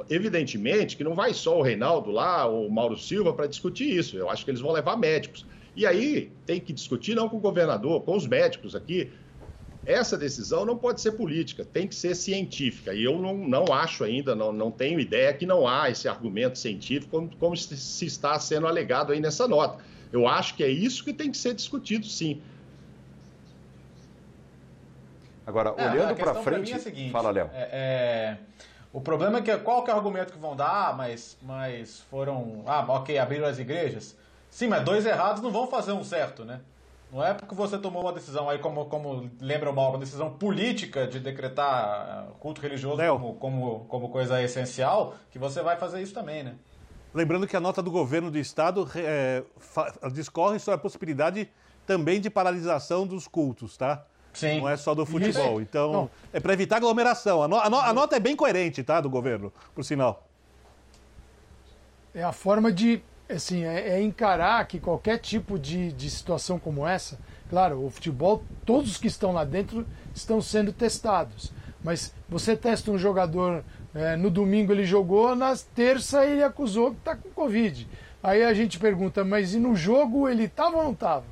Evidentemente 0.08 0.96
que 0.96 1.04
não 1.04 1.14
vai 1.14 1.34
só 1.34 1.58
o 1.58 1.62
Reinaldo 1.62 2.10
lá, 2.10 2.46
ou 2.46 2.66
o 2.66 2.72
Mauro 2.72 2.96
Silva, 2.96 3.34
para 3.34 3.46
discutir 3.46 3.94
isso. 3.94 4.16
Eu 4.16 4.30
acho 4.30 4.46
que 4.46 4.50
eles 4.50 4.62
vão 4.62 4.72
levar 4.72 4.96
médicos. 4.96 5.44
E 5.76 5.84
aí 5.84 6.32
tem 6.46 6.58
que 6.58 6.72
discutir 6.72 7.14
não 7.14 7.28
com 7.28 7.36
o 7.36 7.40
governador, 7.40 8.00
com 8.02 8.16
os 8.16 8.26
médicos 8.26 8.74
aqui. 8.74 9.12
Essa 9.84 10.16
decisão 10.16 10.64
não 10.64 10.76
pode 10.76 11.02
ser 11.02 11.12
política, 11.12 11.66
tem 11.66 11.86
que 11.86 11.94
ser 11.94 12.14
científica. 12.14 12.94
E 12.94 13.04
eu 13.04 13.18
não, 13.18 13.36
não 13.36 13.64
acho 13.72 14.04
ainda, 14.04 14.34
não, 14.34 14.52
não 14.52 14.70
tenho 14.70 14.98
ideia 14.98 15.34
que 15.34 15.44
não 15.44 15.68
há 15.68 15.90
esse 15.90 16.08
argumento 16.08 16.58
científico 16.58 17.10
como, 17.10 17.36
como 17.36 17.56
se 17.56 18.06
está 18.06 18.38
sendo 18.40 18.66
alegado 18.66 19.12
aí 19.12 19.20
nessa 19.20 19.46
nota. 19.46 19.84
Eu 20.12 20.26
acho 20.26 20.54
que 20.54 20.64
é 20.64 20.68
isso 20.68 21.04
que 21.04 21.12
tem 21.12 21.30
que 21.30 21.36
ser 21.36 21.54
discutido, 21.54 22.06
sim. 22.06 22.40
Agora, 25.46 25.74
é, 25.76 25.90
olhando 25.90 26.14
para 26.14 26.34
frente. 26.34 26.72
É 26.72 26.78
seguinte, 26.78 27.10
fala, 27.10 27.30
Léo. 27.30 27.50
É, 27.54 27.68
é, 27.72 28.38
o 28.92 29.00
problema 29.00 29.38
é 29.38 29.42
que 29.42 29.56
qual 29.58 29.82
que 29.82 29.90
é 29.90 29.94
o 29.94 29.96
argumento 29.96 30.32
que 30.32 30.38
vão 30.38 30.54
dar? 30.54 30.90
Ah, 30.90 30.92
mas, 30.92 31.38
mas 31.42 32.00
foram. 32.10 32.62
Ah, 32.66 32.84
ok, 32.86 33.18
abriram 33.18 33.46
as 33.46 33.58
igrejas. 33.58 34.16
Sim, 34.50 34.68
mas 34.68 34.84
dois 34.84 35.06
errados 35.06 35.42
não 35.42 35.50
vão 35.50 35.66
fazer 35.66 35.92
um 35.92 36.04
certo, 36.04 36.44
né? 36.44 36.60
Não 37.10 37.24
é 37.24 37.32
porque 37.32 37.54
você 37.54 37.78
tomou 37.78 38.02
uma 38.02 38.12
decisão 38.12 38.50
aí, 38.50 38.58
como, 38.58 38.84
como 38.86 39.30
lembra 39.40 39.72
mal, 39.72 39.90
uma 39.90 39.98
decisão 39.98 40.30
política 40.30 41.06
de 41.06 41.18
decretar 41.18 42.26
culto 42.38 42.60
religioso 42.60 42.98
como, 42.98 43.34
como, 43.34 43.86
como 43.88 44.08
coisa 44.10 44.42
essencial, 44.42 45.14
que 45.30 45.38
você 45.38 45.62
vai 45.62 45.76
fazer 45.76 46.02
isso 46.02 46.12
também, 46.12 46.42
né? 46.42 46.54
Lembrando 47.14 47.46
que 47.46 47.56
a 47.56 47.60
nota 47.60 47.82
do 47.82 47.90
governo 47.90 48.30
do 48.30 48.38
estado 48.38 48.88
é, 48.94 49.42
discorre 50.12 50.58
sobre 50.58 50.76
a 50.76 50.78
possibilidade 50.78 51.48
também 51.86 52.20
de 52.20 52.28
paralisação 52.28 53.06
dos 53.06 53.26
cultos, 53.26 53.76
tá? 53.76 54.04
Sim. 54.32 54.60
Não 54.60 54.68
é 54.68 54.76
só 54.76 54.94
do 54.94 55.04
futebol. 55.06 55.54
Isso. 55.54 55.62
Então, 55.62 55.92
Não. 55.92 56.10
é 56.32 56.38
para 56.38 56.52
evitar 56.52 56.76
aglomeração. 56.76 57.42
A, 57.42 57.48
no, 57.48 57.56
a, 57.56 57.70
no, 57.70 57.76
a, 57.78 57.92
nota 57.92 58.16
é 58.16 58.20
bem 58.20 58.36
coerente, 58.36 58.82
tá, 58.84 59.00
do 59.00 59.10
governo, 59.10 59.52
por 59.74 59.84
sinal. 59.84 60.28
É 62.14 62.22
a 62.22 62.32
forma 62.32 62.70
de, 62.70 63.02
assim, 63.28 63.64
é, 63.64 63.90
é 63.90 64.02
encarar 64.02 64.66
que 64.68 64.78
qualquer 64.78 65.18
tipo 65.18 65.58
de, 65.58 65.92
de 65.92 66.10
situação 66.10 66.58
como 66.58 66.86
essa, 66.86 67.18
claro, 67.48 67.84
o 67.84 67.90
futebol, 67.90 68.44
todos 68.64 68.96
que 68.96 69.06
estão 69.06 69.32
lá 69.32 69.44
dentro 69.44 69.86
estão 70.14 70.40
sendo 70.40 70.72
testados. 70.72 71.52
Mas 71.82 72.12
você 72.28 72.56
testa 72.56 72.90
um 72.90 72.98
jogador 72.98 73.64
é, 73.94 74.16
no 74.16 74.30
domingo 74.30 74.72
ele 74.72 74.84
jogou, 74.84 75.34
na 75.34 75.54
terça 75.74 76.24
ele 76.24 76.42
acusou 76.42 76.92
que 76.92 76.98
está 76.98 77.16
com 77.16 77.30
Covid. 77.30 77.88
Aí 78.22 78.42
a 78.42 78.52
gente 78.52 78.78
pergunta, 78.78 79.24
mas 79.24 79.54
e 79.54 79.58
no 79.58 79.74
jogo 79.74 80.28
ele 80.28 80.44
estava 80.44 80.76
ou 80.76 80.84
não 80.84 80.92
estava? 80.92 81.24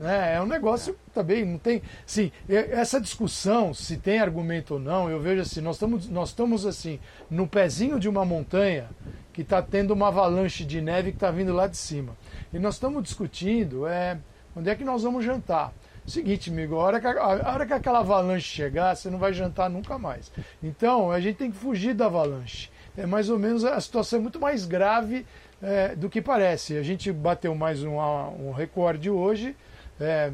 É, 0.00 0.36
é 0.36 0.40
um 0.40 0.46
negócio 0.46 0.96
também, 1.12 1.44
não 1.44 1.58
tem. 1.58 1.82
Sim, 2.06 2.32
essa 2.48 2.98
discussão, 2.98 3.74
se 3.74 3.98
tem 3.98 4.18
argumento 4.18 4.74
ou 4.74 4.80
não, 4.80 5.10
eu 5.10 5.20
vejo 5.20 5.42
assim, 5.42 5.60
nós 5.60 5.76
estamos, 5.76 6.08
nós 6.08 6.30
estamos 6.30 6.64
assim, 6.64 6.98
no 7.30 7.46
pezinho 7.46 8.00
de 8.00 8.08
uma 8.08 8.24
montanha 8.24 8.88
que 9.32 9.42
está 9.42 9.60
tendo 9.60 9.92
uma 9.92 10.08
avalanche 10.08 10.64
de 10.64 10.80
neve 10.80 11.10
que 11.10 11.16
está 11.16 11.30
vindo 11.30 11.52
lá 11.52 11.66
de 11.66 11.76
cima. 11.76 12.16
E 12.50 12.58
nós 12.58 12.74
estamos 12.74 13.02
discutindo 13.02 13.86
é, 13.86 14.18
onde 14.56 14.70
é 14.70 14.74
que 14.74 14.84
nós 14.84 15.02
vamos 15.02 15.22
jantar. 15.22 15.72
Seguinte, 16.10 16.50
amigo, 16.50 16.74
a 16.74 16.78
hora, 16.78 17.00
que, 17.00 17.06
a, 17.06 17.22
a 17.22 17.54
hora 17.54 17.64
que 17.64 17.72
aquela 17.72 18.00
avalanche 18.00 18.44
chegar, 18.48 18.96
você 18.96 19.08
não 19.08 19.18
vai 19.18 19.32
jantar 19.32 19.70
nunca 19.70 19.96
mais. 19.96 20.32
Então, 20.60 21.12
a 21.12 21.20
gente 21.20 21.36
tem 21.36 21.52
que 21.52 21.56
fugir 21.56 21.94
da 21.94 22.06
avalanche. 22.06 22.68
É 22.96 23.06
mais 23.06 23.30
ou 23.30 23.38
menos 23.38 23.64
a 23.64 23.80
situação 23.80 24.18
é 24.18 24.22
muito 24.22 24.40
mais 24.40 24.66
grave 24.66 25.24
é, 25.62 25.94
do 25.94 26.10
que 26.10 26.20
parece. 26.20 26.76
A 26.76 26.82
gente 26.82 27.12
bateu 27.12 27.54
mais 27.54 27.84
um, 27.84 27.96
um 27.96 28.50
recorde 28.50 29.08
hoje. 29.08 29.56
É, 30.00 30.32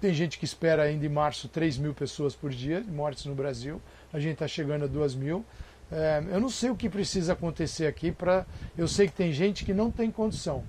tem 0.00 0.14
gente 0.14 0.38
que 0.38 0.44
espera 0.44 0.84
ainda 0.84 1.04
em 1.04 1.08
março 1.08 1.48
3 1.48 1.76
mil 1.76 1.92
pessoas 1.92 2.36
por 2.36 2.50
dia, 2.50 2.84
mortes 2.86 3.26
no 3.26 3.34
Brasil. 3.34 3.82
A 4.12 4.20
gente 4.20 4.34
está 4.34 4.46
chegando 4.46 4.84
a 4.84 4.86
2 4.86 5.16
mil. 5.16 5.44
É, 5.90 6.22
eu 6.30 6.40
não 6.40 6.48
sei 6.48 6.70
o 6.70 6.76
que 6.76 6.88
precisa 6.88 7.32
acontecer 7.32 7.88
aqui 7.88 8.12
para. 8.12 8.46
Eu 8.78 8.86
sei 8.86 9.08
que 9.08 9.14
tem 9.14 9.32
gente 9.32 9.64
que 9.64 9.74
não 9.74 9.90
tem 9.90 10.08
condição. 10.08 10.62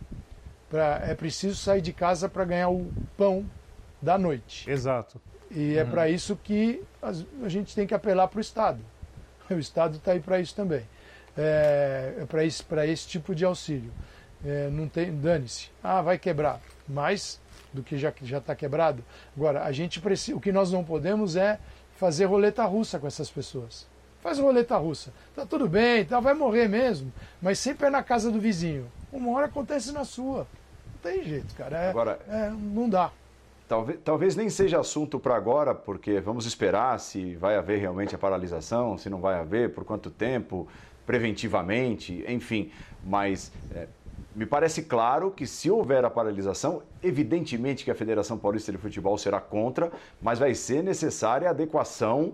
Pra, 0.67 0.99
é 1.05 1.13
preciso 1.13 1.55
sair 1.55 1.81
de 1.81 1.93
casa 1.93 2.27
para 2.27 2.43
ganhar 2.43 2.69
o 2.69 2.91
pão 3.15 3.45
da 4.01 4.17
noite. 4.17 4.69
Exato. 4.69 5.21
E 5.49 5.77
é 5.77 5.85
para 5.85 6.09
isso 6.09 6.35
que 6.35 6.83
a 7.01 7.47
gente 7.49 7.73
tem 7.73 7.87
que 7.87 7.93
apelar 7.93 8.27
para 8.27 8.37
o 8.39 8.41
Estado. 8.41 8.79
O 9.49 9.53
Estado 9.53 9.97
está 9.97 10.11
aí 10.11 10.19
para 10.19 10.39
isso 10.39 10.55
também. 10.55 10.83
É, 11.37 12.15
é 12.21 12.25
para 12.25 12.43
esse, 12.43 12.63
esse 12.87 13.07
tipo 13.07 13.33
de 13.33 13.45
auxílio. 13.45 13.91
É, 14.45 14.69
não 14.69 14.87
tem, 14.87 15.15
dane-se. 15.15 15.69
Ah, 15.83 16.01
vai 16.01 16.17
quebrar. 16.17 16.59
Mais 16.87 17.39
do 17.73 17.83
que 17.83 17.97
já 17.97 18.09
está 18.09 18.55
quebrado. 18.55 19.03
Agora, 19.35 19.63
a 19.63 19.71
gente 19.71 19.99
precisa, 19.99 20.35
o 20.35 20.41
que 20.41 20.51
nós 20.51 20.71
não 20.71 20.83
podemos 20.83 21.35
é 21.35 21.59
fazer 21.95 22.25
roleta 22.25 22.63
russa 22.65 22.99
com 22.99 23.07
essas 23.07 23.29
pessoas. 23.29 23.87
Faz 24.21 24.39
roleta 24.39 24.75
russa. 24.77 25.13
Tá 25.35 25.45
tudo 25.45 25.67
bem, 25.67 26.03
tá, 26.05 26.19
vai 26.19 26.33
morrer 26.33 26.67
mesmo, 26.67 27.11
mas 27.41 27.59
sempre 27.59 27.87
é 27.87 27.89
na 27.89 28.03
casa 28.03 28.31
do 28.31 28.39
vizinho. 28.39 28.91
Uma 29.11 29.31
hora 29.31 29.45
acontece 29.45 29.91
na 29.91 30.03
sua. 30.03 30.47
Não 30.85 30.99
tem 31.01 31.23
jeito, 31.23 31.55
cara. 31.55 31.77
É, 31.77 31.89
Agora, 31.89 32.19
é, 32.27 32.49
não 32.49 32.89
dá. 32.89 33.11
Talvez, 33.67 33.99
talvez 34.03 34.35
nem 34.35 34.49
seja 34.49 34.79
assunto 34.79 35.19
para 35.19 35.35
agora, 35.35 35.75
porque 35.75 36.21
vamos 36.21 36.45
esperar 36.45 36.97
se 36.99 37.35
vai 37.35 37.57
haver 37.57 37.79
realmente 37.79 38.15
a 38.15 38.17
paralisação, 38.17 38.97
se 38.97 39.09
não 39.09 39.19
vai 39.19 39.37
haver, 39.39 39.73
por 39.73 39.83
quanto 39.83 40.09
tempo, 40.09 40.67
preventivamente, 41.05 42.23
enfim. 42.29 42.71
Mas 43.03 43.51
é, 43.75 43.87
me 44.33 44.45
parece 44.45 44.83
claro 44.83 45.31
que 45.31 45.45
se 45.45 45.69
houver 45.69 46.05
a 46.05 46.09
paralisação, 46.09 46.81
evidentemente 47.03 47.83
que 47.83 47.91
a 47.91 47.95
Federação 47.95 48.37
Paulista 48.37 48.71
de 48.71 48.77
Futebol 48.77 49.17
será 49.17 49.41
contra, 49.41 49.91
mas 50.21 50.39
vai 50.39 50.53
ser 50.53 50.81
necessária 50.81 51.49
a 51.49 51.51
adequação 51.51 52.33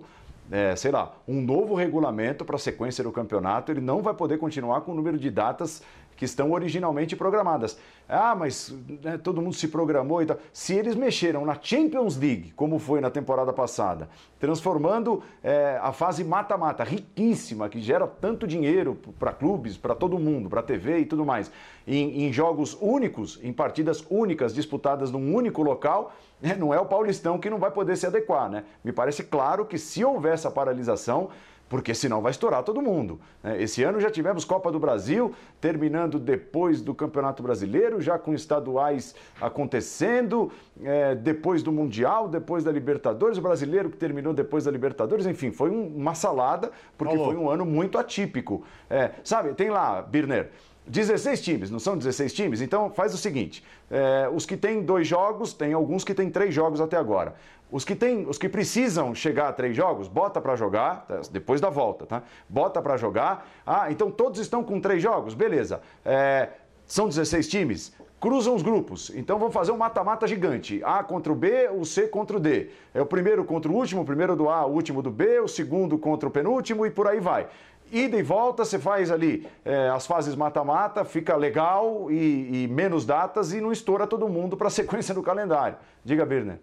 é, 0.50 0.76
sei 0.76 0.90
lá, 0.90 1.14
um 1.26 1.40
novo 1.40 1.74
regulamento 1.74 2.44
para 2.44 2.56
a 2.56 2.58
sequência 2.58 3.02
do 3.02 3.10
campeonato, 3.10 3.72
ele 3.72 3.80
não 3.80 4.02
vai 4.02 4.12
poder 4.12 4.38
continuar 4.38 4.82
com 4.82 4.92
o 4.92 4.94
número 4.94 5.18
de 5.18 5.30
datas 5.30 5.82
que 6.24 6.30
estão 6.30 6.50
originalmente 6.52 7.14
programadas. 7.14 7.78
Ah, 8.08 8.34
mas 8.34 8.74
né, 9.02 9.18
todo 9.18 9.42
mundo 9.42 9.54
se 9.54 9.68
programou 9.68 10.22
e 10.22 10.26
tal. 10.26 10.38
Se 10.52 10.74
eles 10.74 10.94
mexeram 10.94 11.44
na 11.44 11.56
Champions 11.60 12.16
League, 12.16 12.52
como 12.56 12.78
foi 12.78 13.00
na 13.00 13.10
temporada 13.10 13.52
passada, 13.52 14.08
transformando 14.40 15.22
é, 15.42 15.78
a 15.82 15.92
fase 15.92 16.24
mata-mata, 16.24 16.82
riquíssima, 16.82 17.68
que 17.68 17.80
gera 17.80 18.06
tanto 18.06 18.46
dinheiro 18.46 18.98
para 19.18 19.32
clubes, 19.32 19.76
para 19.76 19.94
todo 19.94 20.18
mundo, 20.18 20.48
para 20.48 20.62
TV 20.62 21.00
e 21.00 21.04
tudo 21.04 21.24
mais, 21.24 21.50
em, 21.86 22.24
em, 22.24 22.32
jogos 22.32 22.76
únicos, 22.80 23.38
em 23.42 23.52
partidas 23.52 24.04
únicas 24.08 24.54
disputadas 24.54 25.10
num 25.10 25.34
único 25.34 25.62
local, 25.62 26.14
né, 26.40 26.56
não 26.58 26.72
é 26.72 26.80
o 26.80 26.86
Paulistão 26.86 27.38
que 27.38 27.50
não 27.50 27.58
vai 27.58 27.70
poder 27.70 27.96
se 27.96 28.06
adequar. 28.06 28.50
Né? 28.50 28.64
Me 28.82 28.92
parece 28.92 29.24
claro 29.24 29.66
que 29.66 29.78
se 29.78 30.02
houver 30.04 30.34
essa 30.34 30.50
paralisação, 30.50 31.30
porque 31.74 31.92
senão 31.92 32.22
vai 32.22 32.30
estourar 32.30 32.62
todo 32.62 32.80
mundo. 32.80 33.20
Né? 33.42 33.60
Esse 33.60 33.82
ano 33.82 33.98
já 33.98 34.08
tivemos 34.08 34.44
Copa 34.44 34.70
do 34.70 34.78
Brasil, 34.78 35.34
terminando 35.60 36.20
depois 36.20 36.80
do 36.80 36.94
Campeonato 36.94 37.42
Brasileiro, 37.42 38.00
já 38.00 38.16
com 38.16 38.32
estaduais 38.32 39.12
acontecendo, 39.40 40.52
é, 40.84 41.16
depois 41.16 41.64
do 41.64 41.72
Mundial, 41.72 42.28
depois 42.28 42.62
da 42.62 42.70
Libertadores, 42.70 43.38
o 43.38 43.42
brasileiro 43.42 43.90
que 43.90 43.96
terminou 43.96 44.32
depois 44.32 44.66
da 44.66 44.70
Libertadores, 44.70 45.26
enfim, 45.26 45.50
foi 45.50 45.68
um, 45.68 45.88
uma 45.96 46.14
salada, 46.14 46.70
porque 46.96 47.16
foi 47.16 47.34
um 47.34 47.50
ano 47.50 47.66
muito 47.66 47.98
atípico. 47.98 48.62
É, 48.88 49.10
sabe, 49.24 49.52
tem 49.54 49.68
lá, 49.68 50.00
Birner. 50.00 50.52
16 50.86 51.40
times, 51.40 51.70
não 51.70 51.78
são 51.78 51.96
16 51.96 52.32
times? 52.32 52.60
Então 52.60 52.90
faz 52.90 53.14
o 53.14 53.18
seguinte: 53.18 53.64
é, 53.90 54.28
os 54.32 54.44
que 54.44 54.56
têm 54.56 54.82
dois 54.82 55.06
jogos, 55.06 55.52
tem 55.52 55.72
alguns 55.72 56.04
que 56.04 56.14
têm 56.14 56.30
três 56.30 56.54
jogos 56.54 56.80
até 56.80 56.96
agora. 56.96 57.34
Os 57.70 57.84
que, 57.84 57.96
tem, 57.96 58.26
os 58.28 58.38
que 58.38 58.48
precisam 58.48 59.14
chegar 59.14 59.48
a 59.48 59.52
três 59.52 59.74
jogos, 59.74 60.06
bota 60.06 60.40
para 60.40 60.54
jogar, 60.54 61.06
tá? 61.06 61.20
depois 61.32 61.60
da 61.60 61.70
volta, 61.70 62.06
tá? 62.06 62.22
Bota 62.48 62.80
para 62.80 62.96
jogar. 62.96 63.48
Ah, 63.66 63.90
então 63.90 64.10
todos 64.10 64.38
estão 64.38 64.62
com 64.62 64.80
três 64.80 65.02
jogos? 65.02 65.34
Beleza. 65.34 65.80
É, 66.04 66.50
são 66.86 67.08
16 67.08 67.48
times? 67.48 67.92
Cruzam 68.20 68.54
os 68.54 68.62
grupos. 68.62 69.10
Então 69.14 69.38
vamos 69.38 69.52
fazer 69.52 69.72
um 69.72 69.76
mata-mata 69.76 70.26
gigante. 70.26 70.80
A 70.84 71.02
contra 71.02 71.32
o 71.32 71.36
B, 71.36 71.68
o 71.70 71.84
C 71.84 72.06
contra 72.06 72.36
o 72.36 72.40
D. 72.40 72.70
É 72.94 73.02
o 73.02 73.06
primeiro 73.06 73.44
contra 73.44 73.70
o 73.70 73.74
último, 73.74 74.02
o 74.02 74.04
primeiro 74.04 74.36
do 74.36 74.48
A, 74.48 74.64
o 74.64 74.72
último 74.72 75.02
do 75.02 75.10
B, 75.10 75.40
o 75.40 75.48
segundo 75.48 75.98
contra 75.98 76.28
o 76.28 76.32
penúltimo 76.32 76.86
e 76.86 76.90
por 76.90 77.08
aí 77.08 77.20
vai. 77.20 77.48
Ida 77.94 78.16
e 78.16 78.22
volta, 78.22 78.64
você 78.64 78.76
faz 78.76 79.10
ali 79.10 79.48
é, 79.64 79.88
as 79.88 80.04
fases 80.04 80.34
mata-mata, 80.34 81.04
fica 81.04 81.36
legal 81.36 82.10
e, 82.10 82.64
e 82.64 82.68
menos 82.68 83.06
datas 83.06 83.52
e 83.52 83.60
não 83.60 83.70
estoura 83.70 84.04
todo 84.04 84.28
mundo 84.28 84.56
para 84.56 84.66
a 84.66 84.70
sequência 84.72 85.14
do 85.14 85.22
calendário. 85.22 85.78
Diga, 86.04 86.26
Birner. 86.26 86.58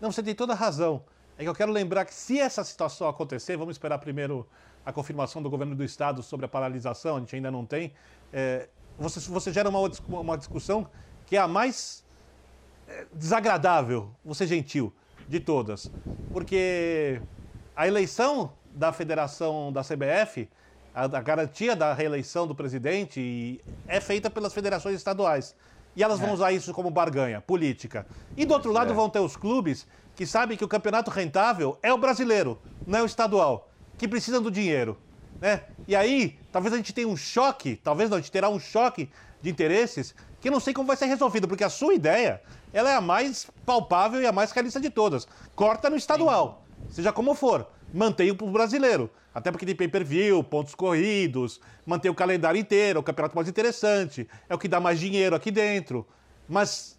Não, 0.00 0.12
você 0.12 0.22
tem 0.22 0.32
toda 0.32 0.52
a 0.52 0.56
razão. 0.56 1.02
É 1.36 1.42
que 1.42 1.48
eu 1.48 1.54
quero 1.54 1.72
lembrar 1.72 2.04
que 2.04 2.14
se 2.14 2.38
essa 2.38 2.62
situação 2.62 3.08
acontecer, 3.08 3.56
vamos 3.56 3.74
esperar 3.74 3.98
primeiro 3.98 4.46
a 4.84 4.92
confirmação 4.92 5.42
do 5.42 5.50
governo 5.50 5.74
do 5.74 5.82
estado 5.82 6.22
sobre 6.22 6.46
a 6.46 6.48
paralisação, 6.48 7.16
a 7.16 7.18
gente 7.18 7.34
ainda 7.34 7.50
não 7.50 7.66
tem. 7.66 7.92
É, 8.32 8.68
você, 8.96 9.18
você 9.28 9.52
gera 9.52 9.68
uma, 9.68 9.80
uma 10.08 10.38
discussão 10.38 10.86
que 11.26 11.36
é 11.36 11.40
a 11.40 11.48
mais 11.48 12.04
é, 12.86 13.06
desagradável, 13.12 14.10
vou 14.24 14.36
ser 14.36 14.46
gentil, 14.46 14.92
de 15.28 15.40
todas. 15.40 15.90
Porque 16.32 17.20
a 17.74 17.88
eleição 17.88 18.52
da 18.72 18.92
federação 18.92 19.72
da 19.72 19.82
CBF, 19.82 20.48
a, 20.96 21.04
a 21.04 21.20
garantia 21.20 21.76
da 21.76 21.92
reeleição 21.92 22.46
do 22.46 22.54
presidente, 22.54 23.60
é 23.86 24.00
feita 24.00 24.30
pelas 24.30 24.54
federações 24.54 24.96
estaduais. 24.96 25.54
E 25.94 26.02
elas 26.02 26.18
vão 26.18 26.30
é. 26.30 26.32
usar 26.32 26.52
isso 26.52 26.72
como 26.72 26.90
barganha 26.90 27.40
política. 27.42 28.06
E 28.34 28.46
do 28.46 28.54
outro 28.54 28.72
lado 28.72 28.92
é. 28.92 28.94
vão 28.94 29.10
ter 29.10 29.20
os 29.20 29.36
clubes 29.36 29.86
que 30.14 30.26
sabem 30.26 30.56
que 30.56 30.64
o 30.64 30.68
campeonato 30.68 31.10
rentável 31.10 31.78
é 31.82 31.92
o 31.92 31.98
brasileiro, 31.98 32.58
não 32.86 33.00
é 33.00 33.02
o 33.02 33.06
estadual, 33.06 33.70
que 33.98 34.08
precisam 34.08 34.40
do 34.40 34.50
dinheiro. 34.50 34.96
Né? 35.38 35.64
E 35.86 35.94
aí, 35.94 36.38
talvez 36.50 36.72
a 36.72 36.78
gente 36.78 36.94
tenha 36.94 37.06
um 37.06 37.16
choque, 37.16 37.76
talvez 37.76 38.08
não, 38.08 38.16
a 38.16 38.20
gente 38.20 38.32
terá 38.32 38.48
um 38.48 38.58
choque 38.58 39.10
de 39.42 39.50
interesses 39.50 40.14
que 40.40 40.48
eu 40.48 40.52
não 40.52 40.60
sei 40.60 40.72
como 40.72 40.86
vai 40.86 40.96
ser 40.96 41.06
resolvido, 41.06 41.46
porque 41.46 41.64
a 41.64 41.68
sua 41.68 41.92
ideia 41.92 42.40
ela 42.72 42.90
é 42.90 42.94
a 42.94 43.00
mais 43.02 43.46
palpável 43.66 44.22
e 44.22 44.26
a 44.26 44.32
mais 44.32 44.50
realista 44.50 44.80
de 44.80 44.88
todas. 44.88 45.28
Corta 45.54 45.90
no 45.90 45.96
estadual, 45.96 46.64
seja 46.88 47.12
como 47.12 47.34
for, 47.34 47.66
mantenha 47.96 48.32
o 48.32 48.50
brasileiro. 48.50 49.10
Até 49.34 49.50
porque 49.50 49.66
tem 49.66 49.74
pay-per-view, 49.74 50.42
pontos 50.44 50.74
corridos, 50.74 51.60
manter 51.84 52.08
o 52.08 52.14
calendário 52.14 52.58
inteiro, 52.58 53.00
o 53.00 53.02
campeonato 53.02 53.34
mais 53.36 53.48
interessante, 53.48 54.28
é 54.48 54.54
o 54.54 54.58
que 54.58 54.68
dá 54.68 54.80
mais 54.80 54.98
dinheiro 54.98 55.36
aqui 55.36 55.50
dentro. 55.50 56.06
Mas 56.48 56.96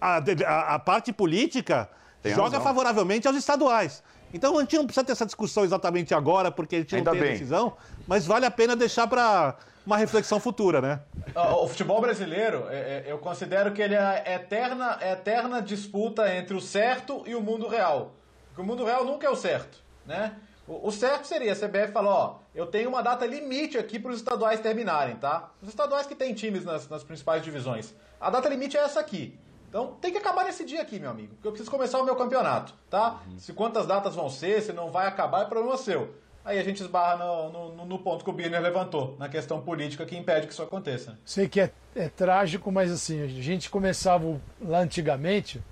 a, 0.00 0.16
a, 0.46 0.74
a 0.74 0.78
parte 0.78 1.12
política 1.12 1.88
tem 2.22 2.32
joga 2.34 2.50
razão. 2.58 2.62
favoravelmente 2.62 3.26
aos 3.28 3.36
estaduais. 3.36 4.02
Então 4.32 4.56
a 4.58 4.60
gente 4.60 4.76
não 4.76 4.84
precisa 4.84 5.04
ter 5.04 5.12
essa 5.12 5.24
discussão 5.24 5.64
exatamente 5.64 6.14
agora, 6.14 6.50
porque 6.50 6.76
a 6.76 6.78
gente 6.80 6.94
Ainda 6.96 7.10
não 7.10 7.18
tem 7.18 7.22
bem. 7.22 7.30
a 7.30 7.32
decisão, 7.32 7.74
mas 8.06 8.26
vale 8.26 8.44
a 8.44 8.50
pena 8.50 8.76
deixar 8.76 9.06
para 9.06 9.56
uma 9.86 9.96
reflexão 9.96 10.38
futura, 10.38 10.82
né? 10.82 11.00
O 11.34 11.66
futebol 11.66 12.00
brasileiro, 12.00 12.66
é, 12.68 12.76
é, 12.76 13.04
eu 13.06 13.18
considero 13.18 13.72
que 13.72 13.80
ele 13.80 13.94
é 13.94 14.34
eterna, 14.34 14.98
eterna 15.00 15.62
disputa 15.62 16.30
entre 16.34 16.54
o 16.54 16.60
certo 16.60 17.22
e 17.26 17.34
o 17.34 17.40
mundo 17.40 17.66
real. 17.68 18.12
Porque 18.48 18.60
o 18.60 18.64
mundo 18.64 18.84
real 18.84 19.04
nunca 19.04 19.26
é 19.26 19.30
o 19.30 19.36
certo, 19.36 19.78
né? 20.08 20.34
O, 20.66 20.90
certo 20.90 21.26
seria 21.26 21.52
a 21.52 21.56
CBF 21.56 21.92
falar, 21.92 22.10
ó, 22.10 22.38
eu 22.54 22.66
tenho 22.66 22.90
uma 22.90 23.02
data 23.02 23.24
limite 23.24 23.78
aqui 23.78 23.98
para 23.98 24.10
os 24.10 24.18
estaduais 24.18 24.60
terminarem, 24.60 25.16
tá? 25.16 25.50
Os 25.62 25.68
estaduais 25.70 26.06
que 26.06 26.14
têm 26.14 26.34
times 26.34 26.62
nas, 26.62 26.86
nas 26.88 27.02
principais 27.02 27.42
divisões. 27.42 27.94
A 28.20 28.28
data 28.28 28.50
limite 28.50 28.76
é 28.76 28.80
essa 28.80 29.00
aqui. 29.00 29.38
Então 29.68 29.94
tem 30.00 30.12
que 30.12 30.18
acabar 30.18 30.44
nesse 30.44 30.66
dia 30.66 30.82
aqui, 30.82 30.98
meu 30.98 31.10
amigo. 31.10 31.34
Porque 31.34 31.48
eu 31.48 31.52
preciso 31.52 31.70
começar 31.70 31.98
o 31.98 32.04
meu 32.04 32.16
campeonato, 32.16 32.74
tá? 32.90 33.20
Uhum. 33.26 33.38
Se 33.38 33.54
quantas 33.54 33.86
datas 33.86 34.14
vão 34.14 34.28
ser, 34.28 34.60
se 34.60 34.72
não 34.72 34.90
vai 34.90 35.06
acabar, 35.06 35.42
é 35.42 35.44
problema 35.46 35.76
seu. 35.78 36.14
Aí 36.44 36.58
a 36.58 36.62
gente 36.62 36.82
esbarra 36.82 37.16
no, 37.24 37.70
no, 37.74 37.86
no 37.86 37.98
ponto 37.98 38.22
que 38.22 38.30
o 38.30 38.32
Birner 38.32 38.60
levantou, 38.60 39.16
na 39.18 39.28
questão 39.28 39.60
política 39.62 40.04
que 40.04 40.16
impede 40.16 40.46
que 40.46 40.52
isso 40.52 40.62
aconteça. 40.62 41.18
Sei 41.24 41.48
que 41.48 41.60
é, 41.60 41.70
é 41.94 42.08
trágico, 42.08 42.70
mas 42.70 42.90
assim, 42.90 43.22
a 43.22 43.26
gente 43.26 43.70
começava 43.70 44.38
lá 44.60 44.80
antigamente, 44.80 45.62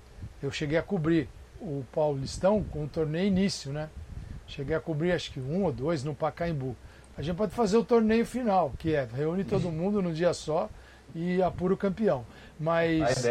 eu 0.41 0.51
cheguei 0.51 0.77
a 0.77 0.83
cobrir 0.83 1.29
o 1.59 1.83
Paulistão 1.91 2.63
com 2.63 2.83
o 2.83 2.87
torneio 2.87 3.27
início, 3.27 3.71
né? 3.71 3.89
Cheguei 4.47 4.75
a 4.75 4.79
cobrir 4.79 5.11
acho 5.11 5.31
que 5.31 5.39
um 5.39 5.63
ou 5.63 5.71
dois 5.71 6.03
no 6.03 6.15
Pacaembu. 6.15 6.75
A 7.17 7.21
gente 7.21 7.35
pode 7.35 7.53
fazer 7.53 7.77
o 7.77 7.83
torneio 7.83 8.25
final, 8.25 8.73
que 8.77 8.95
é 8.95 9.07
reúne 9.13 9.43
todo 9.43 9.69
mundo 9.71 10.01
num 10.01 10.13
dia 10.13 10.33
só 10.33 10.69
e 11.13 11.41
apura 11.41 11.73
o 11.73 11.77
campeão. 11.77 12.25
Mas. 12.59 13.25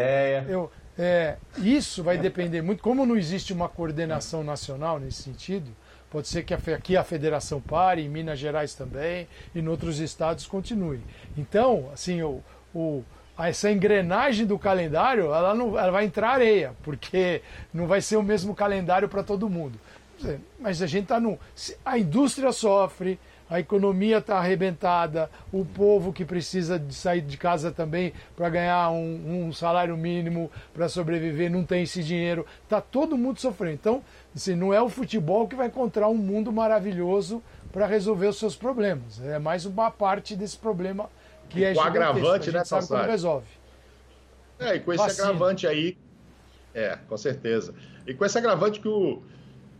Eu, 0.47 0.71
é, 0.97 1.37
isso 1.57 2.03
vai 2.03 2.17
depender 2.17 2.61
muito. 2.61 2.81
Como 2.81 3.05
não 3.05 3.15
existe 3.15 3.53
uma 3.53 3.69
coordenação 3.69 4.43
nacional 4.43 4.99
nesse 4.99 5.23
sentido, 5.23 5.69
pode 6.09 6.27
ser 6.27 6.43
que 6.43 6.53
aqui 6.53 6.97
a 6.97 7.03
federação 7.03 7.61
pare, 7.61 8.03
em 8.03 8.09
Minas 8.09 8.39
Gerais 8.39 8.73
também, 8.73 9.27
e 9.53 9.59
em 9.59 9.67
outros 9.67 9.99
estados 9.99 10.47
continue. 10.47 11.01
Então, 11.37 11.89
assim, 11.93 12.21
o, 12.21 12.41
o 12.73 13.03
essa 13.45 13.71
engrenagem 13.71 14.47
do 14.47 14.57
calendário, 14.57 15.25
ela, 15.25 15.53
não, 15.53 15.77
ela 15.77 15.91
vai 15.91 16.05
entrar 16.05 16.31
areia, 16.31 16.73
porque 16.81 17.41
não 17.71 17.85
vai 17.85 18.01
ser 18.01 18.17
o 18.17 18.23
mesmo 18.23 18.55
calendário 18.55 19.07
para 19.07 19.21
todo 19.21 19.47
mundo. 19.47 19.79
Mas 20.59 20.81
a 20.81 20.87
gente 20.87 21.03
está 21.03 21.19
no. 21.19 21.39
A 21.85 21.97
indústria 21.97 22.51
sofre, 22.51 23.19
a 23.49 23.59
economia 23.59 24.17
está 24.17 24.37
arrebentada, 24.37 25.29
o 25.51 25.63
povo 25.63 26.11
que 26.11 26.25
precisa 26.25 26.77
de 26.77 26.93
sair 26.93 27.21
de 27.21 27.37
casa 27.37 27.71
também 27.71 28.13
para 28.35 28.49
ganhar 28.49 28.89
um, 28.89 29.47
um, 29.47 29.53
salário 29.53 29.95
mínimo 29.95 30.51
para 30.73 30.89
sobreviver, 30.89 31.49
não 31.49 31.63
tem 31.63 31.83
esse 31.83 32.03
dinheiro, 32.03 32.45
está 32.63 32.81
todo 32.81 33.17
mundo 33.17 33.39
sofrendo. 33.39 33.75
Então, 33.75 34.03
assim, 34.35 34.55
não 34.55 34.73
é 34.73 34.81
o 34.81 34.89
futebol 34.89 35.47
que 35.47 35.55
vai 35.55 35.67
encontrar 35.67 36.09
um 36.09 36.17
mundo 36.17 36.51
maravilhoso 36.51 37.41
para 37.71 37.85
resolver 37.85 38.27
os 38.27 38.37
seus 38.37 38.55
problemas. 38.55 39.21
É 39.23 39.39
mais 39.39 39.65
uma 39.65 39.89
parte 39.89 40.35
desse 40.35 40.57
problema 40.57 41.09
que 41.49 41.63
é 41.63 41.73
com 41.73 41.81
agravante, 41.81 42.51
né, 42.51 42.65
sabe 42.65 42.87
como 42.87 43.03
resolve. 43.03 43.47
É, 44.59 44.75
e 44.75 44.79
com 44.79 44.91
esse 44.91 45.03
Vacina. 45.03 45.27
agravante 45.27 45.67
aí, 45.67 45.97
é, 46.73 46.97
com 47.07 47.15
certeza. 47.15 47.73
E 48.05 48.13
com 48.13 48.25
esse 48.25 48.37
agravante 48.37 48.79
que 48.79 48.87
o 48.87 49.21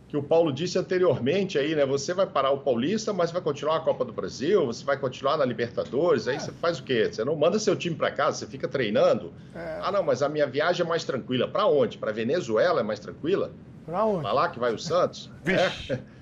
que 0.08 0.16
o 0.16 0.22
Paulo 0.22 0.50
disse 0.50 0.78
anteriormente 0.78 1.58
aí, 1.58 1.74
né? 1.74 1.84
Você 1.84 2.14
vai 2.14 2.26
parar 2.26 2.50
o 2.50 2.58
Paulista, 2.58 3.12
mas 3.12 3.30
vai 3.30 3.42
continuar 3.42 3.76
a 3.76 3.80
Copa 3.80 4.06
do 4.06 4.12
Brasil, 4.12 4.64
você 4.64 4.82
vai 4.82 4.96
continuar 4.96 5.36
na 5.36 5.44
Libertadores, 5.44 6.26
aí 6.26 6.36
é. 6.36 6.38
você 6.38 6.50
faz 6.50 6.78
o 6.78 6.82
quê? 6.82 7.10
Você 7.12 7.22
não 7.24 7.36
manda 7.36 7.58
seu 7.58 7.76
time 7.76 7.94
para 7.94 8.10
casa, 8.10 8.38
você 8.38 8.46
fica 8.46 8.66
treinando. 8.66 9.34
É. 9.54 9.78
Ah, 9.82 9.92
não, 9.92 10.02
mas 10.02 10.22
a 10.22 10.28
minha 10.28 10.46
viagem 10.46 10.84
é 10.84 10.88
mais 10.88 11.04
tranquila. 11.04 11.46
Para 11.46 11.66
onde? 11.66 11.98
Para 11.98 12.10
Venezuela 12.10 12.80
é 12.80 12.82
mais 12.82 12.98
tranquila? 12.98 13.52
Para 13.84 14.04
onde? 14.06 14.22
Para 14.22 14.32
lá 14.32 14.48
que 14.48 14.58
vai 14.58 14.72
o 14.72 14.78
Santos? 14.78 15.30
é. 15.44 15.98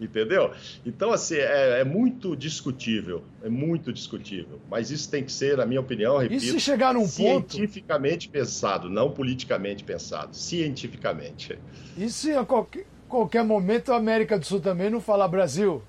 Entendeu? 0.00 0.52
Então, 0.84 1.12
assim, 1.12 1.36
é, 1.36 1.80
é, 1.80 1.84
muito 1.84 2.34
discutível. 2.34 3.22
É 3.42 3.48
muito 3.48 3.92
discutível. 3.92 4.60
Mas 4.68 4.90
isso 4.90 5.08
tem 5.08 5.22
que 5.22 5.30
ser, 5.30 5.56
na 5.56 5.66
minha 5.66 5.80
opinião, 5.80 6.18
repito, 6.18 6.42
e 6.44 6.50
se 6.50 6.60
chegar 6.60 6.94
num 6.94 7.06
cientificamente 7.06 8.26
ponto... 8.26 8.38
pensado, 8.38 8.90
não 8.90 9.10
politicamente 9.10 9.84
pensado. 9.84 10.34
Cientificamente. 10.34 11.58
E 11.96 12.08
se 12.10 12.32
a 12.32 12.44
qualquer, 12.44 12.86
qualquer 13.12 13.44
momento 13.44 13.92
a 13.92 13.96
América 13.96 14.38
do 14.38 14.46
Sul 14.46 14.58
também 14.58 14.88
não 14.88 15.00
falar 15.00 15.28
Brasil? 15.28 15.82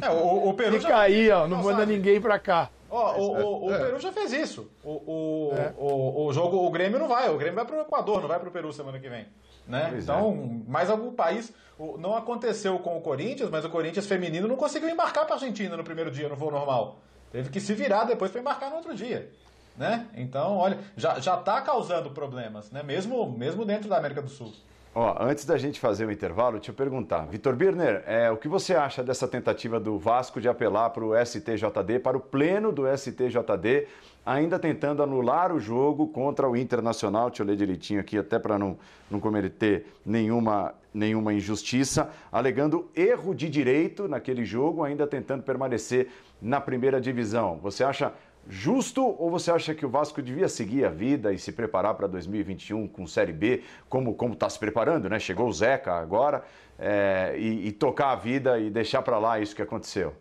É, 0.00 0.10
o, 0.10 0.50
o 0.50 0.54
Peru 0.54 0.76
Fica 0.76 0.88
já... 0.88 1.00
aí, 1.00 1.30
ó, 1.30 1.48
não 1.48 1.62
manda 1.62 1.80
sabe. 1.80 1.96
ninguém 1.96 2.20
pra 2.20 2.38
cá. 2.38 2.70
Ó, 2.90 3.16
o, 3.16 3.22
o, 3.22 3.66
o, 3.66 3.74
é. 3.74 3.78
Peru 3.78 3.98
já 3.98 4.12
fez 4.12 4.32
isso. 4.32 4.70
O, 4.84 4.90
o, 4.90 5.52
é. 5.56 5.72
o, 5.78 6.26
o, 6.26 6.32
jogo, 6.32 6.58
o 6.58 6.70
Grêmio 6.70 6.98
não 6.98 7.08
vai. 7.08 7.30
O 7.30 7.38
Grêmio 7.38 7.56
vai 7.56 7.64
pro 7.64 7.80
Equador, 7.80 8.20
não 8.20 8.28
vai 8.28 8.38
pro 8.38 8.50
Peru 8.50 8.72
semana 8.72 8.98
que 8.98 9.08
vem. 9.08 9.26
Né? 9.66 9.96
Então, 9.98 10.62
é. 10.66 10.70
mais 10.70 10.90
algum 10.90 11.12
país. 11.12 11.52
Não 11.98 12.14
aconteceu 12.14 12.78
com 12.80 12.98
o 12.98 13.00
Corinthians, 13.00 13.48
mas 13.48 13.64
o 13.64 13.70
Corinthians 13.70 14.06
feminino 14.06 14.46
não 14.46 14.56
conseguiu 14.56 14.90
embarcar 14.90 15.24
para 15.24 15.34
a 15.34 15.38
Argentina 15.38 15.76
no 15.76 15.84
primeiro 15.84 16.10
dia 16.10 16.28
no 16.28 16.36
voo 16.36 16.50
normal. 16.50 16.98
Teve 17.32 17.48
que 17.48 17.60
se 17.60 17.72
virar 17.72 18.04
depois 18.04 18.30
para 18.30 18.40
embarcar 18.40 18.68
no 18.68 18.76
outro 18.76 18.94
dia. 18.94 19.30
Né? 19.78 20.06
Então, 20.14 20.58
olha, 20.58 20.78
já 20.96 21.16
está 21.16 21.60
causando 21.62 22.10
problemas, 22.10 22.70
né? 22.70 22.82
mesmo, 22.82 23.30
mesmo 23.30 23.64
dentro 23.64 23.88
da 23.88 23.96
América 23.96 24.20
do 24.20 24.28
Sul. 24.28 24.52
Ó, 24.92 25.16
antes 25.20 25.44
da 25.44 25.56
gente 25.56 25.78
fazer 25.78 26.04
o 26.04 26.10
intervalo, 26.10 26.56
deixa 26.56 26.72
eu 26.72 26.74
perguntar. 26.74 27.24
Vitor 27.26 27.54
Birner, 27.54 28.02
é, 28.06 28.28
o 28.28 28.36
que 28.36 28.48
você 28.48 28.74
acha 28.74 29.04
dessa 29.04 29.28
tentativa 29.28 29.78
do 29.78 29.96
Vasco 29.96 30.40
de 30.40 30.48
apelar 30.48 30.90
para 30.90 31.04
o 31.04 31.12
STJD, 31.14 32.00
para 32.02 32.16
o 32.16 32.20
pleno 32.20 32.72
do 32.72 32.82
STJD, 32.88 33.86
ainda 34.26 34.58
tentando 34.58 35.00
anular 35.00 35.52
o 35.52 35.60
jogo 35.60 36.08
contra 36.08 36.48
o 36.48 36.56
Internacional? 36.56 37.28
Deixa 37.28 37.44
eu 37.44 37.46
ler 37.46 37.54
direitinho 37.54 38.00
aqui, 38.00 38.18
até 38.18 38.36
para 38.36 38.58
não, 38.58 38.76
não 39.08 39.20
cometer 39.20 39.86
nenhuma, 40.04 40.74
nenhuma 40.92 41.32
injustiça, 41.32 42.10
alegando 42.32 42.90
erro 42.96 43.32
de 43.32 43.48
direito 43.48 44.08
naquele 44.08 44.44
jogo, 44.44 44.82
ainda 44.82 45.06
tentando 45.06 45.44
permanecer 45.44 46.08
na 46.42 46.60
primeira 46.60 47.00
divisão. 47.00 47.60
Você 47.62 47.84
acha 47.84 48.12
justo 48.48 49.04
ou 49.04 49.30
você 49.30 49.50
acha 49.50 49.74
que 49.74 49.84
o 49.84 49.88
Vasco 49.88 50.20
devia 50.22 50.48
seguir 50.48 50.84
a 50.84 50.90
vida 50.90 51.32
e 51.32 51.38
se 51.38 51.52
preparar 51.52 51.94
para 51.94 52.06
2021 52.06 52.88
com 52.88 53.06
Série 53.06 53.32
B, 53.32 53.62
como 53.88 54.16
está 54.32 54.48
se 54.48 54.58
preparando, 54.58 55.08
né? 55.08 55.18
Chegou 55.18 55.48
o 55.48 55.52
Zeca 55.52 55.94
agora, 55.94 56.44
é, 56.78 57.34
e, 57.38 57.68
e, 57.68 57.72
tocar 57.72 58.12
a 58.12 58.16
vida 58.16 58.58
e 58.58 58.70
deixar 58.70 59.02
para 59.02 59.18
lá 59.18 59.38
isso 59.38 59.54
que 59.54 59.62
aconteceu? 59.62 60.14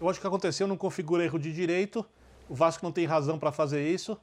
Eu 0.00 0.08
acho 0.08 0.20
que 0.20 0.26
aconteceu 0.26 0.66
não 0.66 0.76
configura 0.76 1.24
erro 1.24 1.38
de 1.38 1.52
direito, 1.52 2.04
o 2.48 2.54
Vasco 2.54 2.84
não 2.84 2.92
tem 2.92 3.06
razão 3.06 3.38
para 3.38 3.52
fazer 3.52 3.86
isso, 3.86 4.18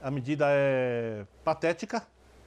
a 0.00 0.10
medida 0.10 0.46
é 0.48 1.24
patética, 1.44 2.06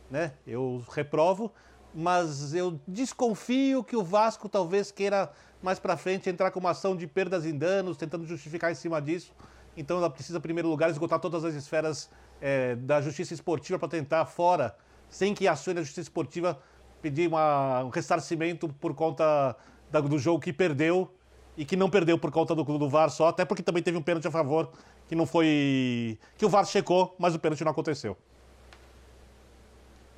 né? 0.10 0.34
Eu 0.46 0.84
reprovo, 0.92 1.52
mas 1.94 2.54
eu 2.54 2.80
desconfio 2.88 3.84
que 3.84 3.96
o 3.96 4.04
Vasco 4.04 4.48
talvez 4.48 4.92
queira 4.92 5.32
mais 5.62 5.80
para 5.80 5.98
frente 5.98 6.30
entrar 6.30 6.52
com 6.52 6.60
uma 6.60 6.72
ação 6.72 6.96
de 6.96 7.06
perdas 7.08 7.46
em 7.46 7.58
danos, 7.58 7.98
tentando 7.98 8.26
justificar 8.26 8.72
em 8.72 8.76
cima 8.76 9.02
disso 9.02 9.34
então 9.76 9.98
ela 9.98 10.10
precisa, 10.10 10.38
em 10.38 10.42
primeiro 10.42 10.68
lugar, 10.70 10.90
esgotar 10.90 11.20
todas 11.20 11.46
as 11.46 11.54
esferas 11.54 12.10
é, 12.42 12.76
da 12.76 13.02
justiça 13.02 13.34
esportiva 13.34 13.80
para 13.80 13.88
tentar, 13.88 14.26
fora, 14.26 14.76
sem 15.10 15.34
que 15.34 15.48
acione 15.48 15.80
a 15.80 15.84
justiça 15.84 16.02
esportiva, 16.02 16.60
pedir 17.02 17.28
uma, 17.28 17.84
um 17.84 17.90
ressarcimento 17.90 18.70
por 18.80 18.94
conta 18.94 19.56
da, 19.90 20.00
do 20.00 20.18
jogo 20.18 20.40
que 20.40 20.54
perdeu 20.54 21.12
e 21.58 21.66
que 21.66 21.76
não 21.76 21.90
perdeu 21.90 22.18
por 22.18 22.32
conta 22.32 22.56
do, 22.56 22.64
do 22.64 22.90
VAR 22.90 23.10
só, 23.10 23.28
até 23.28 23.44
porque 23.44 23.64
também 23.64 23.84
teve 23.84 23.98
um 23.98 24.02
pênalti 24.02 24.28
a 24.28 24.32
favor 24.32 24.72
que 25.08 25.16
não 25.16 25.26
foi. 25.26 26.18
que 26.38 26.46
o 26.46 26.50
VAR 26.50 26.66
checou, 26.66 27.16
mas 27.20 27.36
o 27.36 27.40
pênalti 27.40 27.64
não 27.64 27.72
aconteceu. 27.72 28.18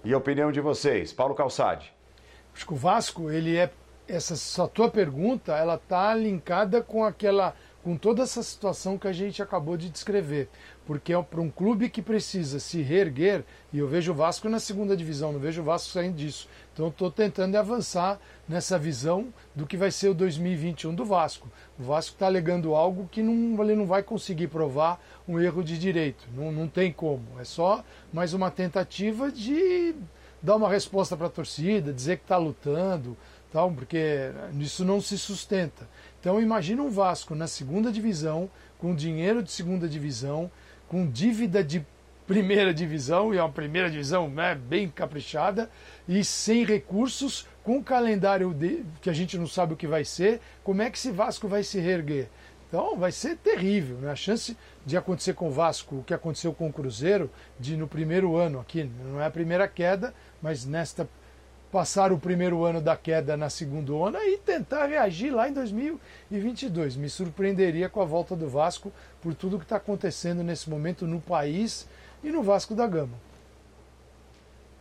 E 0.04 0.14
a 0.14 0.18
opinião 0.18 0.52
de 0.52 0.62
vocês, 0.62 1.14
Paulo 1.14 1.34
Calçade? 1.34 1.94
Acho 2.54 2.68
que 2.68 2.74
o 2.74 2.76
Vasco, 2.76 3.32
ele 3.32 3.58
é. 3.58 3.72
Essa 4.06 4.36
sua 4.36 4.68
tua 4.68 4.90
pergunta, 4.90 5.56
ela 5.56 5.78
tá 5.78 6.14
linkada 6.14 6.84
com 6.84 7.06
aquela 7.06 7.56
com 7.84 7.98
toda 7.98 8.24
essa 8.24 8.42
situação 8.42 8.98
que 8.98 9.08
a 9.08 9.12
gente 9.12 9.44
acabou 9.44 9.76
de 9.76 9.90
descrever. 9.90 10.48
Porque 10.86 11.14
é 11.14 11.22
para 11.22 11.42
um 11.42 11.50
clube 11.50 11.90
que 11.90 12.02
precisa 12.02 12.60
se 12.60 12.82
reerguer, 12.82 13.44
e 13.72 13.80
eu 13.80 13.88
vejo 13.88 14.12
o 14.12 14.16
Vasco 14.16 14.48
na 14.48 14.60
segunda 14.60 14.96
divisão, 14.96 15.34
não 15.34 15.40
vejo 15.40 15.62
o 15.62 15.66
Vasco 15.66 15.90
saindo 15.90 16.16
disso. 16.16 16.48
Então 16.74 16.88
estou 16.88 17.12
tentando 17.12 17.56
avançar 17.56 18.20
nessa 18.48 18.80
visão 18.80 19.34
do 19.54 19.68
que 19.68 19.78
vai 19.78 19.92
ser 19.92 20.10
o 20.10 20.14
2021 20.14 20.96
do 20.96 21.06
Vasco. 21.06 21.50
O 21.78 21.84
Vasco 21.84 22.14
está 22.14 22.26
alegando 22.26 22.74
algo 22.74 23.08
que 23.12 23.22
não, 23.22 23.62
ele 23.62 23.76
não 23.76 23.86
vai 23.86 24.02
conseguir 24.02 24.48
provar 24.48 25.02
um 25.28 25.40
erro 25.40 25.64
de 25.64 25.78
direito. 25.78 26.28
Não, 26.34 26.52
não 26.52 26.68
tem 26.68 26.92
como. 26.92 27.24
É 27.40 27.44
só 27.44 27.84
mais 28.12 28.34
uma 28.34 28.50
tentativa 28.50 29.32
de 29.32 29.94
dar 30.42 30.56
uma 30.56 30.70
resposta 30.70 31.16
para 31.16 31.28
a 31.28 31.30
torcida, 31.30 31.94
dizer 31.94 32.18
que 32.18 32.24
está 32.24 32.38
lutando, 32.38 33.16
tal, 33.54 33.72
porque 33.72 34.32
isso 34.60 34.84
não 34.84 35.00
se 35.00 35.18
sustenta. 35.18 35.88
Então 36.24 36.40
imagina 36.40 36.82
um 36.82 36.90
Vasco 36.90 37.36
na 37.36 37.48
segunda 37.48 37.92
divisão, 37.92 38.50
com 38.78 38.96
dinheiro 38.96 39.44
de 39.44 39.52
segunda 39.52 39.90
divisão, 39.90 40.50
com 40.88 41.06
dívida 41.06 41.62
de 41.62 41.86
primeira 42.26 42.74
divisão, 42.74 43.34
e 43.34 43.38
é 43.38 43.44
uma 43.44 43.52
primeira 43.52 43.92
divisão 43.92 44.30
né, 44.30 44.56
bem 44.56 44.88
caprichada, 44.88 45.70
e 46.08 46.24
sem 46.24 46.64
recursos, 46.64 47.46
com 47.62 47.80
um 47.80 47.84
calendário 47.84 48.54
de, 48.54 48.86
que 49.02 49.10
a 49.10 49.14
gente 49.14 49.38
não 49.38 49.46
sabe 49.46 49.74
o 49.74 49.76
que 49.76 49.86
vai 49.86 50.06
ser, 50.06 50.40
como 50.64 50.82
é 50.82 50.90
que 50.90 50.98
esse 50.98 51.12
Vasco 51.12 51.46
vai 51.46 51.62
se 51.62 51.78
reerguer? 51.78 52.30
Então 52.70 52.96
vai 52.96 53.12
ser 53.12 53.36
terrível. 53.36 53.98
Né? 53.98 54.10
A 54.10 54.16
chance 54.16 54.56
de 54.86 54.96
acontecer 54.96 55.34
com 55.34 55.50
o 55.50 55.52
Vasco 55.52 55.98
o 55.98 56.04
que 56.06 56.14
aconteceu 56.14 56.54
com 56.54 56.70
o 56.70 56.74
Cruzeiro, 56.74 57.30
de 57.60 57.76
no 57.76 57.86
primeiro 57.86 58.38
ano 58.38 58.62
aqui, 58.62 58.90
não 59.12 59.20
é 59.20 59.26
a 59.26 59.30
primeira 59.30 59.68
queda, 59.68 60.14
mas 60.42 60.66
nesta 60.66 61.06
passar 61.74 62.12
o 62.12 62.20
primeiro 62.20 62.64
ano 62.64 62.80
da 62.80 62.96
queda 62.96 63.36
na 63.36 63.50
segunda 63.50 63.92
onda 63.94 64.24
e 64.24 64.38
tentar 64.38 64.86
reagir 64.86 65.32
lá 65.32 65.50
em 65.50 65.54
2022. 65.54 66.96
Me 66.96 67.10
surpreenderia 67.10 67.90
com 67.90 68.00
a 68.00 68.06
volta 68.06 68.36
do 68.36 68.48
Vasco 68.48 68.94
por 69.20 69.34
tudo 69.34 69.58
que 69.58 69.66
está 69.66 69.78
acontecendo 69.78 70.44
nesse 70.44 70.70
momento 70.70 71.08
no 71.08 71.20
país 71.20 71.88
e 72.24 72.32
no 72.32 72.44
Vasco 72.44 72.76
da 72.76 72.86
Gama. 72.86 73.18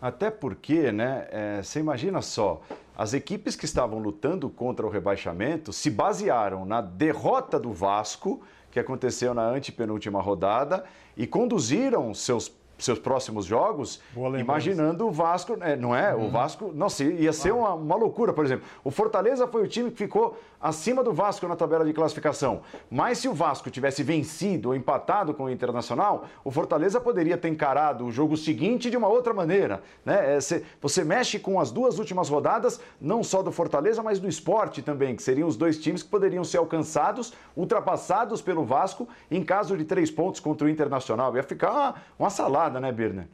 Até 0.02 0.30
porque, 0.30 0.92
né, 0.92 1.26
é, 1.30 1.62
você 1.62 1.80
imagina 1.80 2.20
só, 2.20 2.60
as 2.94 3.14
equipes 3.14 3.56
que 3.56 3.64
estavam 3.64 3.98
lutando 3.98 4.50
contra 4.50 4.86
o 4.86 4.90
rebaixamento 4.90 5.72
se 5.72 5.88
basearam 5.88 6.66
na 6.66 6.82
derrota 6.82 7.58
do 7.58 7.72
Vasco, 7.72 8.42
que 8.70 8.78
aconteceu 8.78 9.32
na 9.32 9.48
antepenúltima 9.48 10.20
rodada, 10.20 10.84
e 11.16 11.26
conduziram 11.26 12.12
seus 12.12 12.52
seus 12.84 12.98
próximos 12.98 13.46
jogos, 13.46 14.00
imaginando 14.38 15.06
o 15.06 15.10
Vasco, 15.10 15.56
é, 15.60 15.76
não 15.76 15.94
é? 15.94 16.14
Uhum. 16.14 16.26
O 16.26 16.30
Vasco, 16.30 16.72
nossa, 16.74 17.04
ia 17.04 17.32
ser 17.32 17.52
uma, 17.52 17.74
uma 17.74 17.96
loucura, 17.96 18.32
por 18.32 18.44
exemplo. 18.44 18.64
O 18.84 18.90
Fortaleza 18.90 19.46
foi 19.46 19.62
o 19.62 19.68
time 19.68 19.90
que 19.90 19.96
ficou 19.96 20.38
acima 20.62 21.02
do 21.02 21.12
Vasco 21.12 21.48
na 21.48 21.56
tabela 21.56 21.84
de 21.84 21.92
classificação. 21.92 22.62
Mas 22.88 23.18
se 23.18 23.28
o 23.28 23.34
Vasco 23.34 23.70
tivesse 23.70 24.02
vencido 24.02 24.68
ou 24.68 24.74
empatado 24.74 25.34
com 25.34 25.44
o 25.44 25.50
Internacional, 25.50 26.26
o 26.44 26.50
Fortaleza 26.50 27.00
poderia 27.00 27.36
ter 27.36 27.48
encarado 27.48 28.06
o 28.06 28.12
jogo 28.12 28.36
seguinte 28.36 28.88
de 28.88 28.96
uma 28.96 29.08
outra 29.08 29.34
maneira. 29.34 29.82
Né? 30.04 30.36
É, 30.36 30.38
você 30.80 31.04
mexe 31.04 31.38
com 31.38 31.58
as 31.58 31.72
duas 31.72 31.98
últimas 31.98 32.28
rodadas, 32.28 32.80
não 33.00 33.24
só 33.24 33.42
do 33.42 33.50
Fortaleza, 33.50 34.02
mas 34.02 34.20
do 34.20 34.28
esporte 34.28 34.80
também, 34.82 35.16
que 35.16 35.22
seriam 35.22 35.48
os 35.48 35.56
dois 35.56 35.78
times 35.78 36.02
que 36.02 36.08
poderiam 36.08 36.44
ser 36.44 36.58
alcançados, 36.58 37.32
ultrapassados 37.56 38.40
pelo 38.40 38.64
Vasco, 38.64 39.08
em 39.30 39.42
caso 39.42 39.76
de 39.76 39.84
três 39.84 40.10
pontos 40.10 40.40
contra 40.40 40.66
o 40.66 40.70
Internacional. 40.70 41.34
Ia 41.34 41.42
ficar 41.42 41.72
uma, 41.72 41.94
uma 42.18 42.30
salada, 42.30 42.78
né, 42.78 42.92
Birner? 42.92 43.26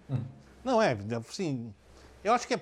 Não, 0.65 0.81
é, 0.83 0.97
assim, 1.17 1.73
eu 2.23 2.33
acho 2.33 2.47
que, 2.47 2.55
é, 2.55 2.59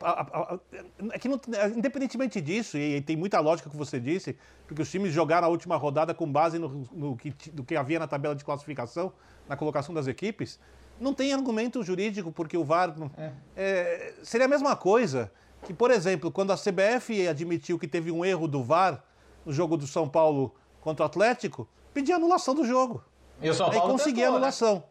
é 1.12 1.18
que 1.18 1.28
não, 1.28 1.40
independentemente 1.76 2.40
disso, 2.40 2.76
e, 2.76 2.96
e, 2.96 3.00
tem 3.00 3.16
muita 3.16 3.40
lógica 3.40 3.70
que 3.70 3.76
você 3.76 3.98
disse, 3.98 4.36
porque 4.66 4.82
os 4.82 4.90
times 4.90 5.12
jogaram 5.12 5.46
a 5.46 5.50
última 5.50 5.76
rodada 5.76 6.12
com 6.14 6.30
base 6.30 6.58
no, 6.58 6.86
no 6.92 7.16
que, 7.16 7.30
do 7.50 7.64
que 7.64 7.74
havia 7.74 7.98
na 7.98 8.06
tabela 8.06 8.34
de 8.34 8.44
classificação, 8.44 9.12
na 9.48 9.56
colocação 9.56 9.94
das 9.94 10.06
equipes, 10.06 10.58
não 11.00 11.12
tem 11.14 11.32
argumento 11.32 11.82
jurídico, 11.82 12.32
porque 12.32 12.56
o 12.56 12.64
VAR. 12.64 12.94
É. 13.16 13.32
É, 13.56 14.14
seria 14.22 14.46
a 14.46 14.48
mesma 14.48 14.74
coisa 14.76 15.30
que, 15.64 15.72
por 15.72 15.90
exemplo, 15.90 16.30
quando 16.30 16.52
a 16.52 16.56
CBF 16.56 17.26
admitiu 17.28 17.78
que 17.78 17.86
teve 17.86 18.10
um 18.10 18.24
erro 18.24 18.46
do 18.46 18.62
VAR 18.62 19.02
no 19.44 19.52
jogo 19.52 19.76
do 19.76 19.86
São 19.86 20.08
Paulo 20.08 20.54
contra 20.80 21.04
o 21.04 21.06
Atlético, 21.06 21.68
pedir 21.92 22.12
anulação 22.12 22.54
do 22.54 22.64
jogo. 22.64 23.02
E 23.40 23.50
o 23.50 23.54
São 23.54 23.70
Paulo 23.70 23.82
Aí 23.82 23.90
conseguir 23.90 24.20
tentou, 24.20 24.34
anulação. 24.36 24.74
Né? 24.74 24.82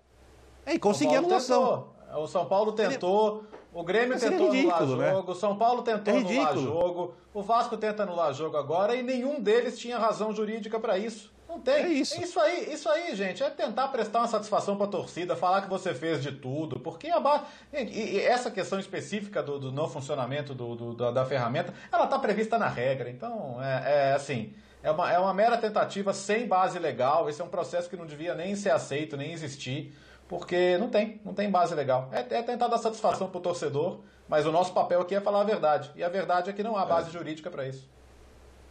Aí 0.65 0.79
conseguir 0.79 1.15
anulação. 1.15 1.61
Tentou. 1.63 2.23
O 2.23 2.27
São 2.27 2.45
Paulo 2.45 2.71
tentou, 2.71 3.43
o 3.75 3.83
Grêmio 3.83 4.17
tentou 4.17 4.47
é 4.47 4.51
ridículo, 4.51 4.73
anular 4.73 4.87
jogo, 4.87 5.01
né? 5.01 5.33
o 5.33 5.35
São 5.35 5.57
Paulo 5.57 5.81
tentou 5.81 6.13
é 6.13 6.17
anular 6.17 6.57
jogo, 6.57 7.13
o 7.33 7.43
Vasco 7.43 7.75
tenta 7.75 8.03
anular 8.03 8.33
jogo 8.33 8.55
agora 8.55 8.95
e 8.95 9.03
nenhum 9.03 9.41
deles 9.41 9.77
tinha 9.77 9.99
razão 9.99 10.33
jurídica 10.33 10.79
para 10.79 10.97
isso. 10.97 11.35
Não 11.49 11.59
tem. 11.59 11.83
É 11.83 11.87
isso. 11.89 12.21
isso 12.21 12.39
aí, 12.39 12.73
isso 12.73 12.89
aí, 12.89 13.13
gente, 13.13 13.43
é 13.43 13.49
tentar 13.49 13.89
prestar 13.89 14.19
uma 14.19 14.29
satisfação 14.29 14.77
para 14.77 14.85
a 14.85 14.89
torcida, 14.89 15.35
falar 15.35 15.61
que 15.61 15.69
você 15.69 15.93
fez 15.93 16.23
de 16.23 16.31
tudo, 16.31 16.79
porque 16.79 17.09
a 17.09 17.19
ba... 17.19 17.43
e, 17.73 18.17
essa 18.17 18.49
questão 18.49 18.79
específica 18.79 19.43
do, 19.43 19.59
do 19.59 19.71
não 19.73 19.89
funcionamento 19.89 20.53
do, 20.53 20.73
do, 20.75 20.93
da, 20.93 21.11
da, 21.11 21.25
ferramenta, 21.25 21.73
ela 21.91 22.05
está 22.05 22.17
prevista 22.17 22.57
na 22.57 22.69
regra. 22.69 23.09
Então, 23.09 23.57
é, 23.61 24.11
é 24.11 24.13
assim, 24.13 24.53
é 24.81 24.89
uma, 24.89 25.11
é 25.11 25.19
uma 25.19 25.33
mera 25.33 25.57
tentativa 25.57 26.13
sem 26.13 26.47
base 26.47 26.79
legal. 26.79 27.29
Esse 27.29 27.41
é 27.41 27.43
um 27.43 27.49
processo 27.49 27.89
que 27.89 27.97
não 27.97 28.05
devia 28.05 28.35
nem 28.35 28.55
ser 28.55 28.71
aceito, 28.71 29.17
nem 29.17 29.33
existir 29.33 29.93
porque 30.27 30.77
não 30.77 30.89
tem, 30.89 31.21
não 31.23 31.33
tem 31.33 31.49
base 31.49 31.73
legal. 31.75 32.09
É, 32.11 32.19
é 32.19 32.41
tentar 32.41 32.67
dar 32.67 32.77
satisfação 32.77 33.29
para 33.29 33.37
o 33.37 33.41
torcedor, 33.41 33.99
mas 34.27 34.45
o 34.45 34.51
nosso 34.51 34.73
papel 34.73 35.01
aqui 35.01 35.15
é 35.15 35.21
falar 35.21 35.41
a 35.41 35.45
verdade. 35.45 35.91
E 35.95 36.03
a 36.03 36.09
verdade 36.09 36.49
é 36.49 36.53
que 36.53 36.63
não 36.63 36.75
há 36.75 36.85
base 36.85 37.09
é. 37.09 37.13
jurídica 37.13 37.49
para 37.49 37.67
isso. 37.67 37.87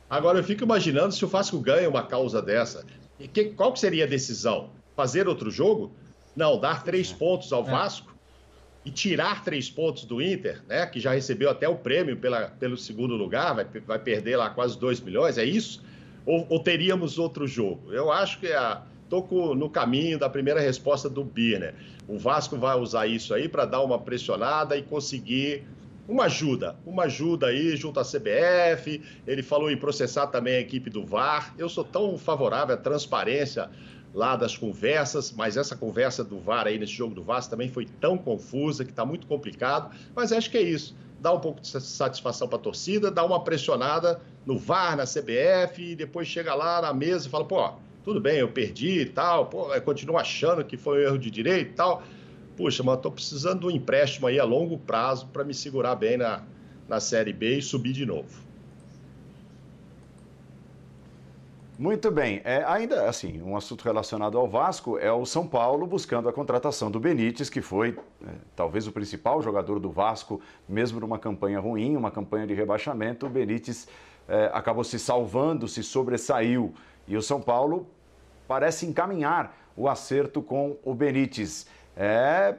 Agora, 0.08 0.38
eu 0.38 0.44
fico 0.44 0.64
imaginando 0.64 1.14
se 1.14 1.24
o 1.24 1.28
Vasco 1.28 1.58
ganha 1.58 1.88
uma 1.88 2.02
causa 2.02 2.42
dessa. 2.42 2.84
E 3.18 3.28
que, 3.28 3.46
qual 3.46 3.72
que 3.72 3.78
seria 3.78 4.04
a 4.04 4.08
decisão? 4.08 4.70
Fazer 4.96 5.28
outro 5.28 5.50
jogo? 5.50 5.92
Não, 6.36 6.58
dar 6.58 6.82
três 6.82 7.12
é. 7.12 7.14
pontos 7.14 7.52
ao 7.52 7.66
é. 7.66 7.70
Vasco 7.70 8.14
e 8.84 8.90
tirar 8.90 9.42
três 9.42 9.70
pontos 9.70 10.04
do 10.04 10.20
Inter, 10.20 10.62
né? 10.68 10.84
Que 10.86 11.00
já 11.00 11.12
recebeu 11.12 11.48
até 11.48 11.68
o 11.68 11.76
prêmio 11.76 12.16
pela, 12.16 12.48
pelo 12.48 12.76
segundo 12.76 13.14
lugar, 13.14 13.54
vai, 13.54 13.64
vai 13.64 13.98
perder 13.98 14.36
lá 14.36 14.50
quase 14.50 14.78
2 14.78 15.00
milhões, 15.00 15.38
é 15.38 15.44
isso? 15.44 15.82
Ou, 16.26 16.46
ou 16.50 16.60
teríamos 16.60 17.18
outro 17.18 17.46
jogo? 17.46 17.92
Eu 17.92 18.12
acho 18.12 18.38
que 18.40 18.52
a 18.52 18.82
estou 19.04 19.54
no 19.54 19.70
caminho 19.70 20.18
da 20.18 20.28
primeira 20.28 20.60
resposta 20.60 21.08
do 21.08 21.22
Birner. 21.22 21.74
O 22.08 22.18
Vasco 22.18 22.56
vai 22.56 22.76
usar 22.76 23.06
isso 23.06 23.32
aí 23.32 23.48
para 23.48 23.64
dar 23.64 23.82
uma 23.82 23.98
pressionada 23.98 24.76
e 24.76 24.82
conseguir 24.82 25.64
uma 26.06 26.24
ajuda, 26.24 26.76
uma 26.84 27.04
ajuda 27.04 27.46
aí 27.46 27.76
junto 27.76 27.98
à 27.98 28.02
CBF. 28.02 29.00
Ele 29.26 29.42
falou 29.42 29.70
em 29.70 29.76
processar 29.76 30.26
também 30.26 30.56
a 30.56 30.60
equipe 30.60 30.90
do 30.90 31.04
VAR. 31.04 31.54
Eu 31.56 31.68
sou 31.68 31.84
tão 31.84 32.18
favorável 32.18 32.74
à 32.74 32.78
transparência 32.78 33.70
lá 34.12 34.36
das 34.36 34.56
conversas, 34.56 35.32
mas 35.32 35.56
essa 35.56 35.74
conversa 35.74 36.22
do 36.22 36.38
VAR 36.38 36.66
aí 36.66 36.78
nesse 36.78 36.92
jogo 36.92 37.14
do 37.14 37.22
Vasco 37.22 37.50
também 37.50 37.68
foi 37.68 37.86
tão 37.86 38.16
confusa 38.16 38.84
que 38.84 38.90
está 38.90 39.04
muito 39.04 39.26
complicado. 39.26 39.94
Mas 40.14 40.32
acho 40.32 40.50
que 40.50 40.58
é 40.58 40.62
isso. 40.62 40.94
Dá 41.20 41.32
um 41.32 41.40
pouco 41.40 41.62
de 41.62 41.68
satisfação 41.68 42.46
para 42.46 42.58
a 42.58 42.60
torcida, 42.60 43.10
dá 43.10 43.24
uma 43.24 43.42
pressionada 43.42 44.20
no 44.44 44.58
VAR, 44.58 44.94
na 44.94 45.04
CBF, 45.04 45.82
e 45.82 45.96
depois 45.96 46.28
chega 46.28 46.54
lá 46.54 46.82
na 46.82 46.92
mesa 46.92 47.26
e 47.26 47.30
fala, 47.30 47.46
pô, 47.46 47.72
tudo 48.04 48.20
bem, 48.20 48.38
eu 48.38 48.48
perdi 48.48 49.00
e 49.00 49.06
tal, 49.06 49.46
pô, 49.46 49.68
continuo 49.80 50.18
achando 50.18 50.62
que 50.64 50.76
foi 50.76 50.98
um 50.98 51.08
erro 51.08 51.18
de 51.18 51.30
direito 51.30 51.70
e 51.70 51.74
tal. 51.74 52.02
Puxa, 52.56 52.82
mas 52.82 52.96
estou 52.96 53.10
precisando 53.10 53.60
de 53.60 53.66
um 53.66 53.70
empréstimo 53.70 54.26
aí 54.26 54.38
a 54.38 54.44
longo 54.44 54.78
prazo 54.78 55.26
para 55.28 55.42
me 55.42 55.54
segurar 55.54 55.96
bem 55.96 56.16
na, 56.16 56.42
na 56.86 57.00
Série 57.00 57.32
B 57.32 57.58
e 57.58 57.62
subir 57.62 57.92
de 57.92 58.06
novo. 58.06 58.44
Muito 61.76 62.08
bem. 62.08 62.40
É, 62.44 62.62
ainda 62.64 63.08
assim, 63.08 63.42
um 63.42 63.56
assunto 63.56 63.82
relacionado 63.82 64.38
ao 64.38 64.46
Vasco 64.46 64.96
é 64.96 65.10
o 65.10 65.26
São 65.26 65.44
Paulo 65.44 65.86
buscando 65.88 66.28
a 66.28 66.32
contratação 66.32 66.88
do 66.88 67.00
Benítez, 67.00 67.50
que 67.50 67.60
foi 67.60 67.98
é, 68.24 68.30
talvez 68.54 68.86
o 68.86 68.92
principal 68.92 69.42
jogador 69.42 69.80
do 69.80 69.90
Vasco, 69.90 70.40
mesmo 70.68 71.00
numa 71.00 71.18
campanha 71.18 71.58
ruim, 71.58 71.96
uma 71.96 72.12
campanha 72.12 72.46
de 72.46 72.54
rebaixamento. 72.54 73.26
O 73.26 73.28
Benítez 73.28 73.88
é, 74.28 74.50
acabou 74.52 74.84
se 74.84 75.00
salvando, 75.00 75.66
se 75.66 75.82
sobressaiu. 75.82 76.72
E 77.06 77.16
o 77.16 77.22
São 77.22 77.40
Paulo 77.40 77.86
parece 78.46 78.86
encaminhar 78.86 79.56
o 79.76 79.88
acerto 79.88 80.42
com 80.42 80.76
o 80.84 80.94
Benítez. 80.94 81.66
É, 81.96 82.56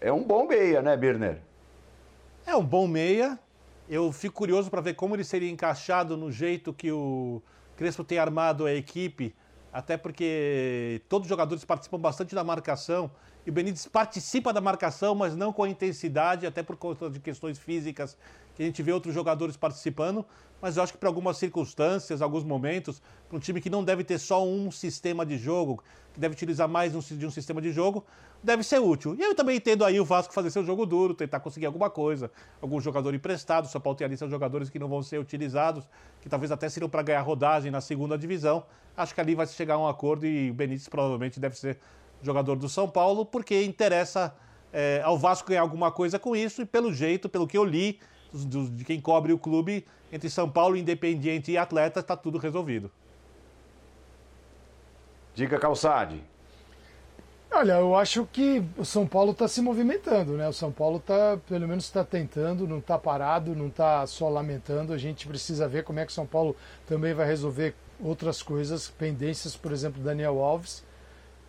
é 0.00 0.12
um 0.12 0.22
bom 0.22 0.46
meia, 0.46 0.82
né, 0.82 0.96
Birner? 0.96 1.40
É 2.46 2.54
um 2.56 2.64
bom 2.64 2.86
meia. 2.86 3.38
Eu 3.88 4.12
fico 4.12 4.34
curioso 4.34 4.70
para 4.70 4.80
ver 4.80 4.94
como 4.94 5.14
ele 5.14 5.24
seria 5.24 5.50
encaixado 5.50 6.16
no 6.16 6.30
jeito 6.30 6.72
que 6.72 6.92
o 6.92 7.42
Crespo 7.76 8.04
tem 8.04 8.18
armado 8.18 8.66
a 8.66 8.74
equipe, 8.74 9.34
até 9.72 9.96
porque 9.96 11.00
todos 11.08 11.26
os 11.26 11.28
jogadores 11.28 11.64
participam 11.64 11.98
bastante 11.98 12.34
da 12.34 12.44
marcação. 12.44 13.10
E 13.46 13.50
o 13.50 13.52
Benítez 13.52 13.86
participa 13.86 14.52
da 14.52 14.60
marcação, 14.60 15.14
mas 15.14 15.34
não 15.34 15.52
com 15.52 15.62
a 15.62 15.68
intensidade, 15.68 16.46
até 16.46 16.62
por 16.62 16.76
conta 16.76 17.08
de 17.08 17.18
questões 17.18 17.58
físicas 17.58 18.16
que 18.58 18.62
a 18.64 18.66
gente 18.66 18.82
vê 18.82 18.92
outros 18.92 19.14
jogadores 19.14 19.56
participando 19.56 20.26
mas 20.60 20.76
eu 20.76 20.82
acho 20.82 20.92
que 20.92 20.98
para 20.98 21.08
algumas 21.08 21.36
circunstâncias, 21.36 22.20
alguns 22.20 22.42
momentos, 22.42 23.00
para 23.28 23.36
um 23.36 23.40
time 23.40 23.60
que 23.60 23.70
não 23.70 23.84
deve 23.84 24.02
ter 24.02 24.18
só 24.18 24.44
um 24.44 24.70
sistema 24.70 25.24
de 25.24 25.38
jogo, 25.38 25.82
que 26.12 26.18
deve 26.18 26.34
utilizar 26.34 26.68
mais 26.68 26.92
de 26.92 27.26
um 27.26 27.30
sistema 27.30 27.60
de 27.60 27.70
jogo, 27.70 28.04
deve 28.42 28.64
ser 28.64 28.80
útil. 28.80 29.14
E 29.16 29.22
eu 29.22 29.34
também 29.34 29.56
entendo 29.56 29.84
aí 29.84 30.00
o 30.00 30.04
Vasco 30.04 30.34
fazer 30.34 30.50
seu 30.50 30.64
jogo 30.64 30.84
duro, 30.84 31.14
tentar 31.14 31.38
conseguir 31.40 31.66
alguma 31.66 31.88
coisa, 31.88 32.30
algum 32.60 32.80
jogador 32.80 33.14
emprestado, 33.14 33.68
só 33.68 33.78
Paulo 33.78 33.96
tem 33.96 34.08
jogadores 34.28 34.68
que 34.68 34.78
não 34.78 34.88
vão 34.88 35.02
ser 35.02 35.18
utilizados, 35.18 35.84
que 36.20 36.28
talvez 36.28 36.50
até 36.50 36.68
sirvam 36.68 36.90
para 36.90 37.02
ganhar 37.02 37.22
rodagem 37.22 37.70
na 37.70 37.80
segunda 37.80 38.18
divisão. 38.18 38.64
Acho 38.96 39.14
que 39.14 39.20
ali 39.20 39.36
vai 39.36 39.46
chegar 39.46 39.74
a 39.74 39.78
um 39.78 39.86
acordo 39.86 40.26
e 40.26 40.50
o 40.50 40.54
Benítez 40.54 40.88
provavelmente 40.88 41.38
deve 41.38 41.56
ser 41.56 41.78
jogador 42.20 42.56
do 42.56 42.68
São 42.68 42.88
Paulo, 42.88 43.24
porque 43.24 43.62
interessa 43.62 44.34
é, 44.72 45.00
ao 45.04 45.16
Vasco 45.16 45.48
ganhar 45.48 45.60
alguma 45.60 45.92
coisa 45.92 46.18
com 46.18 46.34
isso, 46.34 46.62
e 46.62 46.66
pelo 46.66 46.92
jeito, 46.92 47.28
pelo 47.28 47.46
que 47.46 47.56
eu 47.56 47.64
li, 47.64 48.00
de 48.32 48.84
quem 48.84 49.00
cobre 49.00 49.32
o 49.32 49.38
clube, 49.38 49.86
entre 50.12 50.28
São 50.30 50.50
Paulo, 50.50 50.76
Independiente 50.76 51.52
e 51.52 51.58
Atleta, 51.58 52.00
está 52.00 52.16
tudo 52.16 52.38
resolvido. 52.38 52.90
Diga, 55.34 55.58
Calçade. 55.58 56.22
Olha, 57.50 57.74
eu 57.74 57.96
acho 57.96 58.26
que 58.26 58.62
o 58.76 58.84
São 58.84 59.06
Paulo 59.06 59.32
está 59.32 59.48
se 59.48 59.62
movimentando, 59.62 60.32
né? 60.32 60.46
O 60.48 60.52
São 60.52 60.70
Paulo 60.70 60.98
está, 60.98 61.38
pelo 61.48 61.66
menos 61.66 61.84
está 61.84 62.04
tentando, 62.04 62.68
não 62.68 62.78
está 62.78 62.98
parado, 62.98 63.54
não 63.54 63.68
está 63.68 64.06
só 64.06 64.28
lamentando. 64.28 64.92
A 64.92 64.98
gente 64.98 65.26
precisa 65.26 65.66
ver 65.66 65.82
como 65.82 65.98
é 65.98 66.04
que 66.04 66.12
o 66.12 66.14
São 66.14 66.26
Paulo 66.26 66.54
também 66.86 67.14
vai 67.14 67.26
resolver 67.26 67.74
outras 68.00 68.42
coisas, 68.42 68.88
pendências, 68.88 69.56
por 69.56 69.72
exemplo, 69.72 70.02
Daniel 70.02 70.40
Alves. 70.40 70.84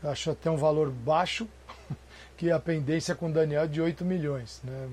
Eu 0.01 0.09
acho 0.09 0.31
até 0.31 0.49
um 0.49 0.55
valor 0.55 0.89
baixo, 0.89 1.47
que 2.37 2.49
a 2.49 2.59
pendência 2.59 3.13
com 3.13 3.29
o 3.29 3.33
Daniel 3.33 3.63
é 3.63 3.67
de 3.67 3.81
8 3.81 4.05
milhões, 4.05 4.61
né? 4.63 4.89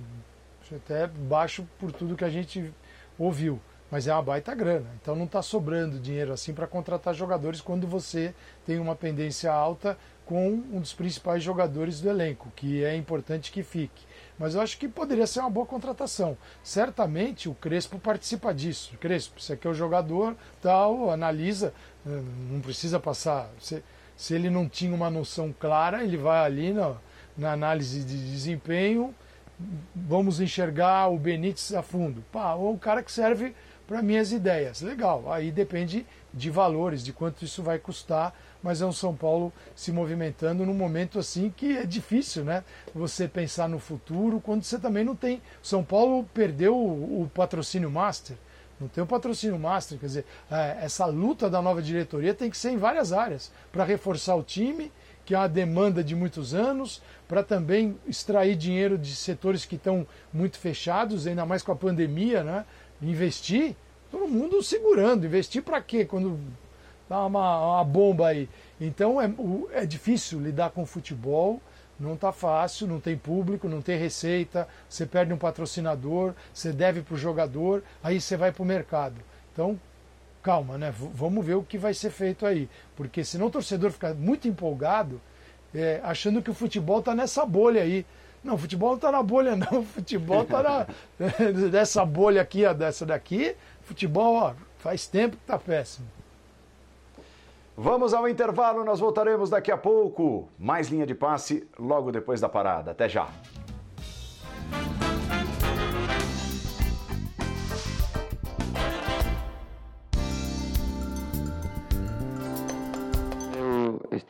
Até 0.75 1.07
baixo 1.07 1.67
por 1.79 1.93
tudo 1.93 2.17
que 2.17 2.25
a 2.25 2.31
gente 2.31 2.73
ouviu, 3.19 3.61
mas 3.91 4.07
é 4.07 4.13
uma 4.13 4.23
baita 4.23 4.55
grana. 4.55 4.87
Então 5.01 5.15
não 5.15 5.25
está 5.25 5.41
sobrando 5.43 5.99
dinheiro 5.99 6.33
assim 6.33 6.53
para 6.53 6.67
contratar 6.67 7.15
jogadores 7.15 7.61
quando 7.61 7.87
você 7.87 8.35
tem 8.65 8.79
uma 8.79 8.97
pendência 8.97 9.53
alta 9.53 9.97
com 10.25 10.49
um 10.49 10.81
dos 10.81 10.93
principais 10.93 11.43
jogadores 11.43 12.01
do 12.01 12.11
elenco, 12.11 12.53
que 12.57 12.85
é 12.85 12.97
importante 12.97 13.53
que 13.53 13.63
fique. 13.63 14.05
Mas 14.37 14.57
eu 14.57 14.61
acho 14.61 14.77
que 14.77 14.89
poderia 14.89 15.27
ser 15.27 15.39
uma 15.39 15.49
boa 15.49 15.65
contratação. 15.65 16.37
Certamente 16.65 17.49
o 17.49 17.55
Crespo 17.55 17.99
participa 17.99 18.53
disso. 18.53 18.97
Crespo, 18.99 19.41
você 19.41 19.53
aqui 19.53 19.69
é 19.69 19.71
o 19.71 19.75
jogador, 19.75 20.37
tal, 20.61 21.11
analisa, 21.11 21.73
eh, 22.05 22.23
não 22.51 22.61
precisa 22.61 22.99
passar. 22.99 23.49
Se, 23.61 23.85
se 24.17 24.35
ele 24.35 24.51
não 24.51 24.69
tinha 24.69 24.93
uma 24.93 25.09
noção 25.09 25.55
clara, 25.57 26.03
ele 26.03 26.17
vai 26.17 26.45
ali 26.45 26.75
na 27.37 27.53
análise 27.53 28.03
de 28.03 28.19
desempenho 28.31 29.15
vamos 29.95 30.41
enxergar 30.41 31.09
o 31.09 31.19
Benítez 31.19 31.73
a 31.73 31.83
fundo. 31.83 32.23
Pá, 32.33 32.55
ou 32.55 32.73
um 32.73 32.79
cara 32.79 33.03
que 33.03 33.11
serve 33.11 33.55
para 33.87 34.03
minhas 34.03 34.33
ideias. 34.33 34.81
Legal, 34.81 35.31
aí 35.33 35.51
depende 35.51 36.07
de 36.35 36.51
valores, 36.51 37.03
de 37.03 37.13
quanto 37.13 37.45
isso 37.45 37.63
vai 37.63 37.79
custar, 37.79 38.35
mas 38.63 38.83
é 38.83 38.87
um 38.87 38.93
São 38.93 39.15
Paulo 39.15 39.53
se 39.75 39.93
movimentando 39.93 40.67
num 40.67 40.75
momento 40.75 41.19
assim 41.19 41.53
que 41.57 41.79
é 41.79 41.87
difícil, 41.87 42.45
né? 42.45 42.65
Você 42.95 43.29
pensar 43.29 43.69
no 43.69 43.79
futuro, 43.79 44.41
quando 44.41 44.65
você 44.65 44.79
também 44.79 45.05
não 45.05 45.17
tem. 45.17 45.41
São 45.63 45.85
Paulo 45.85 46.29
perdeu 46.35 46.77
o, 46.77 47.23
o 47.23 47.31
patrocínio 47.33 47.91
master, 47.91 48.37
não 48.79 48.89
tem 48.89 49.03
o 49.03 49.07
patrocínio 49.07 49.59
master, 49.59 49.99
quer 49.99 50.07
dizer, 50.07 50.27
é, 50.51 50.79
essa 50.83 51.07
luta 51.07 51.49
da 51.49 51.63
nova 51.63 51.81
diretoria 51.81 52.35
tem 52.35 52.51
que 52.51 52.59
ser 52.59 52.71
em 52.71 52.77
várias 52.77 53.13
áreas 53.13 53.51
para 53.73 53.85
reforçar 53.85 54.35
o 54.35 54.43
time 54.43 54.93
que 55.27 55.35
é 55.35 55.39
uma 55.39 55.49
demanda 55.49 56.05
de 56.05 56.15
muitos 56.15 56.55
anos, 56.55 57.03
para 57.29 57.43
também 57.43 57.97
extrair 58.07 58.57
dinheiro 58.57 58.97
de 58.97 59.15
setores 59.15 59.65
que 59.65 59.77
estão 59.77 60.07
muito 60.33 60.59
fechados, 60.59 61.27
ainda 61.27 61.45
mais 61.45 61.63
com 61.63 61.73
a 61.73 61.77
pandemia, 61.77 62.45
né? 62.45 62.65
Investir, 63.03 63.75
todo 64.11 64.29
mundo 64.29 64.63
segurando. 64.63 65.27
Investir 65.27 65.63
para 65.63 65.81
quê? 65.81 66.05
Quando 66.05 66.39
dá 67.09 67.25
uma, 67.27 67.75
uma, 67.75 67.85
bomba 67.85 68.29
aí. 68.29 68.49
Então 68.81 69.21
é, 69.21 69.31
é 69.73 69.87
difícil 69.87 70.41
lidar 70.41 70.71
com 70.71 70.83
o 70.83 70.87
futebol, 70.87 71.61
não 71.99 72.15
está 72.15 72.31
fácil, 72.33 72.87
não 72.87 73.01
tem 73.01 73.17
público, 73.17 73.69
não 73.69 73.81
tem 73.81 73.99
receita, 73.99 74.69
você 74.89 75.07
perde 75.07 75.33
um 75.33 75.39
patrocinador, 75.39 76.35
você 76.53 76.73
deve 76.73 77.03
para 77.03 77.15
o 77.15 77.19
jogador, 77.19 77.83
aí 78.03 78.21
você 78.21 78.37
vai 78.37 78.53
para 78.53 78.63
o 78.63 78.67
mercado. 78.67 79.17
Então 79.53 79.79
calma, 80.43 80.79
né? 80.79 80.93
V 80.93 81.09
vamos 81.13 81.45
ver 81.45 81.55
o 81.55 81.63
que 81.65 81.77
vai 81.77 81.93
ser 81.93 82.11
feito 82.11 82.47
aí. 82.47 82.69
Porque 82.95 83.25
senão 83.25 83.47
o 83.47 83.51
torcedor 83.51 83.91
fica 83.91 84.15
muito 84.15 84.47
empolgado, 84.47 85.21
é, 85.77 86.01
achando 86.03 86.43
que 86.43 86.51
o 86.51 86.55
futebol 86.55 87.01
está 87.01 87.15
nessa 87.15 87.45
bolha 87.45 87.83
aí. 87.83 88.07
Não, 88.43 88.55
o 88.55 88.59
futebol 88.59 88.91
não 88.91 88.97
está 88.97 89.13
na 89.13 89.23
bolha, 89.23 89.55
não. 89.57 89.81
O 89.81 89.85
futebol 89.85 90.43
está 90.43 90.63
na, 90.63 90.87
dessa 91.71 92.05
bolha 92.05 92.41
aqui, 92.41 92.65
ó, 92.65 92.73
dessa 92.73 93.05
daqui. 93.05 93.55
Futebol, 93.83 94.37
ó, 94.37 94.55
faz 94.79 95.07
tempo 95.07 95.37
que 95.37 95.43
está 95.43 95.59
péssimo. 95.59 96.07
Vamos 97.77 98.15
ao 98.15 98.27
intervalo, 98.27 98.85
nós 98.85 99.01
voltaremos 99.01 99.51
daqui 99.51 99.71
a 99.71 99.77
pouco. 99.77 100.49
Mais 100.59 100.89
linha 100.89 101.07
de 101.07 101.15
passe 101.15 101.69
logo 101.79 102.11
depois 102.11 102.41
da 102.41 102.49
parada. 102.49 102.93
Até 102.93 103.07
já. 103.07 103.29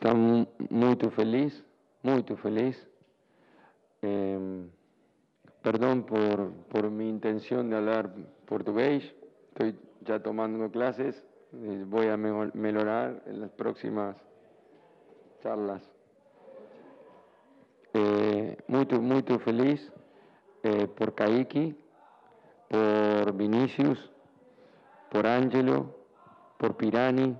Estou 0.07 0.47
muito 0.69 1.11
feliz, 1.11 1.61
muito 2.01 2.37
feliz. 2.37 2.87
Eh, 4.01 4.65
perdón 5.61 6.03
por, 6.03 6.53
por 6.71 6.89
mi 6.89 7.09
intención 7.09 7.69
de 7.69 7.75
hablar 7.75 8.13
portugués. 8.45 9.03
Estoy 9.49 9.77
ya 10.05 10.23
tomando 10.23 10.71
clases. 10.71 11.21
Voy 11.51 12.07
a 12.07 12.15
mejor- 12.15 12.55
mejorar 12.55 13.21
en 13.25 13.41
las 13.41 13.51
próximas 13.51 14.15
charlas. 15.43 15.83
Eh, 17.93 18.57
muito, 18.69 19.01
muito 19.01 19.37
feliz 19.39 19.91
eh, 20.63 20.87
por 20.87 21.15
Kaique, 21.15 21.75
por 22.69 23.33
Vinicius, 23.33 24.09
por 25.11 25.27
Angelo, 25.27 25.93
por 26.57 26.77
Pirani. 26.77 27.35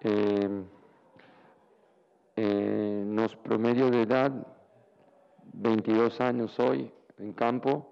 Eh, 0.00 0.64
eh, 2.36 3.02
nos 3.06 3.36
promedio 3.36 3.90
de 3.90 4.02
edad, 4.02 4.32
22 5.52 6.20
años 6.20 6.58
hoy 6.58 6.90
en 7.18 7.32
campo 7.32 7.88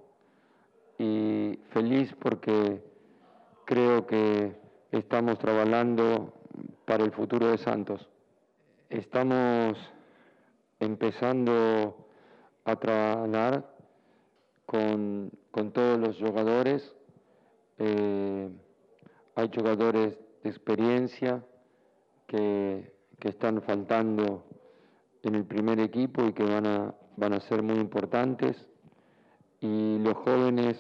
y 0.99 1.59
feliz 1.71 2.15
porque 2.19 2.83
creo 3.65 4.07
que 4.07 4.57
estamos 4.91 5.39
trabajando 5.39 6.33
para 6.85 7.05
el 7.05 7.13
futuro 7.13 7.49
de 7.49 7.59
Santos. 7.59 8.09
Estamos 8.91 9.79
empezando 10.81 12.07
a 12.65 12.77
trabajar 12.77 13.73
con, 14.67 15.31
con 15.51 15.73
todos 15.73 15.99
los 15.99 16.19
jugadores. 16.19 16.95
Eh, 17.79 18.51
hay 19.35 19.51
jugadores 19.55 20.19
de 20.43 20.51
experiencia 20.51 21.45
que, 22.27 22.92
que 23.23 23.29
están 23.29 23.63
faltando 23.63 24.43
en 25.23 25.37
el 25.37 25.45
primer 25.45 25.79
equipo 25.79 26.25
y 26.25 26.33
que 26.33 26.43
van 26.43 26.67
a, 26.67 26.93
van 27.17 27.35
a 27.35 27.41
ser 27.41 27.63
muy 27.63 27.77
importantes. 27.77 28.57
Y 29.61 30.01
los 30.01 30.15
jóvenes 30.15 30.77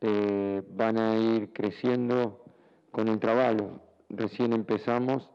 eh, 0.00 0.62
van 0.70 0.98
a 0.98 1.16
ir 1.16 1.52
creciendo 1.52 2.44
con 2.92 3.08
el 3.08 3.18
trabajo. 3.18 3.80
Recién 4.08 4.52
empezamos 4.52 5.28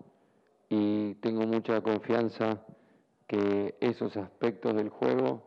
y 0.70 1.16
tengo 1.16 1.46
mucha 1.46 1.82
confianza 1.82 2.64
que 3.28 3.76
esos 3.82 4.16
aspectos 4.16 4.76
del 4.76 4.88
juego 4.88 5.44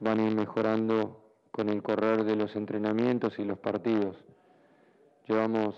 van 0.00 0.20
a 0.20 0.28
ir 0.28 0.34
mejorando 0.34 1.20
con 1.50 1.68
el 1.68 1.82
correr 1.82 2.24
de 2.24 2.36
los 2.36 2.56
entrenamientos 2.56 3.38
y 3.38 3.44
los 3.44 3.58
partidos. 3.58 4.16
Llevamos 5.28 5.76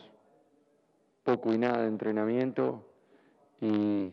poco 1.24 1.53
y 1.53 1.59
nada 1.59 1.82
de 1.82 1.89
entrenamiento 1.89 2.84
y, 3.61 4.12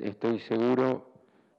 estoy 0.00 0.40
seguro, 0.40 1.02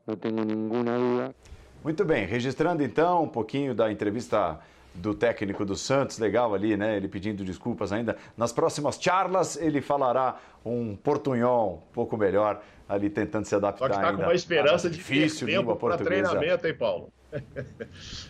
no 0.08 0.16
tengo 0.16 0.44
ninguna 0.44 0.98
duda, 0.98 1.36
Muito 1.84 2.04
bem, 2.06 2.26
registrando 2.26 2.84
então 2.84 3.24
um 3.24 3.28
pouquinho 3.28 3.76
da 3.76 3.92
entrevista 3.92 4.60
do 4.94 5.14
técnico 5.14 5.66
do 5.66 5.76
Santos, 5.76 6.18
legal 6.18 6.54
ali, 6.54 6.78
né? 6.78 6.96
Ele 6.96 7.08
pedindo 7.08 7.44
desculpas 7.44 7.92
ainda. 7.92 8.16
Nas 8.38 8.54
próximas 8.54 8.98
charlas 9.00 9.58
ele 9.58 9.82
falará 9.82 10.40
um 10.64 10.96
portunhol 10.96 11.84
um 11.90 11.94
pouco 11.94 12.18
melhor, 12.18 12.62
ali 12.88 13.10
tentando 13.10 13.46
se 13.46 13.54
adaptar 13.56 13.80
Só 13.80 13.90
que 13.90 13.96
está 13.96 14.10
ainda. 14.10 14.24
com 14.24 14.30
uma 14.30 14.34
esperança 14.36 14.90
de 14.90 14.96
difícil 14.98 15.48
língua 15.48 15.76
portuguesa. 15.76 16.10
treinamento, 16.10 16.66
hein, 16.66 16.74
Paulo? 16.74 17.12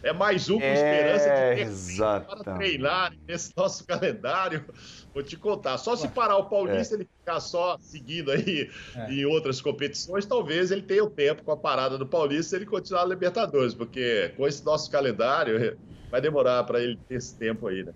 É 0.03 0.13
mais 0.13 0.49
um 0.49 0.61
com 0.61 0.71
É, 0.71 0.73
esperança 0.73 1.31
de 1.31 1.43
ter 1.45 1.67
tempo 1.67 1.71
exatamente. 1.71 2.25
para 2.25 2.45
treinar 2.45 3.13
nesse 3.27 3.51
nosso 3.55 3.85
calendário. 3.87 4.65
Vou 5.13 5.23
te 5.23 5.37
contar, 5.37 5.77
só 5.77 5.95
se 5.95 6.09
parar 6.09 6.37
o 6.37 6.49
Paulista 6.49 6.95
É. 6.95 6.97
ele 6.97 7.05
ficar 7.19 7.39
só 7.39 7.77
seguindo 7.79 8.31
aí 8.31 8.69
em 9.07 9.25
outras 9.25 9.61
competições, 9.61 10.25
talvez 10.25 10.71
ele 10.71 10.83
tenha 10.83 11.03
o 11.03 11.09
tempo 11.11 11.43
com 11.43 11.51
a 11.51 11.57
parada 11.59 11.97
do 11.97 12.07
Paulista 12.09 12.55
e 12.55 12.59
ele 12.59 12.65
continuar 12.65 13.03
na 13.03 13.09
Libertadores, 13.13 13.73
porque 13.73 14.29
com 14.37 14.47
esse 14.47 14.63
nosso 14.65 14.89
calendário 14.89 15.77
vai 16.11 16.21
demorar 16.21 16.63
para 16.63 16.81
ele 16.81 16.97
ter 17.07 17.15
esse 17.15 17.37
tempo 17.37 17.67
aí, 17.67 17.83
né? 17.83 17.93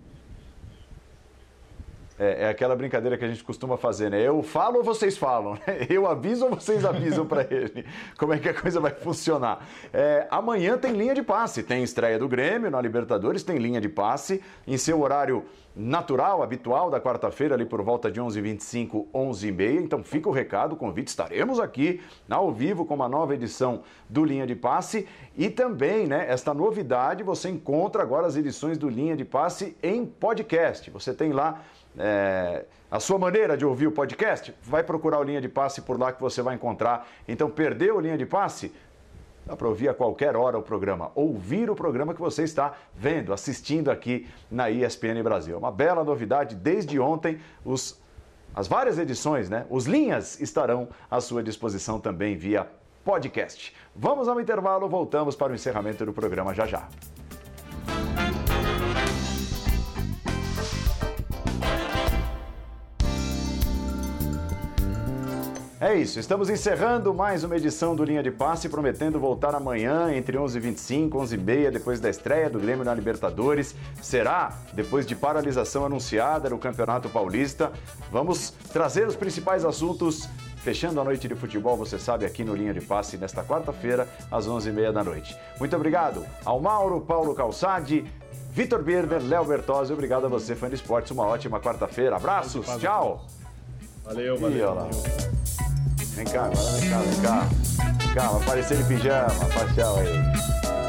É, 2.22 2.44
é 2.44 2.48
aquela 2.50 2.76
brincadeira 2.76 3.16
que 3.16 3.24
a 3.24 3.28
gente 3.28 3.42
costuma 3.42 3.78
fazer, 3.78 4.10
né? 4.10 4.20
Eu 4.20 4.42
falo 4.42 4.76
ou 4.76 4.84
vocês 4.84 5.16
falam? 5.16 5.54
né? 5.54 5.60
Eu 5.88 6.06
aviso 6.06 6.44
ou 6.44 6.50
vocês 6.50 6.84
avisam 6.84 7.24
para 7.24 7.46
ele? 7.50 7.86
Como 8.18 8.34
é 8.34 8.38
que 8.38 8.46
a 8.46 8.52
coisa 8.52 8.78
vai 8.78 8.90
funcionar? 8.90 9.66
É, 9.90 10.26
amanhã 10.30 10.76
tem 10.76 10.92
linha 10.92 11.14
de 11.14 11.22
passe, 11.22 11.62
tem 11.62 11.82
estreia 11.82 12.18
do 12.18 12.28
Grêmio 12.28 12.70
na 12.70 12.78
Libertadores, 12.78 13.42
tem 13.42 13.56
linha 13.56 13.80
de 13.80 13.88
passe 13.88 14.42
em 14.66 14.76
seu 14.76 15.00
horário 15.00 15.46
natural, 15.74 16.42
habitual 16.42 16.90
da 16.90 17.00
quarta-feira, 17.00 17.54
ali 17.54 17.64
por 17.64 17.82
volta 17.82 18.10
de 18.10 18.20
11h25, 18.20 19.06
11h30. 19.14 19.82
Então 19.82 20.02
fica 20.02 20.28
o 20.28 20.32
recado, 20.32 20.72
o 20.72 20.76
convite. 20.76 21.08
Estaremos 21.08 21.60
aqui 21.60 22.00
ao 22.28 22.52
vivo 22.52 22.84
com 22.84 22.94
uma 22.94 23.08
nova 23.08 23.34
edição 23.34 23.82
do 24.08 24.24
Linha 24.24 24.46
de 24.46 24.54
Passe 24.54 25.06
e 25.36 25.48
também, 25.48 26.06
né, 26.06 26.26
esta 26.28 26.52
novidade, 26.52 27.22
você 27.22 27.48
encontra 27.48 28.02
agora 28.02 28.26
as 28.26 28.36
edições 28.36 28.76
do 28.76 28.88
Linha 28.88 29.16
de 29.16 29.24
Passe 29.24 29.76
em 29.82 30.04
podcast. 30.04 30.90
Você 30.90 31.14
tem 31.14 31.32
lá 31.32 31.62
é, 31.98 32.64
a 32.90 32.98
sua 32.98 33.18
maneira 33.18 33.56
de 33.56 33.64
ouvir 33.64 33.86
o 33.86 33.92
podcast, 33.92 34.54
vai 34.62 34.82
procurar 34.82 35.18
o 35.18 35.22
Linha 35.22 35.40
de 35.40 35.48
Passe 35.48 35.80
por 35.82 35.98
lá 35.98 36.12
que 36.12 36.20
você 36.20 36.42
vai 36.42 36.54
encontrar. 36.56 37.06
Então, 37.28 37.48
perdeu 37.48 37.96
o 37.96 38.00
Linha 38.00 38.18
de 38.18 38.26
Passe? 38.26 38.72
Dá 39.46 39.56
para 39.56 39.68
ouvir 39.68 39.88
a 39.88 39.94
qualquer 39.94 40.36
hora 40.36 40.58
o 40.58 40.62
programa, 40.62 41.10
ouvir 41.14 41.70
o 41.70 41.74
programa 41.74 42.14
que 42.14 42.20
você 42.20 42.44
está 42.44 42.74
vendo, 42.94 43.32
assistindo 43.32 43.90
aqui 43.90 44.28
na 44.50 44.70
ESPN 44.70 45.22
Brasil. 45.22 45.54
É 45.54 45.58
Uma 45.58 45.72
bela 45.72 46.04
novidade, 46.04 46.54
desde 46.54 47.00
ontem, 47.00 47.40
os, 47.64 48.00
as 48.54 48.68
várias 48.68 48.98
edições, 48.98 49.48
né? 49.48 49.66
Os 49.68 49.86
linhas 49.86 50.40
estarão 50.40 50.88
à 51.10 51.20
sua 51.20 51.42
disposição 51.42 51.98
também 51.98 52.36
via 52.36 52.68
podcast. 53.04 53.74
Vamos 53.96 54.28
ao 54.28 54.40
intervalo, 54.40 54.88
voltamos 54.88 55.34
para 55.34 55.52
o 55.52 55.54
encerramento 55.54 56.04
do 56.04 56.12
programa 56.12 56.54
já 56.54 56.66
já. 56.66 56.86
É 65.82 65.94
isso, 65.94 66.20
estamos 66.20 66.50
encerrando 66.50 67.14
mais 67.14 67.42
uma 67.42 67.56
edição 67.56 67.96
do 67.96 68.04
Linha 68.04 68.22
de 68.22 68.30
Passe, 68.30 68.68
prometendo 68.68 69.18
voltar 69.18 69.54
amanhã 69.54 70.12
entre 70.12 70.36
11h25 70.36 70.90
e 70.90 71.38
11h30, 71.38 71.70
depois 71.70 71.98
da 71.98 72.10
estreia 72.10 72.50
do 72.50 72.60
Grêmio 72.60 72.84
na 72.84 72.92
Libertadores. 72.92 73.74
Será 74.02 74.58
depois 74.74 75.06
de 75.06 75.16
paralisação 75.16 75.86
anunciada 75.86 76.50
no 76.50 76.58
Campeonato 76.58 77.08
Paulista. 77.08 77.72
Vamos 78.12 78.50
trazer 78.70 79.08
os 79.08 79.16
principais 79.16 79.64
assuntos, 79.64 80.28
fechando 80.58 81.00
a 81.00 81.04
noite 81.04 81.26
de 81.26 81.34
futebol, 81.34 81.78
você 81.78 81.98
sabe, 81.98 82.26
aqui 82.26 82.44
no 82.44 82.54
Linha 82.54 82.74
de 82.74 82.82
Passe, 82.82 83.16
nesta 83.16 83.42
quarta-feira, 83.42 84.06
às 84.30 84.46
11h30 84.46 84.92
da 84.92 85.02
noite. 85.02 85.34
Muito 85.58 85.74
obrigado 85.74 86.26
ao 86.44 86.60
Mauro, 86.60 87.00
Paulo 87.00 87.34
Calçade, 87.34 88.04
Vitor 88.52 88.82
Birner, 88.82 89.22
Léo 89.22 89.46
Bertozzi, 89.46 89.94
obrigado 89.94 90.26
a 90.26 90.28
você, 90.28 90.54
fã 90.54 90.68
de 90.68 90.74
esportes, 90.74 91.10
uma 91.10 91.24
ótima 91.24 91.58
quarta-feira. 91.58 92.16
Abraços, 92.16 92.66
tchau! 92.78 93.24
Valeu, 94.04 94.36
valeu. 94.36 94.74
lá. 94.74 95.69
Vem 96.14 96.24
cá, 96.24 96.44
agora 96.44 96.70
vem 96.72 96.90
cá, 96.90 96.98
vem 96.98 97.20
cá. 97.22 97.48
Vem 97.98 98.14
cá, 98.14 98.28
vai 98.28 98.42
aparecer 98.42 98.78
de 98.78 98.84
pijama. 98.84 99.28
Tchau 99.74 99.96
aí. 99.98 100.06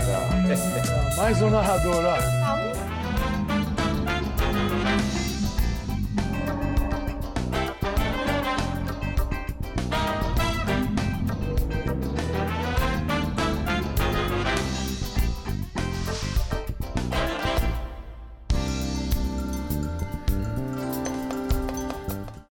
Tchau. 0.05 1.15
Mais 1.17 1.41
um 1.41 1.49
narrador, 1.49 2.03
ó. 2.03 2.17
Ah, 2.43 2.55
um 2.55 2.70